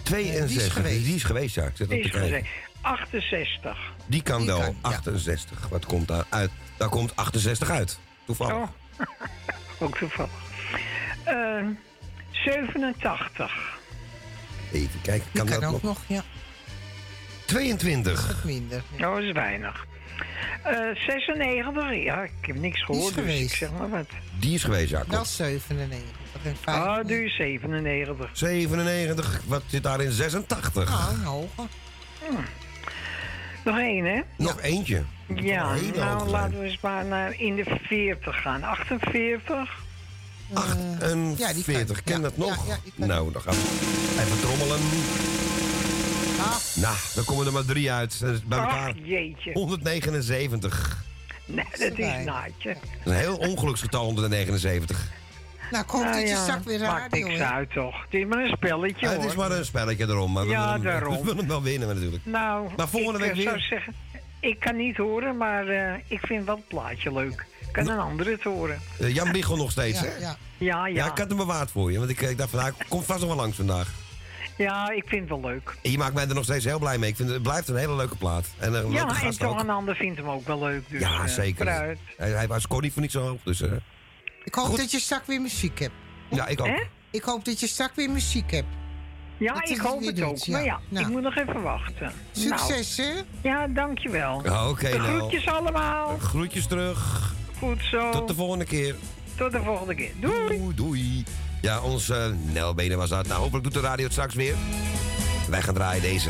[0.04, 0.84] 62.
[0.84, 1.64] Die is geweest, ja.
[1.64, 2.30] Ik zit op Die te is kijken.
[2.30, 2.50] gezegd.
[2.82, 3.78] 68.
[4.06, 5.68] Die kan wel 68.
[5.70, 6.52] Wat komt daar uit?
[6.78, 8.00] Daar komt 68 uit.
[8.26, 8.54] Toevallig.
[8.54, 8.68] Oh,
[9.80, 10.32] ook toevallig.
[11.24, 11.64] Eh
[12.32, 13.78] 87.
[14.72, 15.28] Even kijken.
[15.34, 15.94] Kan, Die dat kan ook nog?
[15.94, 16.24] nog, ja.
[17.46, 18.28] 22.
[18.28, 18.82] Wat minder.
[18.94, 19.86] Oh, dat is weinig.
[20.64, 20.74] Eh
[21.08, 24.06] 96, ja, ik heb niks gehoord, dus ik zeg maar wat.
[24.40, 24.98] Die is geweest, ja.
[24.98, 25.28] Wel Klopt.
[25.28, 26.06] 97
[26.44, 27.08] en Ah, 5.
[27.08, 28.30] doe je 97.
[28.34, 29.42] 97.
[29.46, 30.92] Wat zit daar in 86?
[30.92, 31.62] Ah, een hoge.
[33.64, 34.22] Nog één, hè?
[34.38, 35.04] Nog eentje.
[35.36, 38.64] Ja, nou laten we eens maar naar in de 40 gaan.
[38.64, 39.70] 48.
[40.54, 42.04] 48.
[42.04, 42.66] Ken dat nog?
[42.96, 44.80] nou, dan gaan we even trommelen.
[46.76, 48.20] Nou, dan komen er maar drie uit.
[48.20, 49.52] Dat is Bij elkaar Ach, jeetje.
[49.54, 50.98] 179.
[51.46, 52.74] Nee, dat is naadje.
[52.74, 55.08] Dat is een heel ongeluksgetal 179.
[55.72, 58.02] Nou, hoop dat je ja, straks weer Maakt radio niks uit, toch?
[58.04, 59.22] Het is maar een spelletje, Ja, hoor.
[59.22, 60.32] het is maar een spelletje erom.
[60.32, 61.14] Maar we Ja, willen, hem- daarom.
[61.18, 62.26] we willen hem wel winnen natuurlijk.
[62.26, 63.46] Nou, Maar volgende ik week eh, weer?
[63.48, 63.94] zou zeggen,
[64.40, 67.46] ik kan niet horen, maar eh, ik vind wel het plaatje leuk.
[67.72, 68.80] Kan een ander het horen?
[69.00, 70.16] Eh, Jan Biegel nog steeds, Ja, hè?
[70.18, 70.38] ja.
[70.58, 70.96] Ja, ja.
[70.96, 71.98] Ja, ik had hem bewaard voor je.
[71.98, 73.94] Want ik, ik dacht vandaag, komt vast nog wel langs vandaag.
[74.58, 75.76] Ja, ik vind het wel leuk.
[75.82, 77.10] En je maakt mij er nog steeds heel blij mee.
[77.10, 78.48] Ik vind, het blijft een hele leuke plaat.
[78.58, 80.84] En een leuke Ja, en toch een ander vindt hem ook wel leuk.
[80.90, 81.68] Dus, ja, eh, zeker.
[81.72, 83.40] Hij, hij was niet voor niet zo hoog.
[83.44, 83.72] Dus, eh,
[84.44, 85.94] Ik hoop dat je straks weer muziek hebt.
[86.30, 86.86] ja, ik ook.
[87.12, 88.68] Ik hoop dat je straks weer muziek hebt.
[89.38, 90.38] Ja, Dat ik hoop het doet, ook.
[90.38, 90.52] ja.
[90.52, 91.06] Maar ja, Nou.
[91.06, 92.12] ik moet nog even wachten.
[92.32, 93.10] Succes, nou.
[93.10, 93.22] hè?
[93.50, 94.42] Ja, dankjewel.
[94.44, 95.18] Ja, Oké, De nou.
[95.18, 96.18] groetjes allemaal.
[96.18, 97.34] Groetjes terug.
[97.58, 98.12] Goed zo.
[98.12, 98.96] Tot de volgende keer.
[99.36, 100.12] Tot de volgende keer.
[100.20, 100.48] Doei.
[100.58, 101.24] Doei, doei.
[101.62, 103.28] Ja, onze uh, Nelbenen was dat.
[103.28, 104.56] Nou, hopelijk doet de radio het straks weer.
[105.50, 106.30] Wij gaan draaien deze.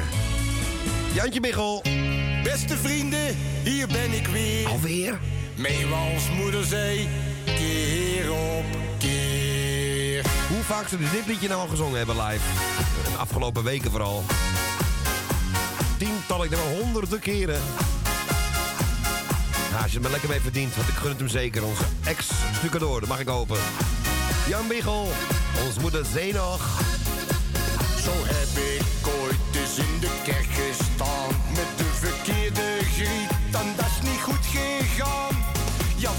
[1.13, 1.83] Jantje Biggel.
[2.43, 4.67] Beste vrienden, hier ben ik weer.
[4.67, 5.19] Alweer?
[5.55, 7.07] Meewals moederzee,
[7.45, 8.65] keer op
[8.99, 10.25] keer.
[10.47, 12.43] Hoe vaak ze dit liedje nou al gezongen hebben live?
[13.11, 14.23] De afgelopen weken vooral.
[15.97, 17.59] Tientallen, ik denk wel honderden keren.
[19.69, 21.63] Nou, als je het maar lekker mee verdient, want ik gun het hem zeker.
[21.65, 23.57] Onze ex-stucadoor, dat mag ik hopen.
[24.47, 25.07] Jan Biggel,
[25.65, 26.81] ons moeder zee nog.
[28.03, 33.29] Zo heb ik ooit eens in de kerk gestaan met de verkeerde griet.
[33.51, 35.35] En dat is niet goed gegaan.
[35.95, 36.11] Ja,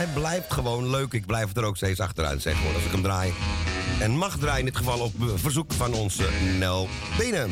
[0.00, 1.12] Hij blijft gewoon leuk.
[1.12, 3.32] Ik blijf er ook steeds achteruit, zeg maar, als ik hem draai.
[4.00, 6.28] En mag draaien in dit geval op verzoek van onze
[6.58, 7.50] Nel Benen.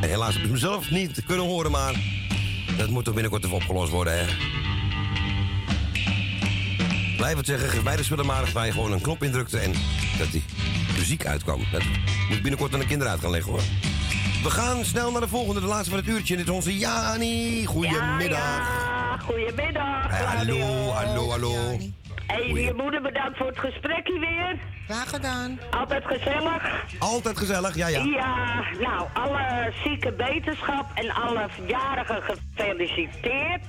[0.00, 1.94] En helaas heb ik mezelf niet kunnen horen, maar...
[2.76, 4.24] dat moet toch binnenkort even opgelost worden, hè?
[7.16, 9.58] Blijf het zeggen, bij de spullen waar je gewoon een knop indrukte...
[9.58, 9.72] en
[10.18, 10.44] dat die
[10.96, 11.60] muziek uitkwam.
[11.72, 11.82] Dat
[12.28, 13.62] moet binnenkort aan de kinderen uit gaan leggen, hoor.
[14.42, 16.36] We gaan snel naar de volgende, de laatste van het uurtje.
[16.36, 17.66] Dit is onze Jani.
[17.66, 18.97] Goedemiddag.
[19.24, 20.08] Goedemiddag.
[20.08, 21.78] Hey, hallo, hallo, hallo.
[22.26, 24.58] Hey, je moeder bedankt voor het gesprekje weer.
[24.84, 25.58] Graag gedaan.
[25.70, 26.84] Altijd gezellig.
[26.98, 28.02] Altijd gezellig, ja, ja.
[28.02, 33.64] Ja, nou, alle zieke beterschap en alle jarigen gefeliciteerd.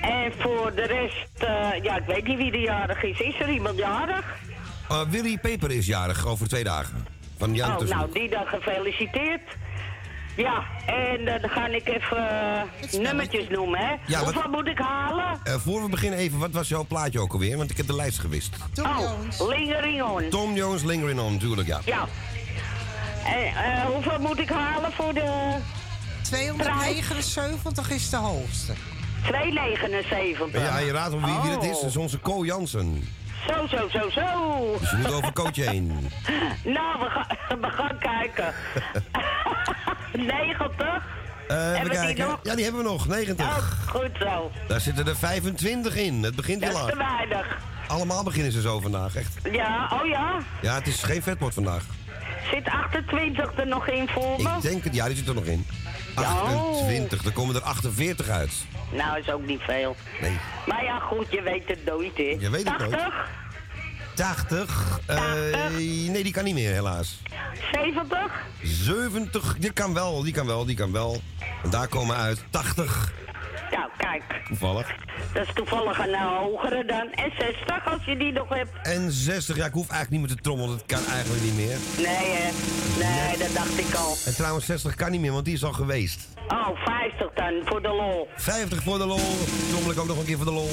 [0.00, 3.20] En voor de rest, eh, ja, ik weet niet wie de jarig is.
[3.20, 4.36] Is er iemand jarig?
[4.90, 7.06] Uh, Willy Peper is jarig over twee dagen.
[7.38, 9.42] Van Jan oh, nou, die dan gefeliciteerd.
[10.38, 12.16] Ja, en eh, dan ga ik even
[12.90, 13.94] eh, nummertjes noemen, hè.
[14.06, 15.40] Ja, wat- Hoeveel moet ik halen?
[15.44, 17.56] Eh, voor we beginnen even, wat was jouw plaatje ook alweer?
[17.56, 18.56] Want ik heb de lijst gewist.
[18.82, 19.10] oh,
[19.48, 20.28] Lingering on.
[20.28, 21.80] Tom Jones, Lingering On, natuurlijk, ja.
[21.84, 22.06] Ja.
[23.24, 25.54] En hoeveel moet ik halen voor de...
[26.22, 28.72] 279 is de hoogste.
[29.26, 30.60] 279.
[30.62, 31.74] Ja, je raadt om wie, wie het is.
[31.76, 31.80] Oh.
[31.80, 33.08] Dat is onze Co Jansen.
[33.48, 34.76] Zo, zo, zo, zo.
[34.80, 35.92] Dus je moet over coach heen.
[36.64, 37.26] Nou, we, gaan
[37.60, 38.54] we gaan kijken.
[40.12, 40.76] 90.
[41.48, 42.26] Eh, Hebben even die kijken.
[42.26, 42.38] nog?
[42.42, 43.06] Ja, die hebben we nog.
[43.08, 43.46] 90.
[43.46, 43.56] Oh,
[43.94, 44.50] goed zo.
[44.68, 46.22] Daar zitten er 25 in.
[46.22, 47.16] Het begint heel is te laat.
[47.18, 47.58] weinig.
[47.88, 49.32] Allemaal beginnen ze zo vandaag, echt.
[49.52, 50.38] Ja, oh ja.
[50.62, 51.82] Ja, het is geen vetpot vandaag.
[52.52, 54.48] Zit 28 er nog in voor me?
[54.56, 55.66] Ik denk het, ja, die zit er nog in.
[56.14, 58.52] 28, er komen er 48 uit.
[58.92, 59.96] Nou, is ook niet veel.
[60.20, 60.36] Nee.
[60.66, 62.36] Maar ja, goed, je weet het nooit, hè.
[62.38, 62.90] Je weet het 80?
[62.90, 63.12] nooit.
[64.20, 65.00] 80.
[65.06, 65.18] eh,
[66.08, 67.20] nee, die kan niet meer, helaas.
[67.72, 68.16] 70?
[68.62, 71.20] 70, die kan wel, die kan wel, die kan wel.
[71.62, 73.12] En daar komen uit 80,
[73.70, 74.22] Nou, kijk.
[74.46, 74.94] toevallig.
[75.32, 77.12] Dat is toevallig een nou hogere dan.
[77.12, 78.70] En 60 als je die nog hebt.
[78.82, 81.76] En 60, ja, ik hoef eigenlijk niet meer te trommelen, dat kan eigenlijk niet meer.
[81.96, 82.50] Nee, hè.
[82.98, 84.16] Nee, dat dacht ik al.
[84.26, 86.28] En trouwens, 60 kan niet meer, want die is al geweest.
[86.48, 88.28] Oh, 50 dan, voor de lol.
[88.36, 89.36] 50 voor de lol,
[89.70, 90.70] trommel ik ook nog een keer voor de lol.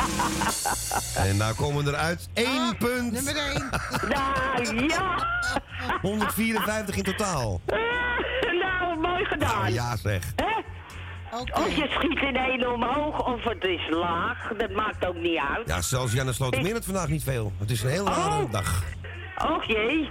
[1.16, 3.12] En daar komen er uit 1 punt.
[3.12, 3.68] Nummer 1.
[4.08, 5.26] Nou, ja.
[6.02, 7.60] 154 in totaal.
[8.62, 9.58] nou, mooi gedaan.
[9.58, 10.32] Nou ja, zeg.
[10.36, 10.62] Hè?
[11.32, 15.66] Of je schiet in één omhoog of het is laag, dat maakt ook niet uit.
[15.68, 17.52] Ja, zelfs Janne Slotermeer het vandaag niet veel.
[17.58, 18.52] Het is een hele rare Oh.
[18.52, 18.82] dag.
[19.48, 20.08] Och jee.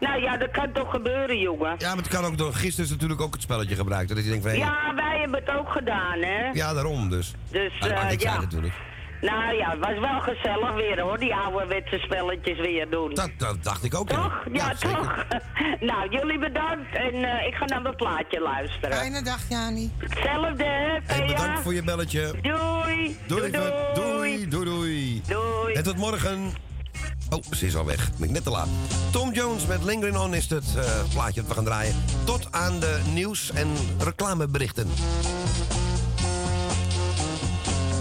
[0.00, 1.74] Nou ja, dat kan toch gebeuren, jongen.
[1.78, 2.52] Ja, maar het kan ook door.
[2.54, 4.08] Gisteren is natuurlijk ook het spelletje gebruikt.
[4.08, 6.50] Dat je denkt van, Ja, wij hebben het ook gedaan, hè?
[6.52, 7.34] ja, daarom dus.
[7.50, 8.40] Dus, maakt eh, niks ja.
[8.40, 8.74] natuurlijk.
[9.22, 13.14] Nou ja, het was wel gezellig weer, hoor, die ouderwetse spelletjes weer doen.
[13.14, 14.08] Dat, dat dacht ik ook.
[14.08, 14.44] Toch?
[14.52, 15.24] Ja, toch?
[15.90, 18.96] nou, jullie bedankt en eh, ik ga naar mijn plaatje luisteren.
[18.96, 19.92] Fijne dag, Jani.
[19.98, 20.64] Hetzelfde,
[21.06, 22.34] hè, bedankt voor je belletje.
[22.42, 23.18] Doei.
[23.26, 25.22] Doei, doei, doei, doei.
[25.26, 25.74] Doei.
[25.74, 26.52] En tot morgen.
[27.30, 28.10] Oh, ze is al weg.
[28.18, 28.68] Ben ik net te laat.
[29.10, 31.94] Tom Jones met Lingering On is het eh, plaatje dat we gaan draaien.
[32.24, 33.68] Tot aan de nieuws- en
[33.98, 34.88] reclameberichten.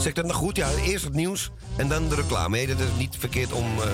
[0.01, 0.55] Zeg dat nog goed?
[0.55, 2.55] Ja, eerst het nieuws en dan de reclame.
[2.57, 3.65] Nee, dat is niet verkeerd om...
[3.79, 3.87] eh,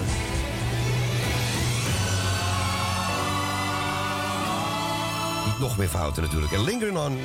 [5.45, 6.51] Niet nog meer fouten natuurlijk.
[6.51, 7.17] En Lingering On.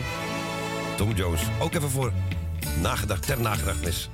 [0.96, 1.40] Tom Jones.
[1.60, 2.12] Ook even voor
[2.80, 4.10] nagedacht, ter nagedachtenis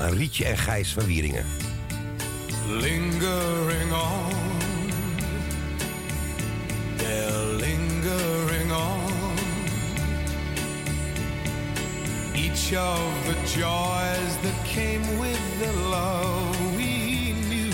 [0.00, 1.44] aan Rietje en Gijs van Wieringen.
[2.68, 4.32] lingering on.
[6.96, 8.45] They're lingering
[12.56, 17.70] Each of the joys that came with the love we knew.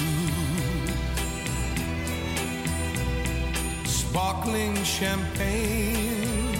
[3.85, 6.57] Sparkling champagne.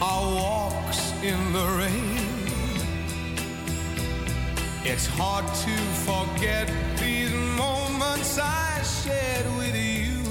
[0.00, 2.28] Our walks in the rain.
[4.84, 5.76] It's hard to
[6.06, 6.70] forget
[7.00, 10.22] these moments I shared with you.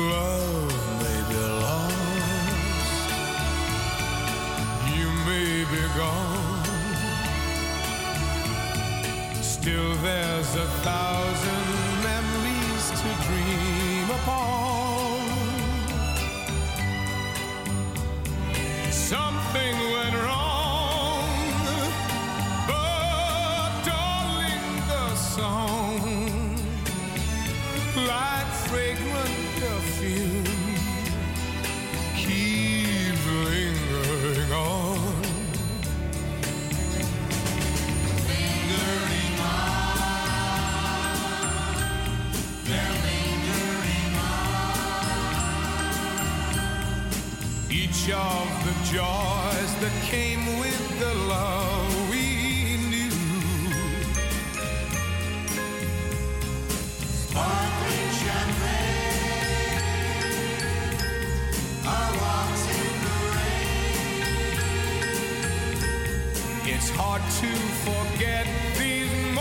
[0.00, 0.85] Love
[5.70, 6.64] be gone.
[9.42, 11.66] Still, there's a thousand
[12.02, 15.20] memories to dream upon.
[18.92, 19.75] Something
[48.06, 53.10] Each of the joys that came with the love we knew.
[57.02, 59.82] Sparkling champagne,
[61.84, 64.28] our walks in the rain.
[66.74, 67.50] It's hard to
[67.86, 68.46] forget
[68.78, 69.35] these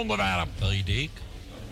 [0.00, 0.48] onderwerp.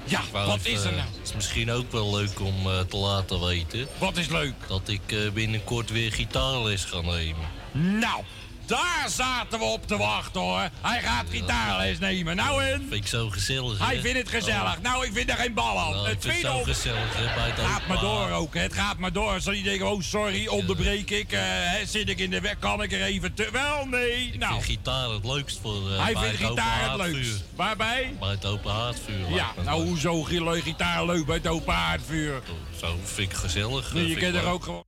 [0.04, 1.08] Ja, Ik wou wat even, is er nou?
[1.18, 3.86] Het is misschien ook wel leuk om eh, te laten weten.
[3.98, 4.54] Wat is leuk?
[4.68, 7.46] Dat ik eh, binnenkort weer gitaarles ga nemen.
[7.72, 8.22] Nou,
[8.68, 10.68] daar zaten we op te wachten hoor.
[10.80, 12.36] Hij gaat gitaarles nemen.
[12.36, 12.80] Nou en?
[12.80, 13.78] Vind ik zo gezellig.
[13.86, 14.76] Hij vindt het gezellig.
[14.76, 14.82] Oh.
[14.82, 15.90] Nou, ik vind er geen bal aan.
[15.90, 18.60] Nou, het tweede zo gezellig hè, bij het Gaat maar door ook, hè.
[18.60, 19.40] het gaat maar door.
[19.40, 21.32] Zal je denken, oh sorry, onderbreek ik.
[21.32, 21.40] eh,
[21.86, 23.48] zit ik in de weg, kan ik er even te...
[23.52, 24.26] Wel, nee.
[24.32, 27.44] Ik nou, vind gitaar het leukst voor eh, hij vindt gitaar het leukst.
[27.56, 28.16] Waarbij?
[28.20, 29.30] Bij het open haardvuur.
[29.30, 32.42] Ja, nou hoezo gitaar leuk bij het open haardvuur?
[32.80, 33.92] Zo vind ik gezellig.
[33.92, 34.87] Nee, eh, je kent er ook gewoon...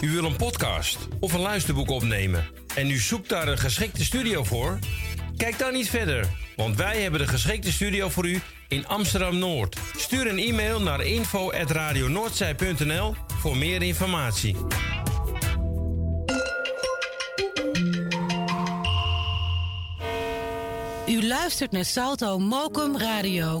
[0.00, 2.44] U wil een podcast of een luisterboek opnemen
[2.74, 4.78] en u zoekt daar een geschikte studio voor?
[5.36, 6.26] Kijk dan niet verder,
[6.56, 9.76] want wij hebben de geschikte studio voor u in Amsterdam Noord.
[9.96, 14.56] Stuur een e-mail naar info@radionoordzij.nl voor meer informatie.
[21.08, 23.60] U luistert naar Salto Mokum Radio.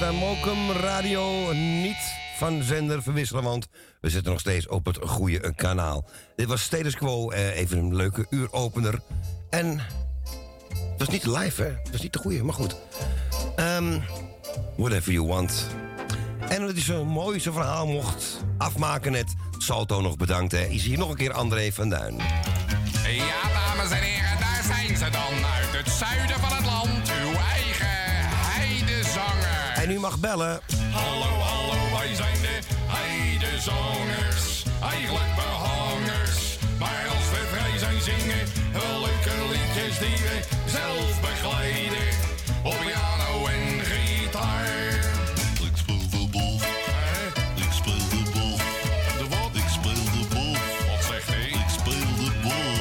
[0.00, 1.52] Naar Mokum Radio.
[1.52, 3.66] Niet van zender verwisselen, want
[4.00, 6.08] we zitten nog steeds op het goede kanaal.
[6.36, 9.00] Dit was Status Quo, eh, even een leuke uuropener.
[9.50, 9.78] En
[10.68, 11.68] het was niet live, hè?
[11.68, 12.76] Het was niet de goede, maar goed.
[13.56, 13.98] Ehm,
[14.76, 15.66] whatever you want.
[16.48, 19.34] En omdat hij zo mooi zijn verhaal mocht afmaken net...
[19.58, 20.64] Salto nog bedankt, hè.
[20.64, 22.16] Is hier nog een keer André van Duin.
[23.06, 25.44] Ja, dames en heren, daar zijn ze dan.
[25.54, 26.41] Uit het zuiden
[30.02, 30.60] mag bellen.
[30.92, 32.58] Hallo, hallo, wij zijn de
[32.96, 34.64] heidezangers.
[34.92, 36.58] Eigenlijk behangers.
[36.78, 42.08] Maar als we vrij zijn zingen, wel leuke liedjes die we zelf begeleiden.
[42.62, 44.94] Op piano en gitaar.
[45.68, 46.54] Ik speel de bol.
[47.66, 48.56] Ik speel de bol.
[49.20, 49.52] De wat?
[49.62, 50.52] Ik speel de bol.
[50.90, 51.48] Wat zegt hij?
[51.62, 52.74] Ik speel de bol.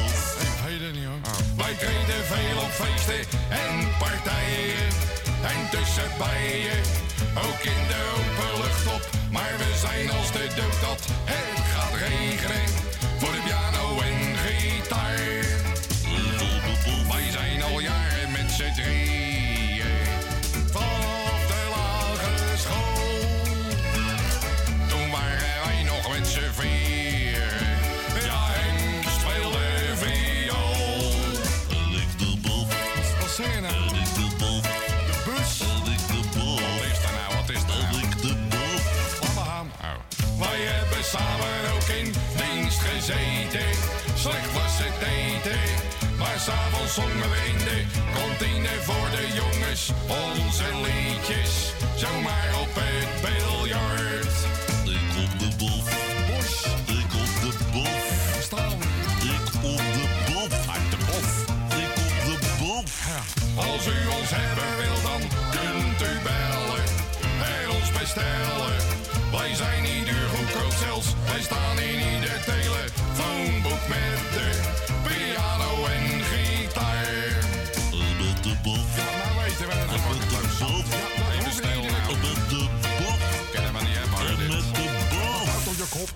[0.48, 1.22] Ik weet het niet hoor.
[1.62, 4.51] Wij treden veel op feesten en partijen.
[5.72, 6.80] En tussen bijen,
[7.36, 9.10] ook in de open lucht op.
[9.32, 12.81] Maar we zijn als de dood dat het gaat regenen.
[41.12, 43.70] Samen ook in dienst gezeten.
[44.16, 45.64] Slecht was het eten.
[46.18, 47.80] Maar s'avonds zongen we in de
[48.16, 51.54] kantine voor de jongens onze liedjes.
[51.96, 54.36] Zomaar op het biljart.
[54.98, 55.86] Ik op de bof.
[56.30, 56.54] Bos.
[57.00, 58.06] Ik op de bof.
[58.42, 58.80] Staan.
[59.36, 60.54] Ik op de bof.
[60.76, 61.32] Uit de bof.
[61.84, 61.94] Ik
[62.34, 62.92] op de bof.
[63.56, 65.22] Als u ons hebben wil, dan
[65.56, 66.86] kunt u bellen
[67.54, 68.91] en ons bestellen.
[69.32, 71.08] Wij zijn niet duur goedkoop zelfs.
[71.32, 74.50] Wij staan in ieder telefoonboek met de
[75.06, 77.08] piano en gitaar.
[78.20, 78.88] Met de bof.
[78.98, 80.88] Ja, maar weten we het Met de bof.
[81.38, 82.18] Even stil nou.
[82.26, 82.64] Met de
[83.00, 83.20] bof.
[83.52, 84.50] Niet hebben dit.
[84.54, 85.50] Met de bof.
[85.52, 86.10] Houd op je kop.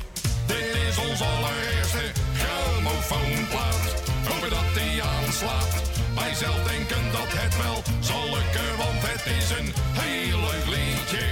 [0.45, 2.05] Dit is ons allereerste
[2.39, 3.83] grammofoonplaat.
[4.27, 5.73] Hopen dat die aanslaat.
[6.15, 9.69] Wij zelf denken dat het wel zal lukken, want het is een
[10.01, 11.25] heel leuk liedje.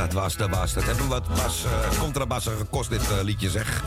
[0.00, 0.72] Dat was de bas.
[0.72, 3.82] Dat hebben wat bas, eh, contrabassen gekost, dit eh, liedje zeg.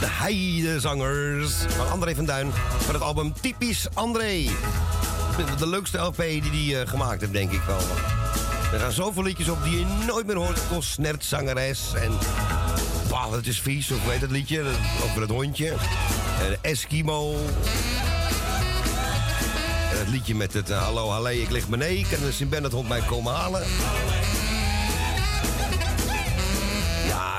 [0.00, 2.52] De Heidezangers van André van Duin.
[2.78, 4.48] Van het album Typisch André.
[5.58, 7.80] De leukste LP die hij eh, gemaakt heeft, denk ik wel.
[8.72, 10.60] Er gaan zoveel liedjes op die je nooit meer hoort.
[10.68, 12.12] Kostnert, zangeres en...
[13.08, 13.90] Wauw, het is vies.
[13.90, 14.64] Of weet het liedje?
[15.04, 15.68] Over het hondje.
[16.46, 17.32] En Eskimo.
[19.92, 22.08] En het liedje met het Hallo, halle, ik lig beneden.
[22.10, 23.62] Kan de Sint-Bernard hond mij komen halen?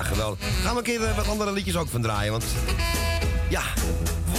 [0.09, 0.39] Geweldig.
[0.63, 2.43] Gaan we een keer eh, wat andere liedjes ook van draaien, want...
[3.49, 3.61] Ja,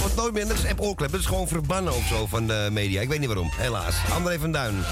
[0.01, 0.47] wordt nooit meer.
[0.47, 1.11] Dat is app oorklep.
[1.11, 3.01] Dat is gewoon verbannen of zo van de media.
[3.01, 3.95] Ik weet niet waarom, helaas.
[4.13, 4.83] André van Duin.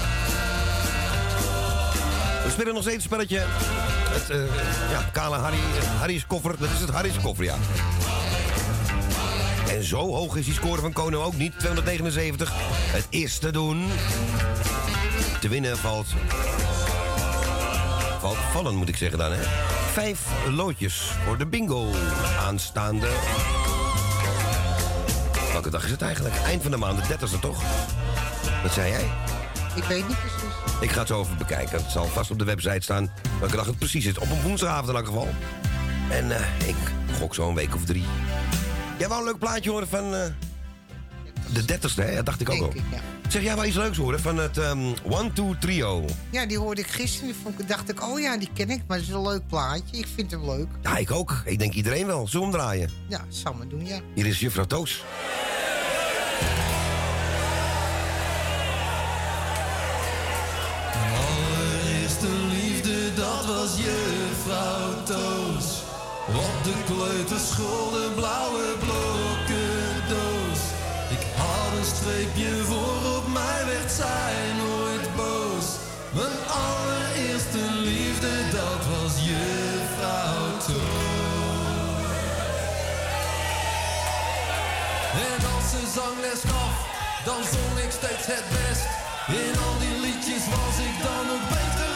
[2.44, 3.38] We spelen nog steeds een spelletje.
[4.08, 4.38] Het, eh,
[4.90, 5.58] ja, Kale Harry,
[5.98, 6.54] Harry's koffer.
[6.58, 7.56] Dat is het Harry's koffer, ja.
[9.68, 11.58] En zo hoog is die score van Kono ook niet.
[11.58, 12.52] 279.
[12.70, 13.86] Het is te doen.
[15.40, 16.06] Te winnen valt...
[18.20, 19.40] Valt vallen, moet ik zeggen dan, hè.
[19.92, 21.90] Vijf loodjes voor de bingo.
[22.38, 23.08] Aanstaande...
[25.52, 26.34] Welke dag is het eigenlijk?
[26.34, 27.62] Eind van de maand, de 30e toch?
[28.62, 29.10] Wat zei jij?
[29.76, 30.80] Ik weet niet precies.
[30.80, 31.82] Ik ga het zo even bekijken.
[31.82, 34.18] Het zal vast op de website staan welke dag het precies is.
[34.18, 35.28] Op een woensdagavond in elk geval.
[36.10, 36.76] En eh, ik
[37.18, 38.04] gok zo een week of drie.
[38.98, 40.14] Jij wou een leuk plaatje horen van...
[40.14, 40.20] eh,
[41.52, 42.14] de 30ste, hè?
[42.14, 42.72] Dat dacht ik ook al.
[43.28, 46.04] Zeg jij wel iets leuks horen van het um, One Two Trio?
[46.30, 47.34] Ja, die hoorde ik gisteren.
[47.42, 49.96] Vond, dacht ik, oh ja, die ken ik, maar het is een leuk plaatje.
[49.96, 50.68] Ik vind hem leuk.
[50.82, 51.42] Ja, ik ook.
[51.44, 52.28] Ik denk iedereen wel.
[52.28, 52.90] Zo omdraaien.
[53.08, 54.00] Ja, samen doen, ja.
[54.14, 55.02] Hier is juffrouw Toos.
[63.14, 65.82] dat was juffrouw Toos.
[66.28, 69.39] Op de kleuterschool de blauwe blok
[71.80, 74.34] een streepje voor op mij werd zij
[74.64, 75.66] nooit boos.
[76.10, 79.42] Mijn allereerste liefde, dat was je
[79.96, 82.04] vrouw Toon.
[85.28, 86.74] En als ze zangles gaf,
[87.24, 88.86] dan zong ik steeds het best.
[89.42, 91.89] In al die liedjes was ik dan ook beter.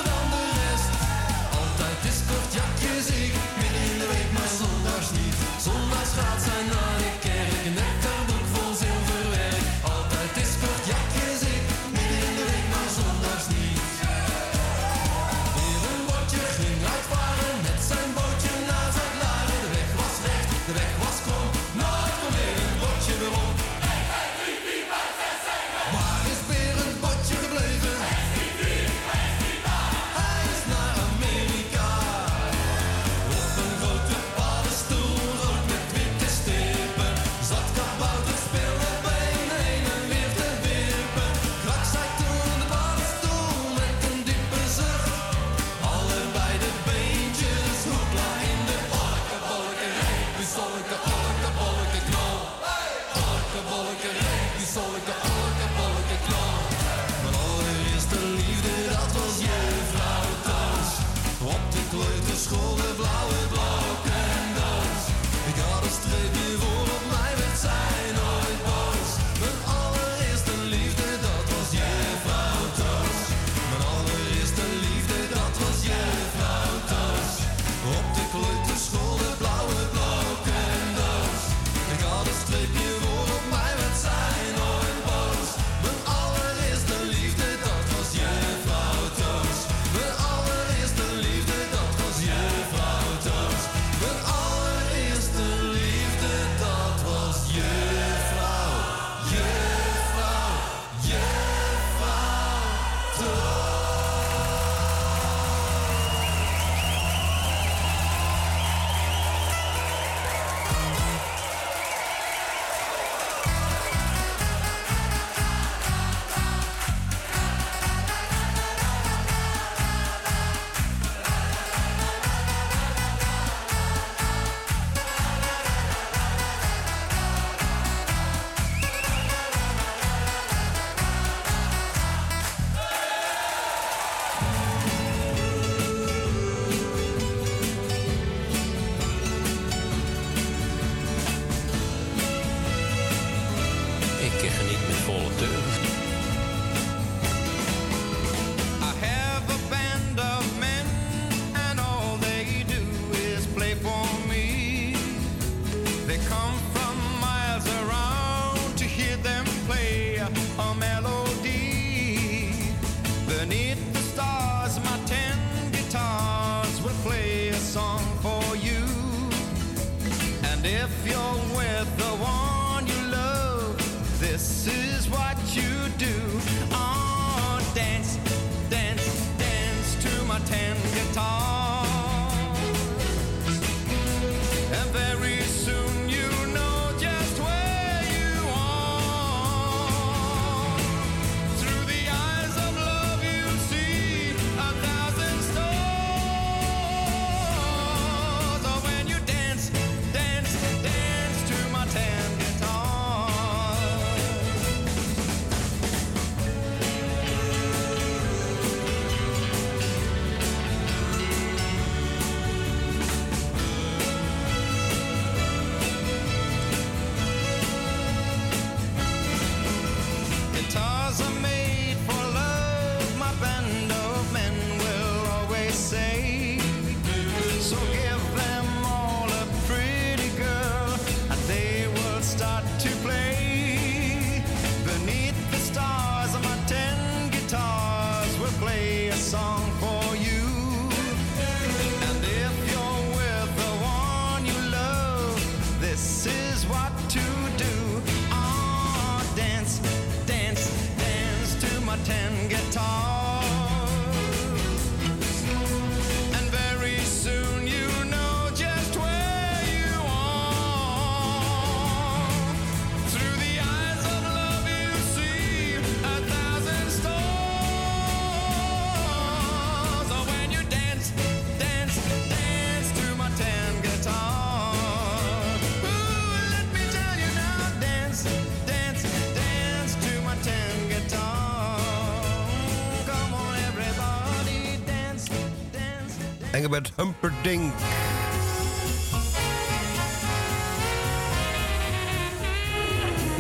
[286.74, 287.72] Engelbert Humperdinck.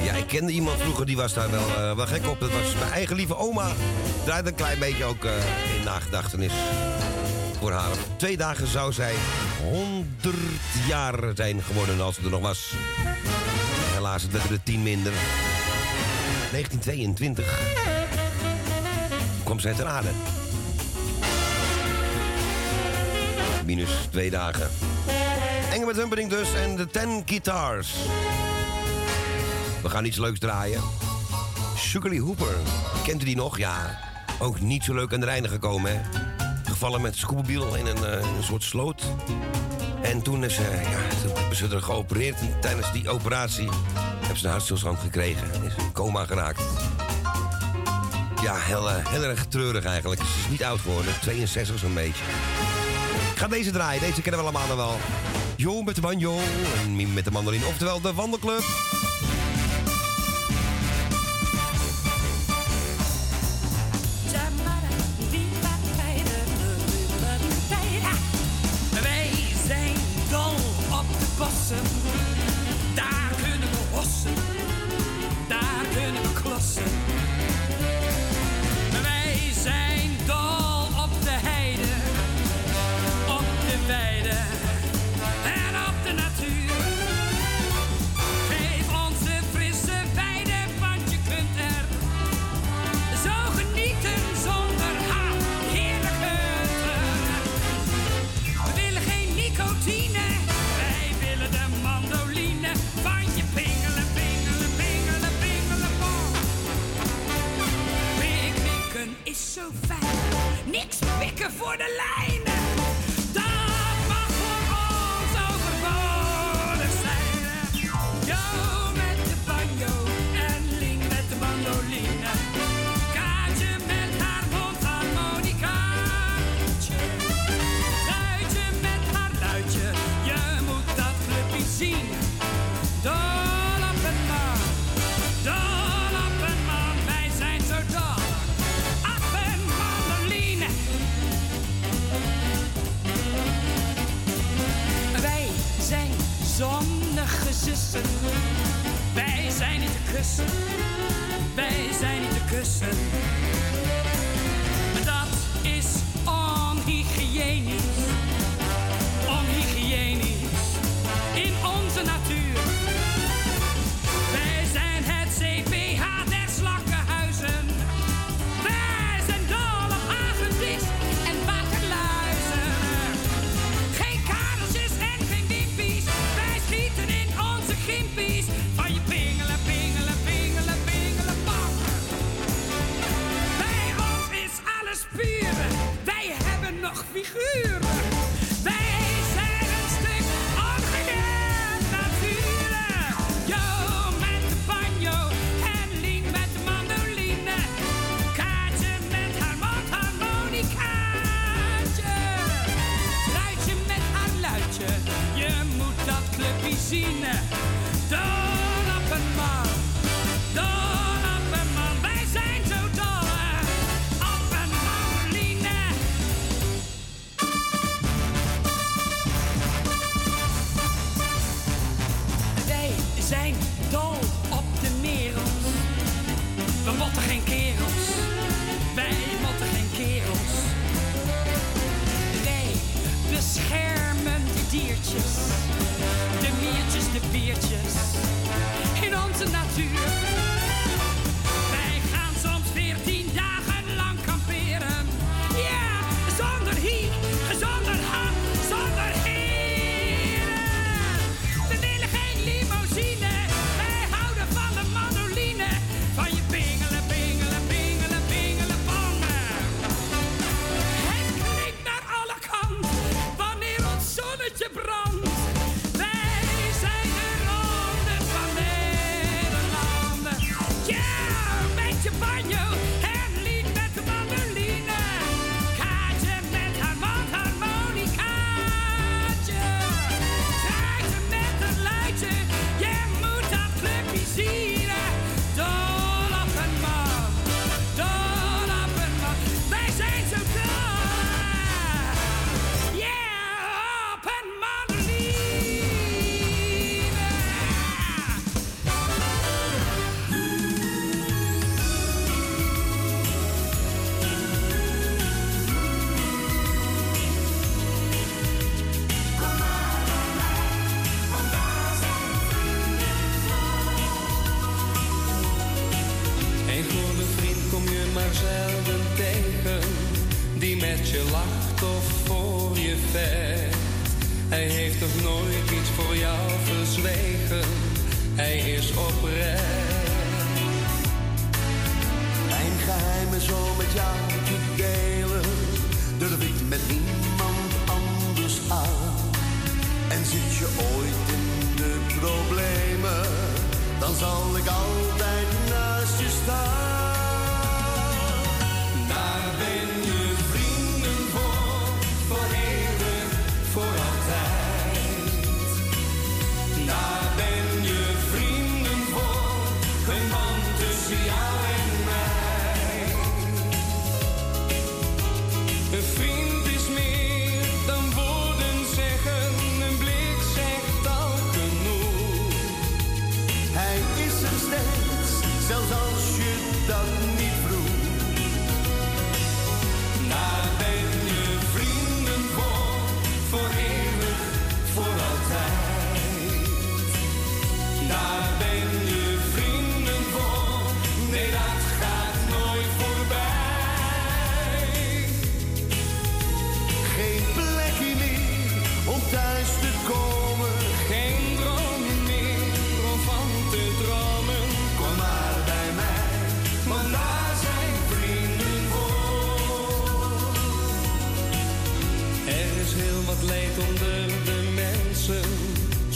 [0.02, 2.40] Ja, ik kende iemand vroeger, die was daar wel, eh, wel gek op.
[2.40, 3.72] Dat was mijn eigen lieve oma.
[4.24, 5.32] Draait een klein beetje ook eh,
[5.78, 6.52] in nagedachtenis
[7.60, 7.96] voor haar.
[8.16, 9.14] Twee dagen zou zij
[9.62, 10.36] 100
[10.88, 12.72] jaar zijn geworden als ze er nog was.
[13.92, 15.12] Helaas, het werd er tien minder.
[16.50, 17.60] 1922
[19.44, 20.10] kwam zij ter aarde.
[23.74, 24.70] Minus twee dagen.
[25.72, 27.94] Engelbert Humperdinck dus en de Ten Guitars.
[29.82, 30.82] We gaan iets leuks draaien.
[31.76, 32.56] Sugarly Hooper.
[33.04, 33.58] Kent u die nog?
[33.58, 33.98] Ja.
[34.38, 36.00] Ook niet zo leuk aan de einde gekomen, hè?
[36.64, 39.02] Gevallen met scootmobiel in een, eh, een soort sloot.
[40.02, 42.40] En toen, is, ze, ja, hebben ze er geopereerd.
[42.40, 43.68] En tijdens die operatie
[44.20, 45.52] hebben ze een hartstilstand gekregen.
[45.52, 46.62] En is in coma geraakt.
[48.42, 50.20] Ja, heel, eh, heel erg treurig eigenlijk.
[50.20, 51.12] Ze is niet oud geworden.
[51.20, 52.24] 62 zo'n beetje.
[53.44, 54.00] Ga deze draaien.
[54.00, 54.96] Deze kennen we allemaal nog wel.
[55.56, 56.38] Jo met de banjo
[56.82, 57.66] en Miem met de mandoline.
[57.66, 58.83] Oftewel de wandelclub.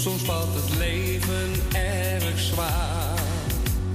[0.09, 3.19] Soms valt het leven erg zwaar.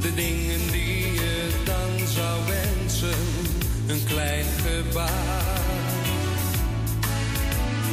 [0.01, 3.19] De dingen die je dan zou wensen,
[3.88, 5.61] een klein gebaar.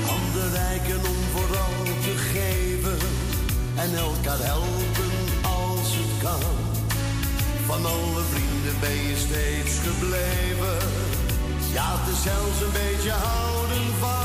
[0.07, 2.99] handen reiken om vooral te geven.
[3.77, 6.53] En elkaar helpen als het kan.
[7.67, 10.79] Van alle vrienden ben je steeds gebleven.
[11.73, 14.20] Ja, het is zelfs een beetje houden van.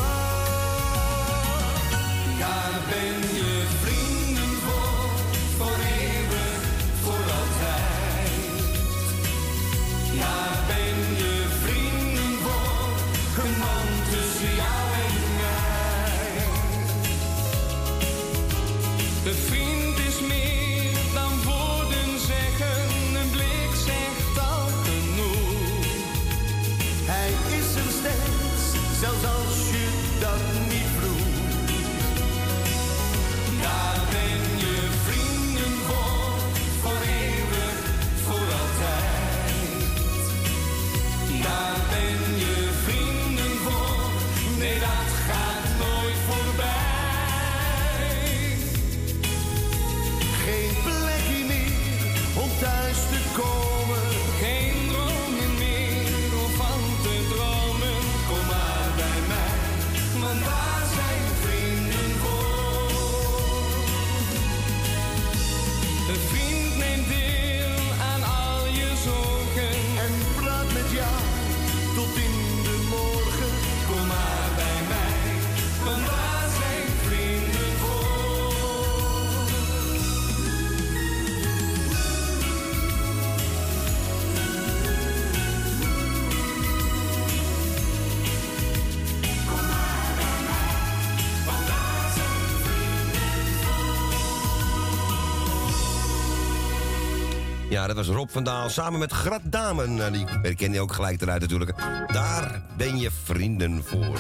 [97.75, 99.95] Ja, dat was Rob van Daal samen met Grat Damen.
[99.95, 101.73] Nou, Die herken je ook gelijk eruit natuurlijk.
[102.13, 104.19] Daar ben je vrienden voor.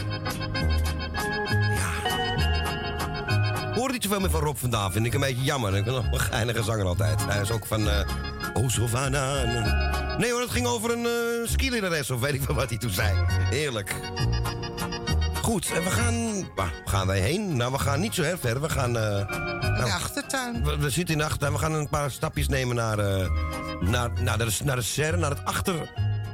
[1.51, 1.91] Ja.
[3.73, 5.75] Hoor niet zoveel meer van Rob van Daal, vind ik een beetje jammer.
[5.75, 7.25] Ik ben nog een geinige zanger altijd.
[7.25, 7.89] Hij is ook van...
[7.89, 8.09] eh
[8.53, 9.43] oh, Sylvana.
[10.17, 11.05] Nee hoor, het ging over een
[11.83, 13.25] uh, of weet ik wel wat hij toen zei.
[13.49, 13.95] Heerlijk.
[15.41, 16.47] Goed, en we gaan...
[16.55, 17.57] Waar gaan wij heen?
[17.57, 18.61] Nou, we gaan niet zo heel ver.
[18.61, 18.97] We gaan...
[18.97, 19.44] eh,
[20.51, 21.53] nou, we, we zitten in de achtertuin.
[21.53, 23.29] We gaan een paar stapjes nemen naar, eh,
[23.79, 25.73] naar, naar, de, naar de serre, naar het, achter,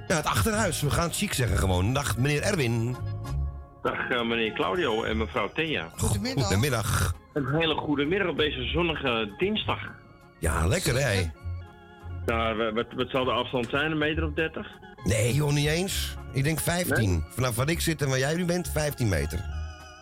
[0.08, 0.82] ja, het achterhuis.
[0.82, 1.94] We gaan het chic zeggen gewoon.
[1.94, 2.96] Dag, meneer Erwin.
[3.82, 5.90] Dag eh, meneer Claudio en mevrouw Thea.
[5.98, 6.44] Goedemiddag.
[6.44, 7.16] Goedemiddag.
[7.34, 9.80] Een hele goede middag op deze zonnige dinsdag.
[10.40, 11.30] Ja, lekker hè?
[12.26, 13.92] Nou, wat, wat zal de afstand zijn?
[13.92, 14.68] Een meter of 30?
[15.04, 16.16] Nee, joh, niet eens.
[16.34, 17.24] Ik denk 15.
[17.30, 19.40] Vanaf waar ik zit en waar jij nu bent, 15 meter.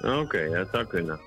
[0.02, 1.20] Oké, ja, dat zou kunnen.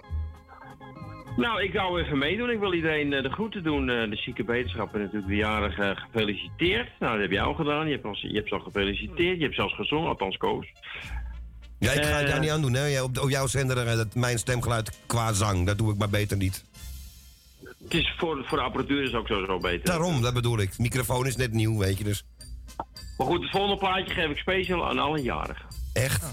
[1.36, 2.50] Nou, ik zou even meedoen.
[2.50, 3.88] Ik wil iedereen eh, de groeten doen.
[3.90, 6.88] eh, de zieke beterschap en natuurlijk de jarige gefeliciteerd.
[6.98, 7.86] Nou, dat heb jij al gedaan.
[7.86, 9.36] Je hebt, al, je hebt ze al gefeliciteerd.
[9.36, 10.66] Je hebt zelfs gezongen, althans Koos.
[11.78, 12.28] Ja, ik ga het Eh.
[12.28, 12.86] jou niet aandoen, hè?
[12.86, 16.08] Jij- Op, op jouw zender, eh, dat, mijn stemgeluid qua zang, dat doe ik maar
[16.10, 16.64] beter niet.
[17.82, 19.84] Het is voor, voor de apparatuur is ook sowieso beter.
[19.84, 20.78] Daarom, dat bedoel ik.
[20.78, 22.24] microfoon is net nieuw, weet je dus.
[23.18, 25.66] Maar goed, het volgende plaatje geef ik speciaal aan alle jarigen.
[25.92, 26.24] Echt?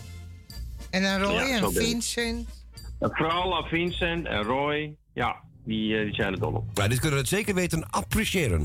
[0.90, 1.74] En aan Roy Ja, en.
[1.74, 2.59] Vincent.
[3.00, 4.96] Vooral aan Vincent en Roy.
[5.14, 6.66] Ja, die, eh, die zijn er dol op.
[6.78, 8.62] Nou, dit kunnen we het zeker weten appreciëren.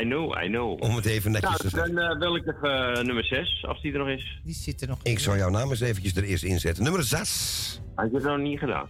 [0.00, 0.82] I know, I know.
[0.82, 1.94] Om het even netjes te Nou, zeggen.
[1.94, 4.40] dan eh, wil ik even eh, nummer 6, als die er nog is.
[4.44, 6.82] Die zit er nog Ik zal jouw naam eens eventjes er eerst inzetten.
[6.84, 7.80] Nummer 6.
[7.94, 8.86] Had je het nog niet gedaan?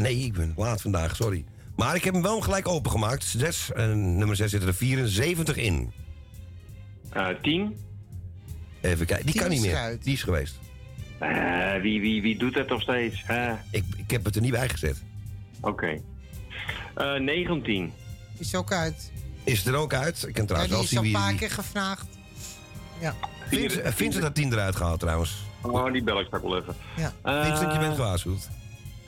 [0.00, 1.44] nee, ik ben laat vandaag, sorry.
[1.76, 3.24] Maar ik heb hem wel gelijk opengemaakt.
[3.24, 5.92] 6, en nummer 6 zitten er 74 in.
[7.12, 7.76] Eh 10.
[8.80, 9.74] Even kijken, die Tien kan niet is meer.
[9.74, 10.04] eruit.
[10.04, 10.58] Die is geweest.
[11.18, 13.22] Eh, wie, wie, wie doet dat nog steeds?
[13.26, 13.52] hè?
[13.70, 15.02] Ik, ik heb het er niet bij gezet.
[15.60, 16.00] Oké.
[16.94, 17.92] Eh 19.
[18.38, 19.12] Is ook uit.
[19.44, 20.24] Is het er ook uit?
[20.28, 21.20] Ik kan Ja, trouwens die wel is zien al een wie...
[21.20, 22.06] paar wie- keer gevraagd.
[23.00, 23.14] Ja.
[23.48, 25.36] Vincent, eh, Vincent had 10 eruit gehaald trouwens.
[25.62, 26.74] Oh, die bel ik straks wel even.
[26.96, 27.12] Ja.
[27.22, 28.48] Eh, Vincent, je bent gewaarschuwd.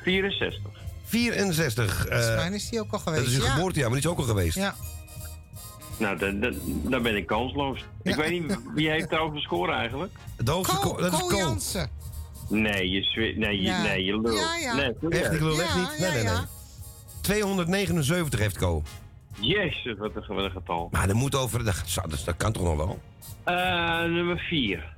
[0.02, 0.60] 64.
[1.04, 2.06] 64.
[2.06, 3.22] eh, Volgens mij is die ook al geweest.
[3.24, 3.50] dat is uw ja.
[3.50, 4.56] geboortejaar, maar die is ook al geweest.
[4.56, 4.74] Ja.
[5.98, 7.84] Nou, dan, dan, dan ben ik kansloos.
[8.02, 10.12] Ik weet niet, wie heeft de hoogste score eigenlijk?
[10.36, 11.36] De hoogste Ko, dat is Ko.
[11.36, 11.90] Jansen.
[12.48, 13.82] Nee, je, nee, je, Ja.
[13.82, 14.32] nee, je lul.
[14.32, 14.74] Ja, ja.
[14.74, 14.92] Nee.
[15.10, 15.98] Echt, ik lul echt Ja, niet?
[15.98, 16.32] Nee, ja, nee, nee.
[16.32, 16.46] ja.
[17.20, 18.82] 279 heeft Ko.
[19.40, 20.88] Jezus, wat een, wat een getal.
[20.90, 21.64] Maar dat moet over...
[21.64, 22.98] Dat, dat, dat kan toch nog wel?
[23.44, 24.96] Eh, nummer 4.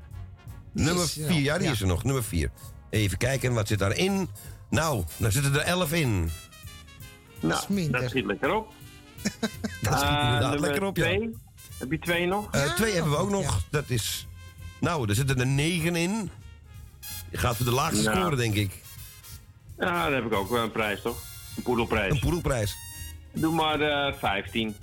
[0.73, 1.73] Nummer is er 4, nog, ja, die ja.
[1.73, 2.05] is er nog.
[2.05, 2.51] Nummer 4.
[2.91, 4.29] Even kijken, wat zit daarin?
[4.71, 6.31] Nou, daar zitten er 11 in.
[7.41, 8.73] Nou, dat schiet lekker op.
[9.83, 11.03] Dat schiet Eh, inderdaad nummer lekker op, ja.
[11.05, 11.37] twee.
[11.79, 12.49] Heb je twee nog?
[12.51, 13.63] Eh, twee hebben we ook nog.
[13.71, 14.27] Dat is...
[14.81, 16.31] Nou, er zitten er 9 in.
[17.31, 18.19] Je gaat voor de laagste Nou.
[18.21, 18.83] score, denk ik.
[19.79, 21.23] Ja, dan heb ik ook wel een prijs, toch?
[21.57, 22.13] Een poedelprijs.
[22.13, 22.77] Een poedelprijs.
[23.33, 24.77] Doe maar eh 15.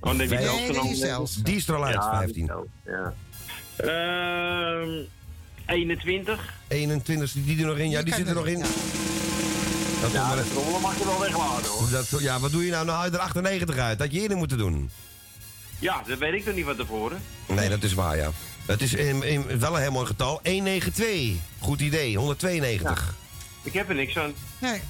[0.00, 1.34] Oh, nee, die Nee, die is zelfs.
[1.36, 2.34] Die is er al uit, Ja, 15.
[2.34, 3.14] die zelfs, Ja.
[3.76, 4.90] Ehm
[5.66, 6.54] 21.
[6.68, 7.90] 21, die er nog in?
[7.90, 8.58] Ja, die, kan zit er er- nog in.
[8.58, 8.64] ja.
[10.02, 11.90] Dat Ja, maar de trommelen mag je wel wegladen, hoor.
[11.90, 12.84] dat, ja, wat doe je nou?
[12.84, 13.98] Nou haal je er 98 uit.
[13.98, 14.90] Dat had je eerder moeten doen.
[15.78, 17.18] Ja, dat weet ik nog niet van tevoren.
[17.48, 18.30] Nee, dat is waar, ja.
[18.66, 20.40] Het is in, in- wel een heel mooi getal.
[20.42, 21.42] 192.
[21.60, 22.16] Goed idee.
[22.16, 23.14] 192.
[23.62, 24.32] Ik heb er niks aan.
[24.58, 24.80] Nee.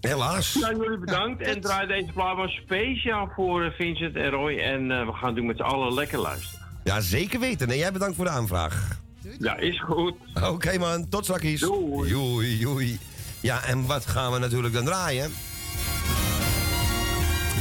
[0.00, 0.54] Helaas.
[0.54, 1.42] Nou, jullie bedankt.
[1.42, 4.58] en draai deze plaat maar speciaal voor eh, Vincent en Roy.
[4.58, 6.66] En eh, we gaan doen met z'n allen lekker luisteren.
[6.84, 7.68] Ja, zeker weten.
[7.68, 8.98] Nee, jij bedankt voor de aanvraag.
[9.38, 10.14] Ja, is goed.
[10.42, 11.60] Oké man, tot straks.
[11.60, 12.08] Doei.
[12.10, 12.98] Joei, joei.
[13.40, 15.32] Ja, en wat gaan we natuurlijk dan draaien?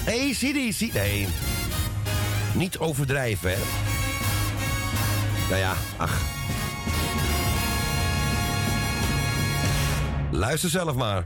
[0.04, 0.94] Hey, CDC.
[0.94, 1.28] Nee.
[2.54, 3.58] Niet overdrijven, hè.
[5.50, 6.22] Nou ja, ach.
[10.32, 11.26] Luister zelf maar.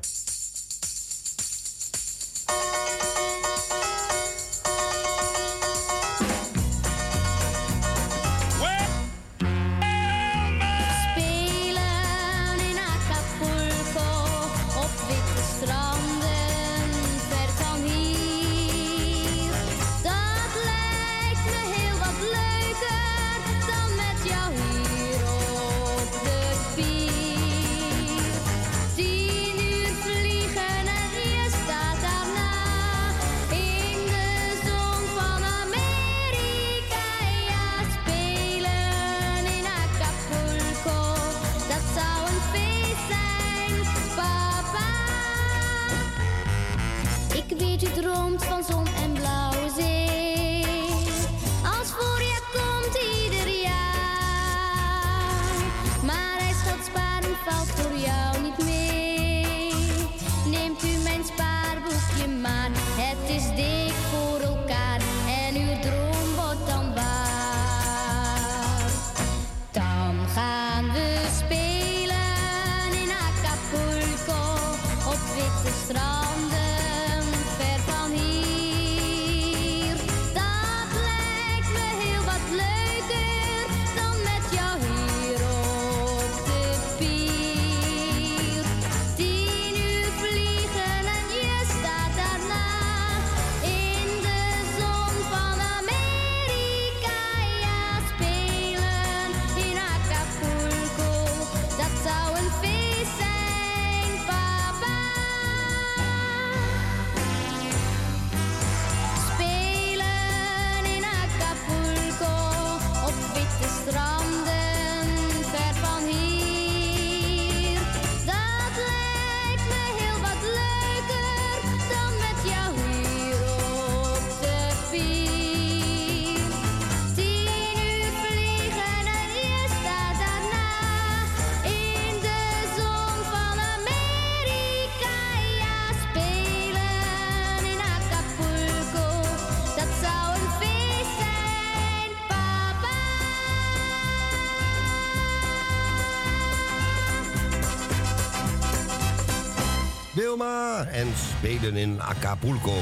[151.01, 152.77] En spelen in Acapulco.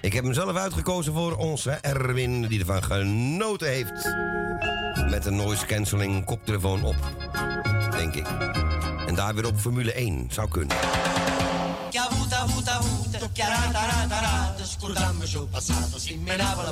[0.00, 4.14] Ik heb hem zelf uitgekozen voor onze Erwin, die ervan genoten heeft.
[5.10, 6.96] Met een noise cancelling koptelefoon op,
[7.90, 8.26] denk ik.
[9.06, 10.76] En daar weer op Formule 1 zou kunnen.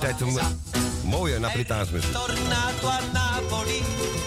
[0.01, 0.39] Tijd om
[1.05, 2.13] mooie Napolitaans muziek.
[2.13, 3.83] Tornato a Napoli,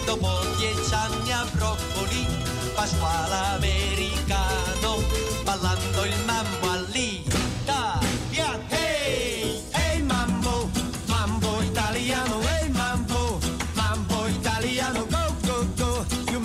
[0.06, 2.26] dopo a Broccoli,
[2.74, 4.43] Pasquale americano,
[5.64, 8.62] ballando il mambo all'italiano.
[8.68, 10.68] Hey, hey mambo,
[11.06, 13.40] mambo italiano, hey mambo,
[13.72, 16.04] mambo italiano, go, go, go.
[16.30, 16.40] You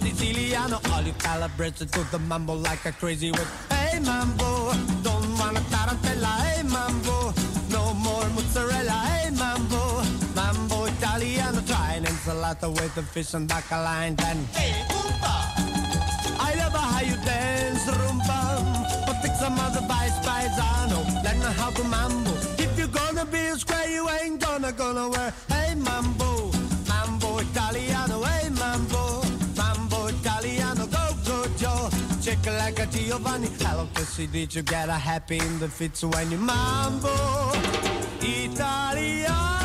[0.00, 3.46] Siciliano, all you calibrates to the mambo like a crazy whip.
[3.70, 7.34] Hey mambo, don't wanna tarantella, hey mambo,
[7.68, 10.02] no more mozzarella, hey mambo,
[10.34, 14.46] mambo italiano, try an ensalata with the fish and bacala and then.
[14.54, 14.72] Hey,
[16.40, 18.41] I love how you dance, rumba.
[19.42, 20.98] Some other vice paisano.
[21.24, 22.30] Learn how to mambo.
[22.62, 25.34] If you're gonna be a square, you ain't gonna gonna wear.
[25.48, 26.52] Hey mambo,
[26.86, 28.22] mambo italiano.
[28.22, 29.20] Hey mambo,
[29.56, 30.86] mambo italiano.
[30.86, 31.90] Go go Joe,
[32.22, 33.48] check like a Giovanni.
[33.58, 37.10] Hello, Kissy, did you get a happy in the fits when you mambo
[38.20, 39.61] italiano?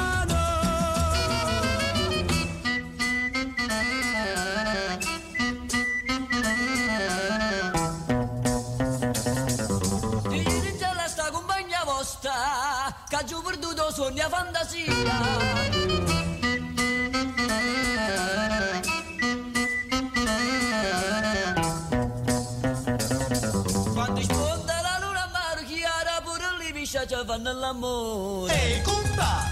[13.98, 14.94] sogna fantasia
[27.08, 29.44] Ci fanno l'amore Ehi, compa!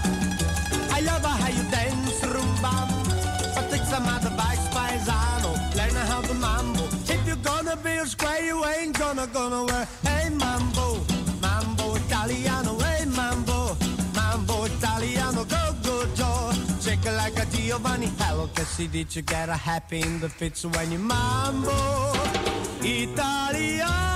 [0.90, 2.88] Allora vai a dance, rumbam
[3.54, 6.86] Fattezza mata, vai spaesano Learn how to mambo.
[7.06, 10.75] If you're gonna be a square You ain't gonna gonna wear Hey, mambo.
[17.66, 18.08] Giovanni.
[18.18, 22.12] Hello, Cassie, did you get a happy in the fits when you mambo
[22.80, 24.15] italiano?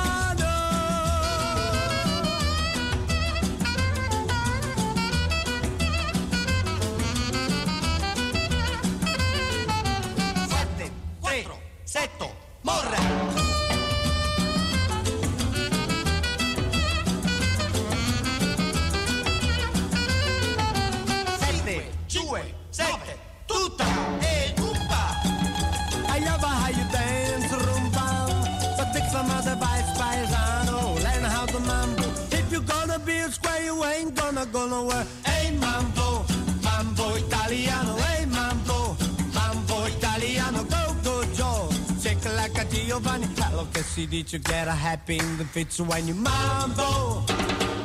[43.85, 47.25] Si dice get a happy the when you mambo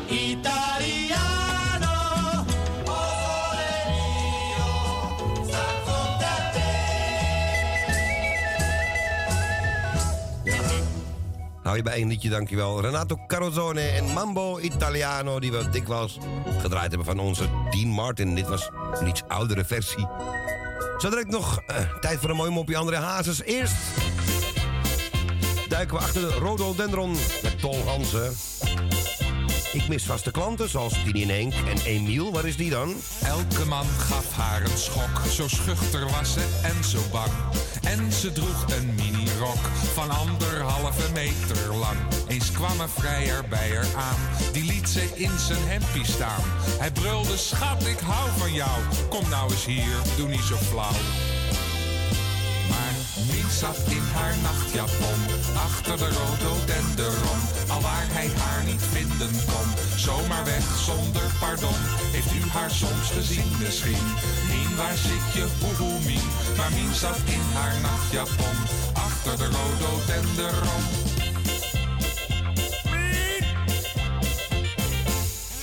[0.09, 1.35] italiano.
[11.64, 12.82] Hou je bij één liedje, dankjewel.
[12.82, 16.17] Renato Carozone en Mambo Italiano, die we dikwijls
[16.61, 18.35] gedraaid hebben van onze Dean Martin.
[18.35, 20.07] Dit was een iets oudere versie.
[20.98, 23.43] Zo direct nog eh, tijd voor een mooi mopje André Hazes.
[23.43, 23.74] Eerst
[25.76, 27.12] duiken we achter de rhododendron
[27.44, 28.36] met Tol Hansen.
[29.74, 32.32] Ik mis vaste klanten zoals Tini Henk en Emiel.
[32.32, 32.95] Waar is die dan?
[33.24, 37.32] Elke man gaf haar een schok, zo schuchter was ze en zo bang.
[37.84, 39.64] En ze droeg een minirok
[39.94, 41.98] van anderhalve meter lang.
[42.28, 46.44] Eens kwam een vrijer bij haar aan, die liet ze in zijn hempie staan.
[46.80, 48.80] Hij brulde, schat, ik hou van jou,
[49.10, 51.34] kom nou eens hier, doe niet zo flauw.
[53.28, 55.20] Mien zat in haar nachtjapon,
[55.68, 57.40] achter de rhododendron.
[57.68, 61.80] Al waar hij haar niet vinden kon, zomaar weg zonder pardon.
[62.16, 64.06] Heeft u haar soms gezien misschien?
[64.50, 65.45] Mien, waar zit je?
[66.06, 66.28] Mien.
[66.58, 68.58] Maar Mien zat in haar nachtjapon,
[68.94, 71.15] achter de rhododendron.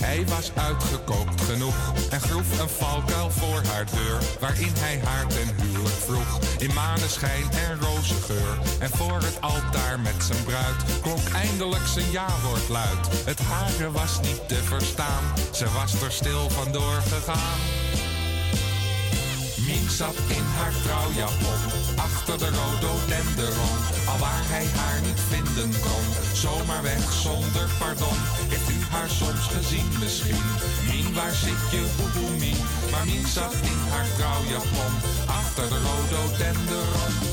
[0.04, 4.18] Hij was uitgekookt genoeg en groef een valkuil voor haar deur.
[4.40, 6.38] Waarin hij haar ten huwelijk vroeg.
[6.58, 8.58] In maneschijn en rozengeur.
[8.78, 13.24] En voor het altaar met zijn bruid klonk eindelijk zijn ja-woord luid.
[13.24, 15.22] Het hare was niet te verstaan,
[15.52, 17.91] ze was er stil vandoor gegaan.
[19.66, 21.60] Mien zat in haar trouwjapon,
[21.96, 23.78] achter de rhododendron.
[24.10, 26.06] Al waar hij haar niet vinden kon,
[26.44, 28.18] zomaar weg zonder pardon.
[28.52, 30.44] Heeft u haar soms gezien misschien?
[30.88, 32.30] Mien, waar zit je, boeboe?
[32.90, 34.92] Maar Mien zat in haar trouwjapon,
[35.26, 37.32] achter de rhododendron.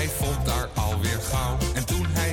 [0.00, 1.56] hij vond haar alweer gauw.
[1.74, 1.84] En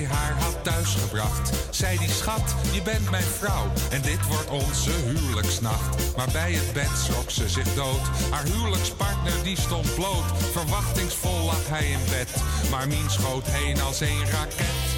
[0.07, 3.71] haar had thuisgebracht, zei die schat, je bent mijn vrouw.
[3.91, 6.15] En dit wordt onze huwelijksnacht.
[6.15, 8.01] Maar bij het bed schrok ze zich dood.
[8.29, 10.25] Haar huwelijkspartner die stond bloot.
[10.51, 12.29] Verwachtingsvol lag hij in bed.
[12.71, 14.96] Maar Mien schoot heen als een raket.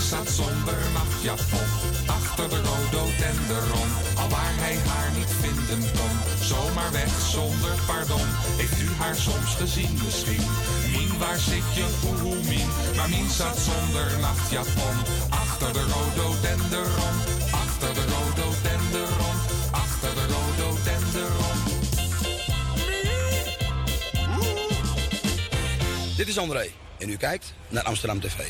[0.00, 1.68] Zat zonder nachtjapon
[2.06, 6.14] Achter de rhododendron Al waar hij haar niet vinden kon.
[6.40, 8.26] Zomaar weg zonder pardon.
[8.60, 10.44] Heeft u haar soms gezien misschien?
[10.92, 11.86] Mien, waar zit je?
[12.02, 14.96] Hoe, hoe, Mien Maar Mien zat zonder nachtjapon
[15.28, 17.14] Achter de rhododendron
[17.64, 19.36] Achter de rhododendron
[19.70, 21.54] Achter de rhododendron
[26.16, 26.70] Dit is André.
[26.98, 28.40] En u kijkt naar Amsterdam TV.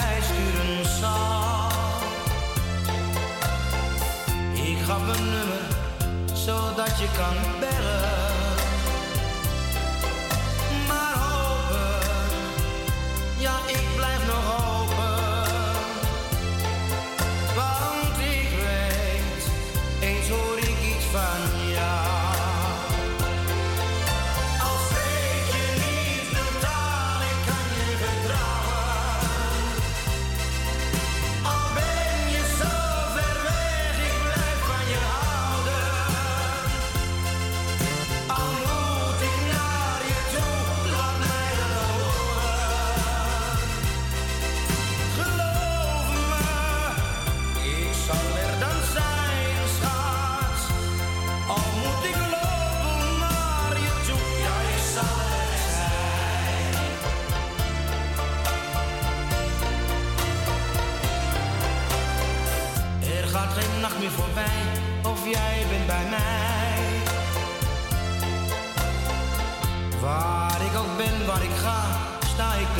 [0.00, 1.70] Jij sturen zal.
[4.52, 5.64] Ik gaf mijn nummer
[6.32, 8.13] zodat je kan bellen.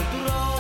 [0.05, 0.54] Sta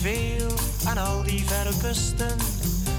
[0.00, 0.50] veel
[0.84, 2.36] aan al die verre kusten.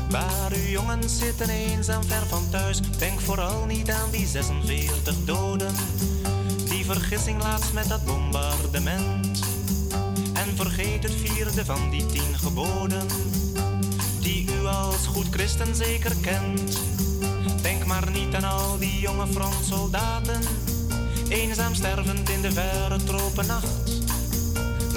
[0.10, 2.80] Waar uw jongens zitten eenzaam ver van thuis.
[2.98, 5.76] Denk vooral niet aan die 46 doden.
[6.70, 9.40] Die vergissing laatst met dat bombardement.
[10.34, 13.08] En vergeet het vierde van die tien geboden.
[14.20, 16.80] Die u als goed christen zeker kent.
[17.62, 20.42] Denk maar niet aan al die jonge frontsoldaten,
[21.30, 23.81] eenzaam stervend in de verre tropennacht.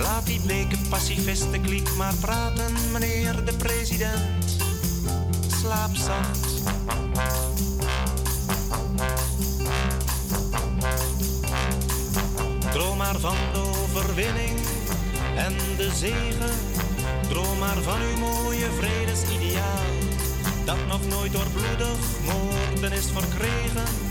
[0.05, 4.57] Laat die bleke pacifisten kliek maar praten, meneer de president.
[5.61, 6.63] Slaap zacht.
[12.73, 14.59] Droom maar van de overwinning
[15.37, 16.55] en de zegen.
[17.29, 19.93] Droom maar van uw mooie vredesideaal.
[20.65, 24.04] dat nog nooit door bloedig moorden is verkregen.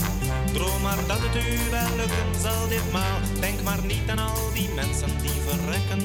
[0.53, 3.19] Droom maar dat het u wel lukken zal ditmaal.
[3.39, 6.01] Denk maar niet aan al die mensen die verrekken.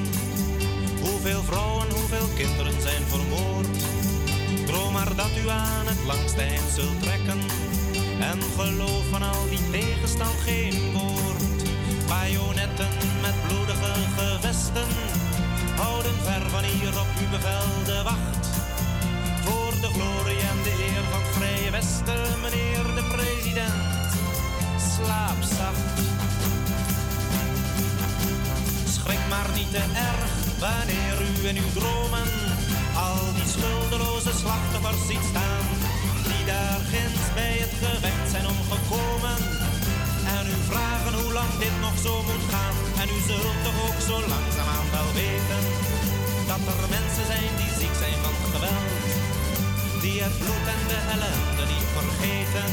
[1.00, 3.76] Hoeveel vrouwen, hoeveel kinderen zijn vermoord.
[4.66, 7.40] Droom maar dat u aan het langste eind zult trekken.
[8.30, 11.58] En geloof van al die tegenstand geen woord.
[12.08, 14.88] Bajonetten met bloedige gevesten
[15.76, 18.37] houden ver van hier op uw bevel de wacht.
[25.08, 25.86] Slaap zacht.
[28.94, 32.28] Schrik maar niet te erg wanneer u in uw dromen
[33.06, 35.64] al die schuldeloze slachtoffers ziet staan.
[36.28, 39.38] Die daar ginds bij het gevecht zijn omgekomen.
[40.36, 42.76] En u vragen hoe lang dit nog zo moet gaan.
[43.02, 45.62] En u zult toch ook zo langzaamaan wel weten.
[46.50, 48.92] Dat er mensen zijn die ziek zijn van geweld.
[50.02, 52.70] Die het bloed en de ellende niet vergeten.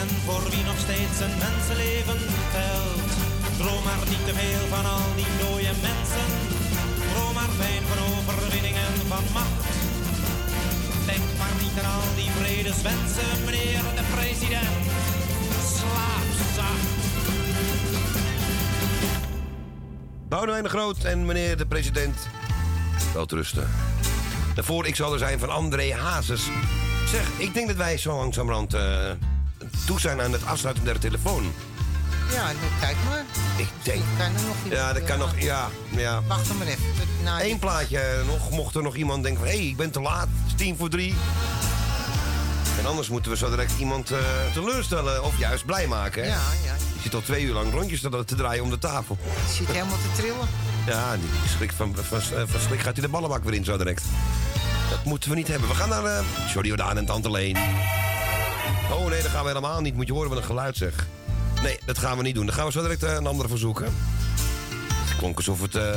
[0.00, 2.20] En voor wie nog steeds een mensenleven
[2.54, 3.10] telt.
[3.58, 6.28] Droom maar niet te veel van al die dode mensen.
[7.10, 9.68] Droom maar fijn van overwinning en van macht.
[11.06, 14.82] Denk maar niet aan al die vredeswensen, meneer de president.
[15.74, 16.88] Slaap zacht.
[20.28, 22.28] Boudewijn de Groot en meneer de president.
[23.14, 23.68] Wel rusten.
[24.54, 26.42] Daarvoor ik zal er zijn van André Hazes.
[27.06, 29.10] Zeg, ik denk dat wij zo langzamerhand eh
[29.90, 31.52] toe zijn aan het afsluiten der telefoon.
[32.32, 33.24] Ja, kijk maar.
[33.56, 34.02] Ik denk...
[34.18, 35.38] Kan er nog Ja, dat kan eh, nog...
[35.38, 36.22] Ja, ja.
[36.28, 36.84] Wacht dan maar even.
[37.24, 39.50] Nou, Eén plaatje nog, mocht er nog iemand denken van...
[39.50, 41.14] hé, hey, ik ben te laat, het is tien voor drie.
[42.78, 44.18] En anders moeten we zo direct iemand eh,
[44.52, 46.22] teleurstellen of juist blij maken.
[46.22, 46.28] Hè?
[46.28, 46.74] Ja, ja.
[46.94, 49.18] Je zit al twee uur lang rondjes te, te draaien om de tafel.
[49.46, 50.48] Je zit helemaal te trillen.
[50.86, 54.04] Ja, die schrik van, van, van schrik gaat hij de ballenbak weer in zo direct.
[54.90, 55.68] Dat moeten we niet hebben.
[55.68, 56.18] We gaan naar uh,
[56.52, 57.56] Jordi Jordaan en Tante Leen.
[58.92, 59.94] Oh nee, dat gaan we helemaal niet.
[59.94, 61.06] Moet je horen wat een geluid zeg.
[61.62, 62.46] Nee, dat gaan we niet doen.
[62.46, 63.94] Dan gaan we zo direct eh, een andere verzoeken.
[64.90, 65.90] Het klonk alsof het eh,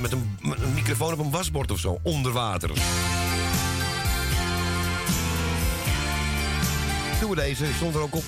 [0.00, 2.70] met een, een microfoon op een wasbord of zo, onder water.
[7.20, 8.24] Doen we deze, stond er ook op.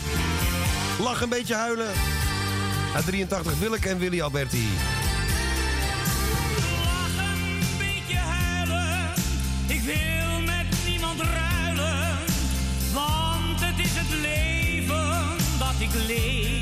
[0.99, 1.91] Lach een beetje huilen.
[2.94, 4.68] Uit 83 Willeke en Willy Alberti.
[7.78, 9.12] beetje huilen.
[9.67, 10.12] Ik wil
[15.91, 16.62] dat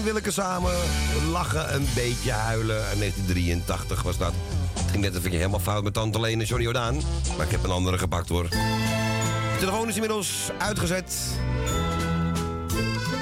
[0.00, 0.72] en Willeke samen
[1.30, 2.90] lachen, een beetje huilen.
[2.90, 4.32] En 1983 was dat.
[4.72, 7.00] Het ging net even helemaal fout met Tante Leen en Johnny Jordaan.
[7.36, 8.48] Maar ik heb een andere gepakt hoor.
[8.48, 11.16] De telefoon is inmiddels uitgezet.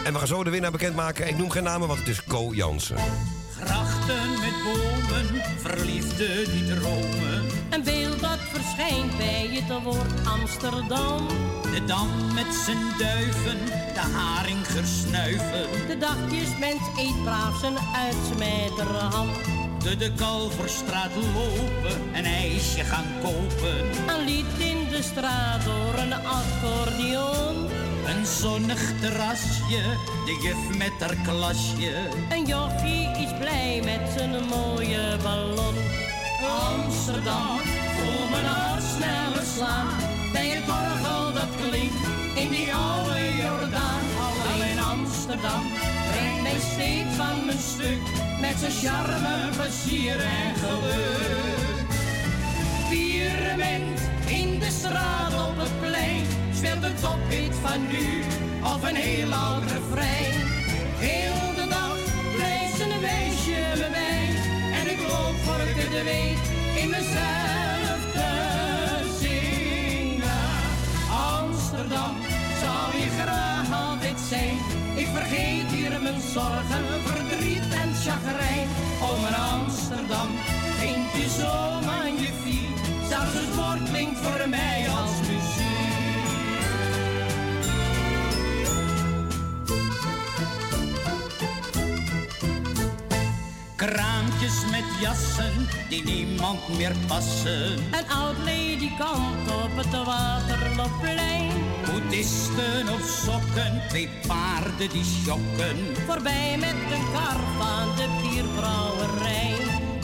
[0.05, 1.29] En we gaan zo de winnaar bekendmaken.
[1.29, 2.97] Ik noem geen namen, want het is Co Jansen.
[3.61, 7.45] Grachten met bomen, verliefden die dromen.
[7.71, 11.29] Een beeld dat verschijnt bij het woord Amsterdam.
[11.63, 13.59] De dam met zijn duiven,
[14.09, 15.87] de haringers snuiven.
[15.89, 19.29] De dagjesmens eet braaf zijn uitsmijterham.
[19.83, 23.79] De de Kalverstraat lopen, een ijsje gaan kopen.
[24.07, 27.69] Een lied in de straat door een accordeon.
[28.07, 29.83] Een zonnig terrasje,
[30.25, 32.09] de juf met haar klasje.
[32.31, 35.75] Een jochie is blij met zijn mooie ballon.
[36.75, 37.59] Amsterdam,
[37.97, 39.97] voel mijn hart sneller slaan.
[40.33, 41.95] Bij het orgel dat klinkt
[42.35, 43.88] in die oude Jordaan.
[45.29, 45.63] Amsterdam
[46.11, 48.01] brengt mij steeds van mijn stuk.
[48.41, 51.89] Met zijn charme, plezier en geluk.
[52.91, 56.23] Pirament in de straat op het plein.
[56.55, 58.23] Speelt een tophit van nu
[58.63, 60.35] of een heel oud refrein.
[61.07, 61.99] Heel de dag
[62.37, 64.29] blijft een weesje me bij.
[64.81, 66.45] En ik loop voor ik het weet
[66.83, 68.31] in mezelf te
[69.21, 70.49] zingen.
[71.11, 72.17] Amsterdam
[72.63, 74.78] zou je graag altijd zijn.
[75.29, 78.69] Vergeet hier mijn zorgen, verdriet en chagrijn.
[79.03, 80.29] Oh, mijn Amsterdam,
[80.79, 82.77] vind je zo magnifiek.
[83.09, 85.18] Zelfs het woord klinkt voor mij als
[94.47, 97.73] met jassen die niemand meer passen.
[97.73, 101.51] Een oud ledikant op het Waterloopplein.
[101.85, 105.77] Boeddhisten op sokken, twee paarden die schokken.
[106.07, 109.55] Voorbij met een kar van de bierbrouwerij.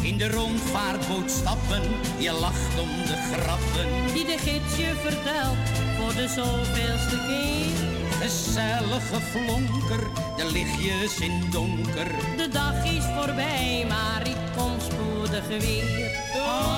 [0.03, 1.83] In de rondvaartboot stappen,
[2.19, 4.15] je lacht om de grappen.
[4.15, 7.94] Die de gids je vertelt voor de zoveelste keer.
[8.25, 10.03] Gezellige flonker,
[10.37, 12.09] de lichtjes in donker.
[12.37, 16.11] De dag is voorbij, maar ik kom spoedig weer.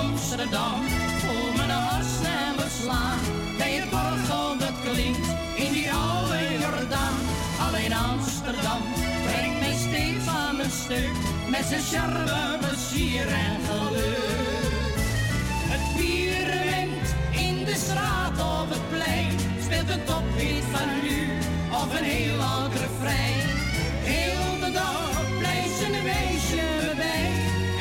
[0.00, 0.82] Amsterdam,
[1.18, 3.18] voel mijn hart sneller slaan.
[3.58, 5.26] Bij het orgel dat klinkt
[5.56, 7.18] in die oude Jordaan.
[7.66, 8.82] Alleen Amsterdam
[9.26, 11.14] brengt mij steeds van mijn stuk.
[11.50, 14.74] Met zijn charme, plezier en geluk.
[15.72, 19.30] Het bierwind in de straat op het plein.
[19.64, 21.25] Speelt een tophit van nu
[21.86, 23.48] of een heel oud refrein.
[24.12, 27.26] Heel de dag blijft een weesje me bij.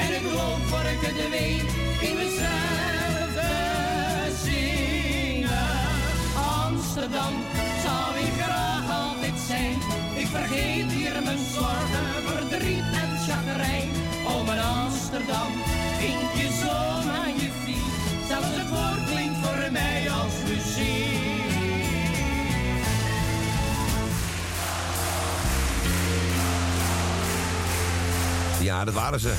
[0.03, 1.69] En ik loop voor ik het weet
[2.07, 3.31] in mezelf
[4.43, 5.73] zingen.
[6.63, 7.33] Amsterdam
[7.85, 9.77] zou ik graag altijd zijn.
[10.15, 13.89] Ik vergeet hier mijn zorgen, verdriet en chagrijn.
[14.27, 15.51] Oh, mijn Amsterdam,
[15.99, 16.75] vind je zo
[17.11, 17.87] magnifiek.
[18.27, 19.05] Zelfs het woord
[19.41, 20.44] voor mij als
[28.65, 29.33] Ja, dat waren ze.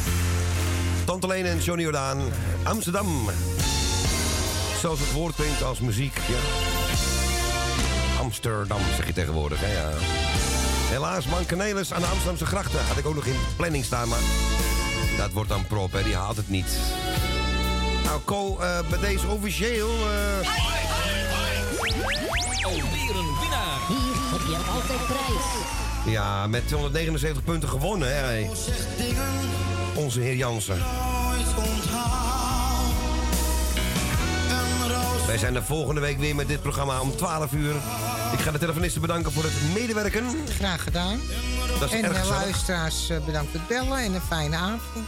[1.04, 2.20] Tante Leen en Johnny Jordaan.
[2.62, 3.30] Amsterdam.
[4.80, 6.18] Zoals het woord klinkt als muziek.
[6.28, 6.38] Ja.
[8.20, 9.60] Amsterdam zeg je tegenwoordig.
[9.60, 9.72] Hè?
[9.72, 9.90] Ja.
[10.90, 12.86] Helaas, Mankenelis aan de Amsterdamse grachten.
[12.86, 14.18] Had ik ook nog in planning staan, maar
[15.16, 16.02] dat wordt dan prop, hè.
[16.02, 16.68] die haalt het niet.
[18.04, 19.88] Nou, Co, eh, bij deze officieel...
[19.88, 20.48] eh,
[22.64, 23.78] Alweer een winnaar.
[23.88, 25.85] Hier heb je altijd prijs.
[26.06, 28.14] Ja, met 279 punten gewonnen, hè.
[28.14, 28.50] hey.
[29.94, 30.78] Onze heer Jansen.
[35.26, 37.74] Wij zijn er volgende week weer met dit programma om 12 uur.
[38.32, 40.24] Ik ga de telefonisten bedanken voor het medewerken.
[40.48, 41.20] Graag gedaan.
[41.80, 45.06] Dat is en de luisteraars eh, bedankt voor het bellen en een fijne avond.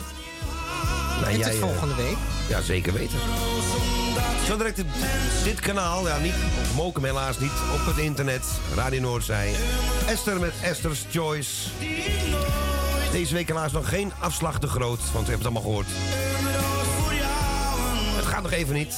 [1.21, 2.17] Nou, en jij, tot eh, volgende week.
[2.49, 3.19] Ja, zeker weten.
[4.47, 4.83] Zo direct
[5.45, 9.55] dit, kanaal, ja, niet op Mokum helaas niet, op het internet, Radio Noordzij.
[10.07, 11.51] Esther met Esther's Choice.
[13.13, 15.87] Deze week helaas nog geen afslag te groot, want u hebt het allemaal gehoord.
[18.17, 18.95] Het gaat nog even niet.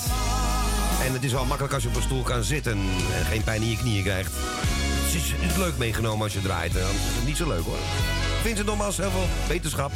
[1.07, 3.63] En het is wel makkelijk als je op een stoel kan zitten en geen pijn
[3.63, 4.33] in je knieën krijgt.
[4.35, 7.79] Het is, het is leuk meegenomen als je draait, het niet zo leuk hoor.
[8.43, 9.93] Vincent nogmaals heel veel wetenschap.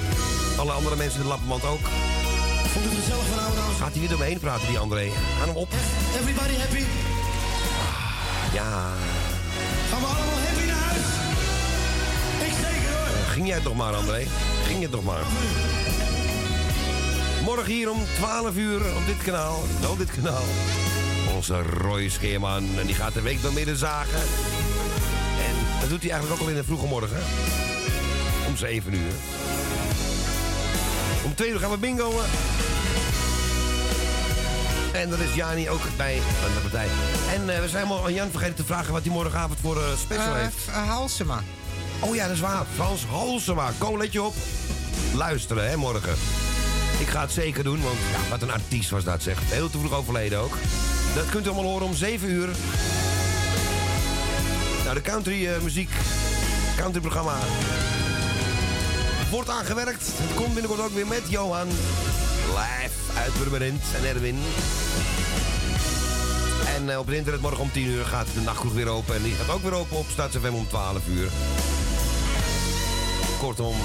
[0.57, 1.89] Alle andere mensen in de lappenmand ook.
[2.73, 3.77] Vond het gezellig vanavond?
[3.79, 5.11] Gaat hij weer door me heen praten, die André?
[5.39, 5.69] Ga hem op.
[6.21, 6.85] Everybody happy?
[8.53, 8.93] Ja.
[9.91, 11.07] Gaan we allemaal happy naar huis?
[12.49, 13.33] Ik zeker hoor.
[13.33, 14.27] Ging jij nog maar, André?
[14.67, 15.23] Ging het nog maar.
[17.45, 19.63] Morgen hier om 12 uur op dit kanaal.
[19.81, 20.45] Wel dit kanaal.
[21.35, 22.69] Onze Roy Scheerman.
[22.79, 24.21] En die gaat de week door midden zagen.
[25.49, 27.23] En dat doet hij eigenlijk ook al in de vroege morgen.
[28.47, 29.13] Om 7 uur.
[31.25, 32.21] Om 2 uur gaan we bingo.
[34.93, 36.87] En er is Jani ook bij van de partij.
[37.35, 39.97] En eh, we zijn helemaal aan Jan vergeten te vragen wat hij morgenavond voor eh,
[39.99, 40.69] special Eh, heeft.
[40.71, 41.43] Halsema.
[42.01, 42.65] Oh ja, dat is waar.
[42.75, 43.71] Frans Halsema.
[43.79, 44.35] Kom, let je op.
[45.15, 46.15] Luisteren, hè, morgen.
[46.99, 49.39] Ik ga het zeker doen, want ja, wat een artiest was dat, zeg.
[49.45, 50.57] Heel te vroeg overleden ook.
[51.15, 52.49] Dat kunt u allemaal horen om 7 uur.
[54.83, 55.91] Nou, de country muziek,
[56.77, 57.37] country programma
[59.35, 60.07] wordt aangewerkt.
[60.07, 61.69] Het komt binnenkort ook weer met Johan.
[62.47, 64.39] Live uit Purmerend en Erwin.
[66.77, 69.15] En eh, op het internet morgen om 10 uur gaat de nachtgroep weer open.
[69.15, 71.29] En die gaat ook weer open op Stads FM om 12 uur.
[73.39, 73.77] Kortom,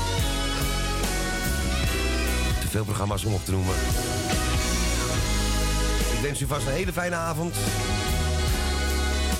[2.61, 3.75] te veel programma's om op te noemen.
[6.13, 7.55] Ik wens u vast een hele fijne avond.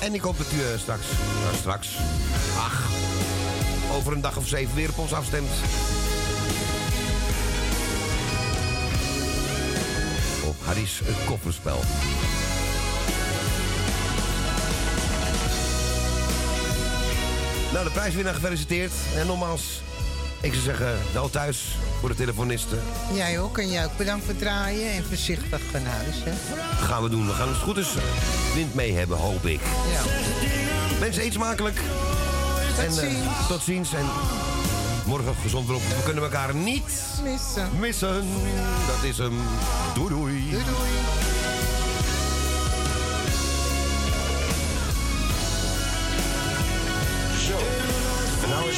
[0.00, 1.06] En ik hoop dat u eh, straks,
[1.42, 1.88] nou straks,
[2.56, 2.88] ach,
[3.96, 5.50] over een dag of zeven weer op ons afstemt.
[10.64, 11.80] Harry's kofferspel.
[17.72, 18.92] Nou, de prijswinnaar gefeliciteerd.
[19.16, 19.82] En nogmaals,
[20.40, 22.82] ik zou zeggen, wel thuis voor de telefonisten.
[23.14, 23.58] Jij ook.
[23.58, 24.92] En jij ook bedankt voor het draaien.
[24.92, 26.32] En voorzichtig naar huis, hè.
[26.86, 27.26] gaan we doen.
[27.26, 27.94] We gaan het goed eens
[28.54, 29.60] wind mee hebben, hoop ik.
[29.92, 30.10] Ja.
[31.00, 31.80] Mensen, eet smakelijk.
[32.76, 33.92] Tot en, eh, tot ziens.
[33.92, 34.06] En
[35.10, 35.82] morgen gezond erop.
[35.82, 36.82] We kunnen elkaar niet
[37.22, 37.70] Missen.
[37.78, 38.24] missen.
[38.86, 39.38] Dat is hem.
[39.94, 40.50] Doei doei.
[40.50, 40.90] Doei doei.
[47.46, 47.58] Zo.
[48.42, 48.72] En nou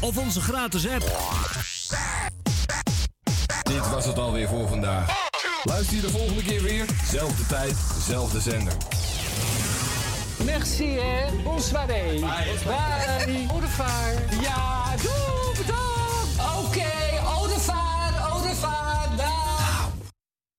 [0.00, 1.04] of onze gratis app.
[3.62, 5.26] Dit was het alweer voor vandaag.
[5.64, 7.74] Luister je de volgende keer weer, zelfde tijd,
[8.06, 8.72] zelfde zender.
[10.44, 11.42] Merci, hè.
[11.42, 12.02] Bonsoiré.
[12.04, 12.20] Bye.
[12.20, 13.46] Bye.
[13.50, 14.14] Au revoir.
[14.40, 16.66] Ja, doei, bedankt.
[16.66, 16.97] Oké.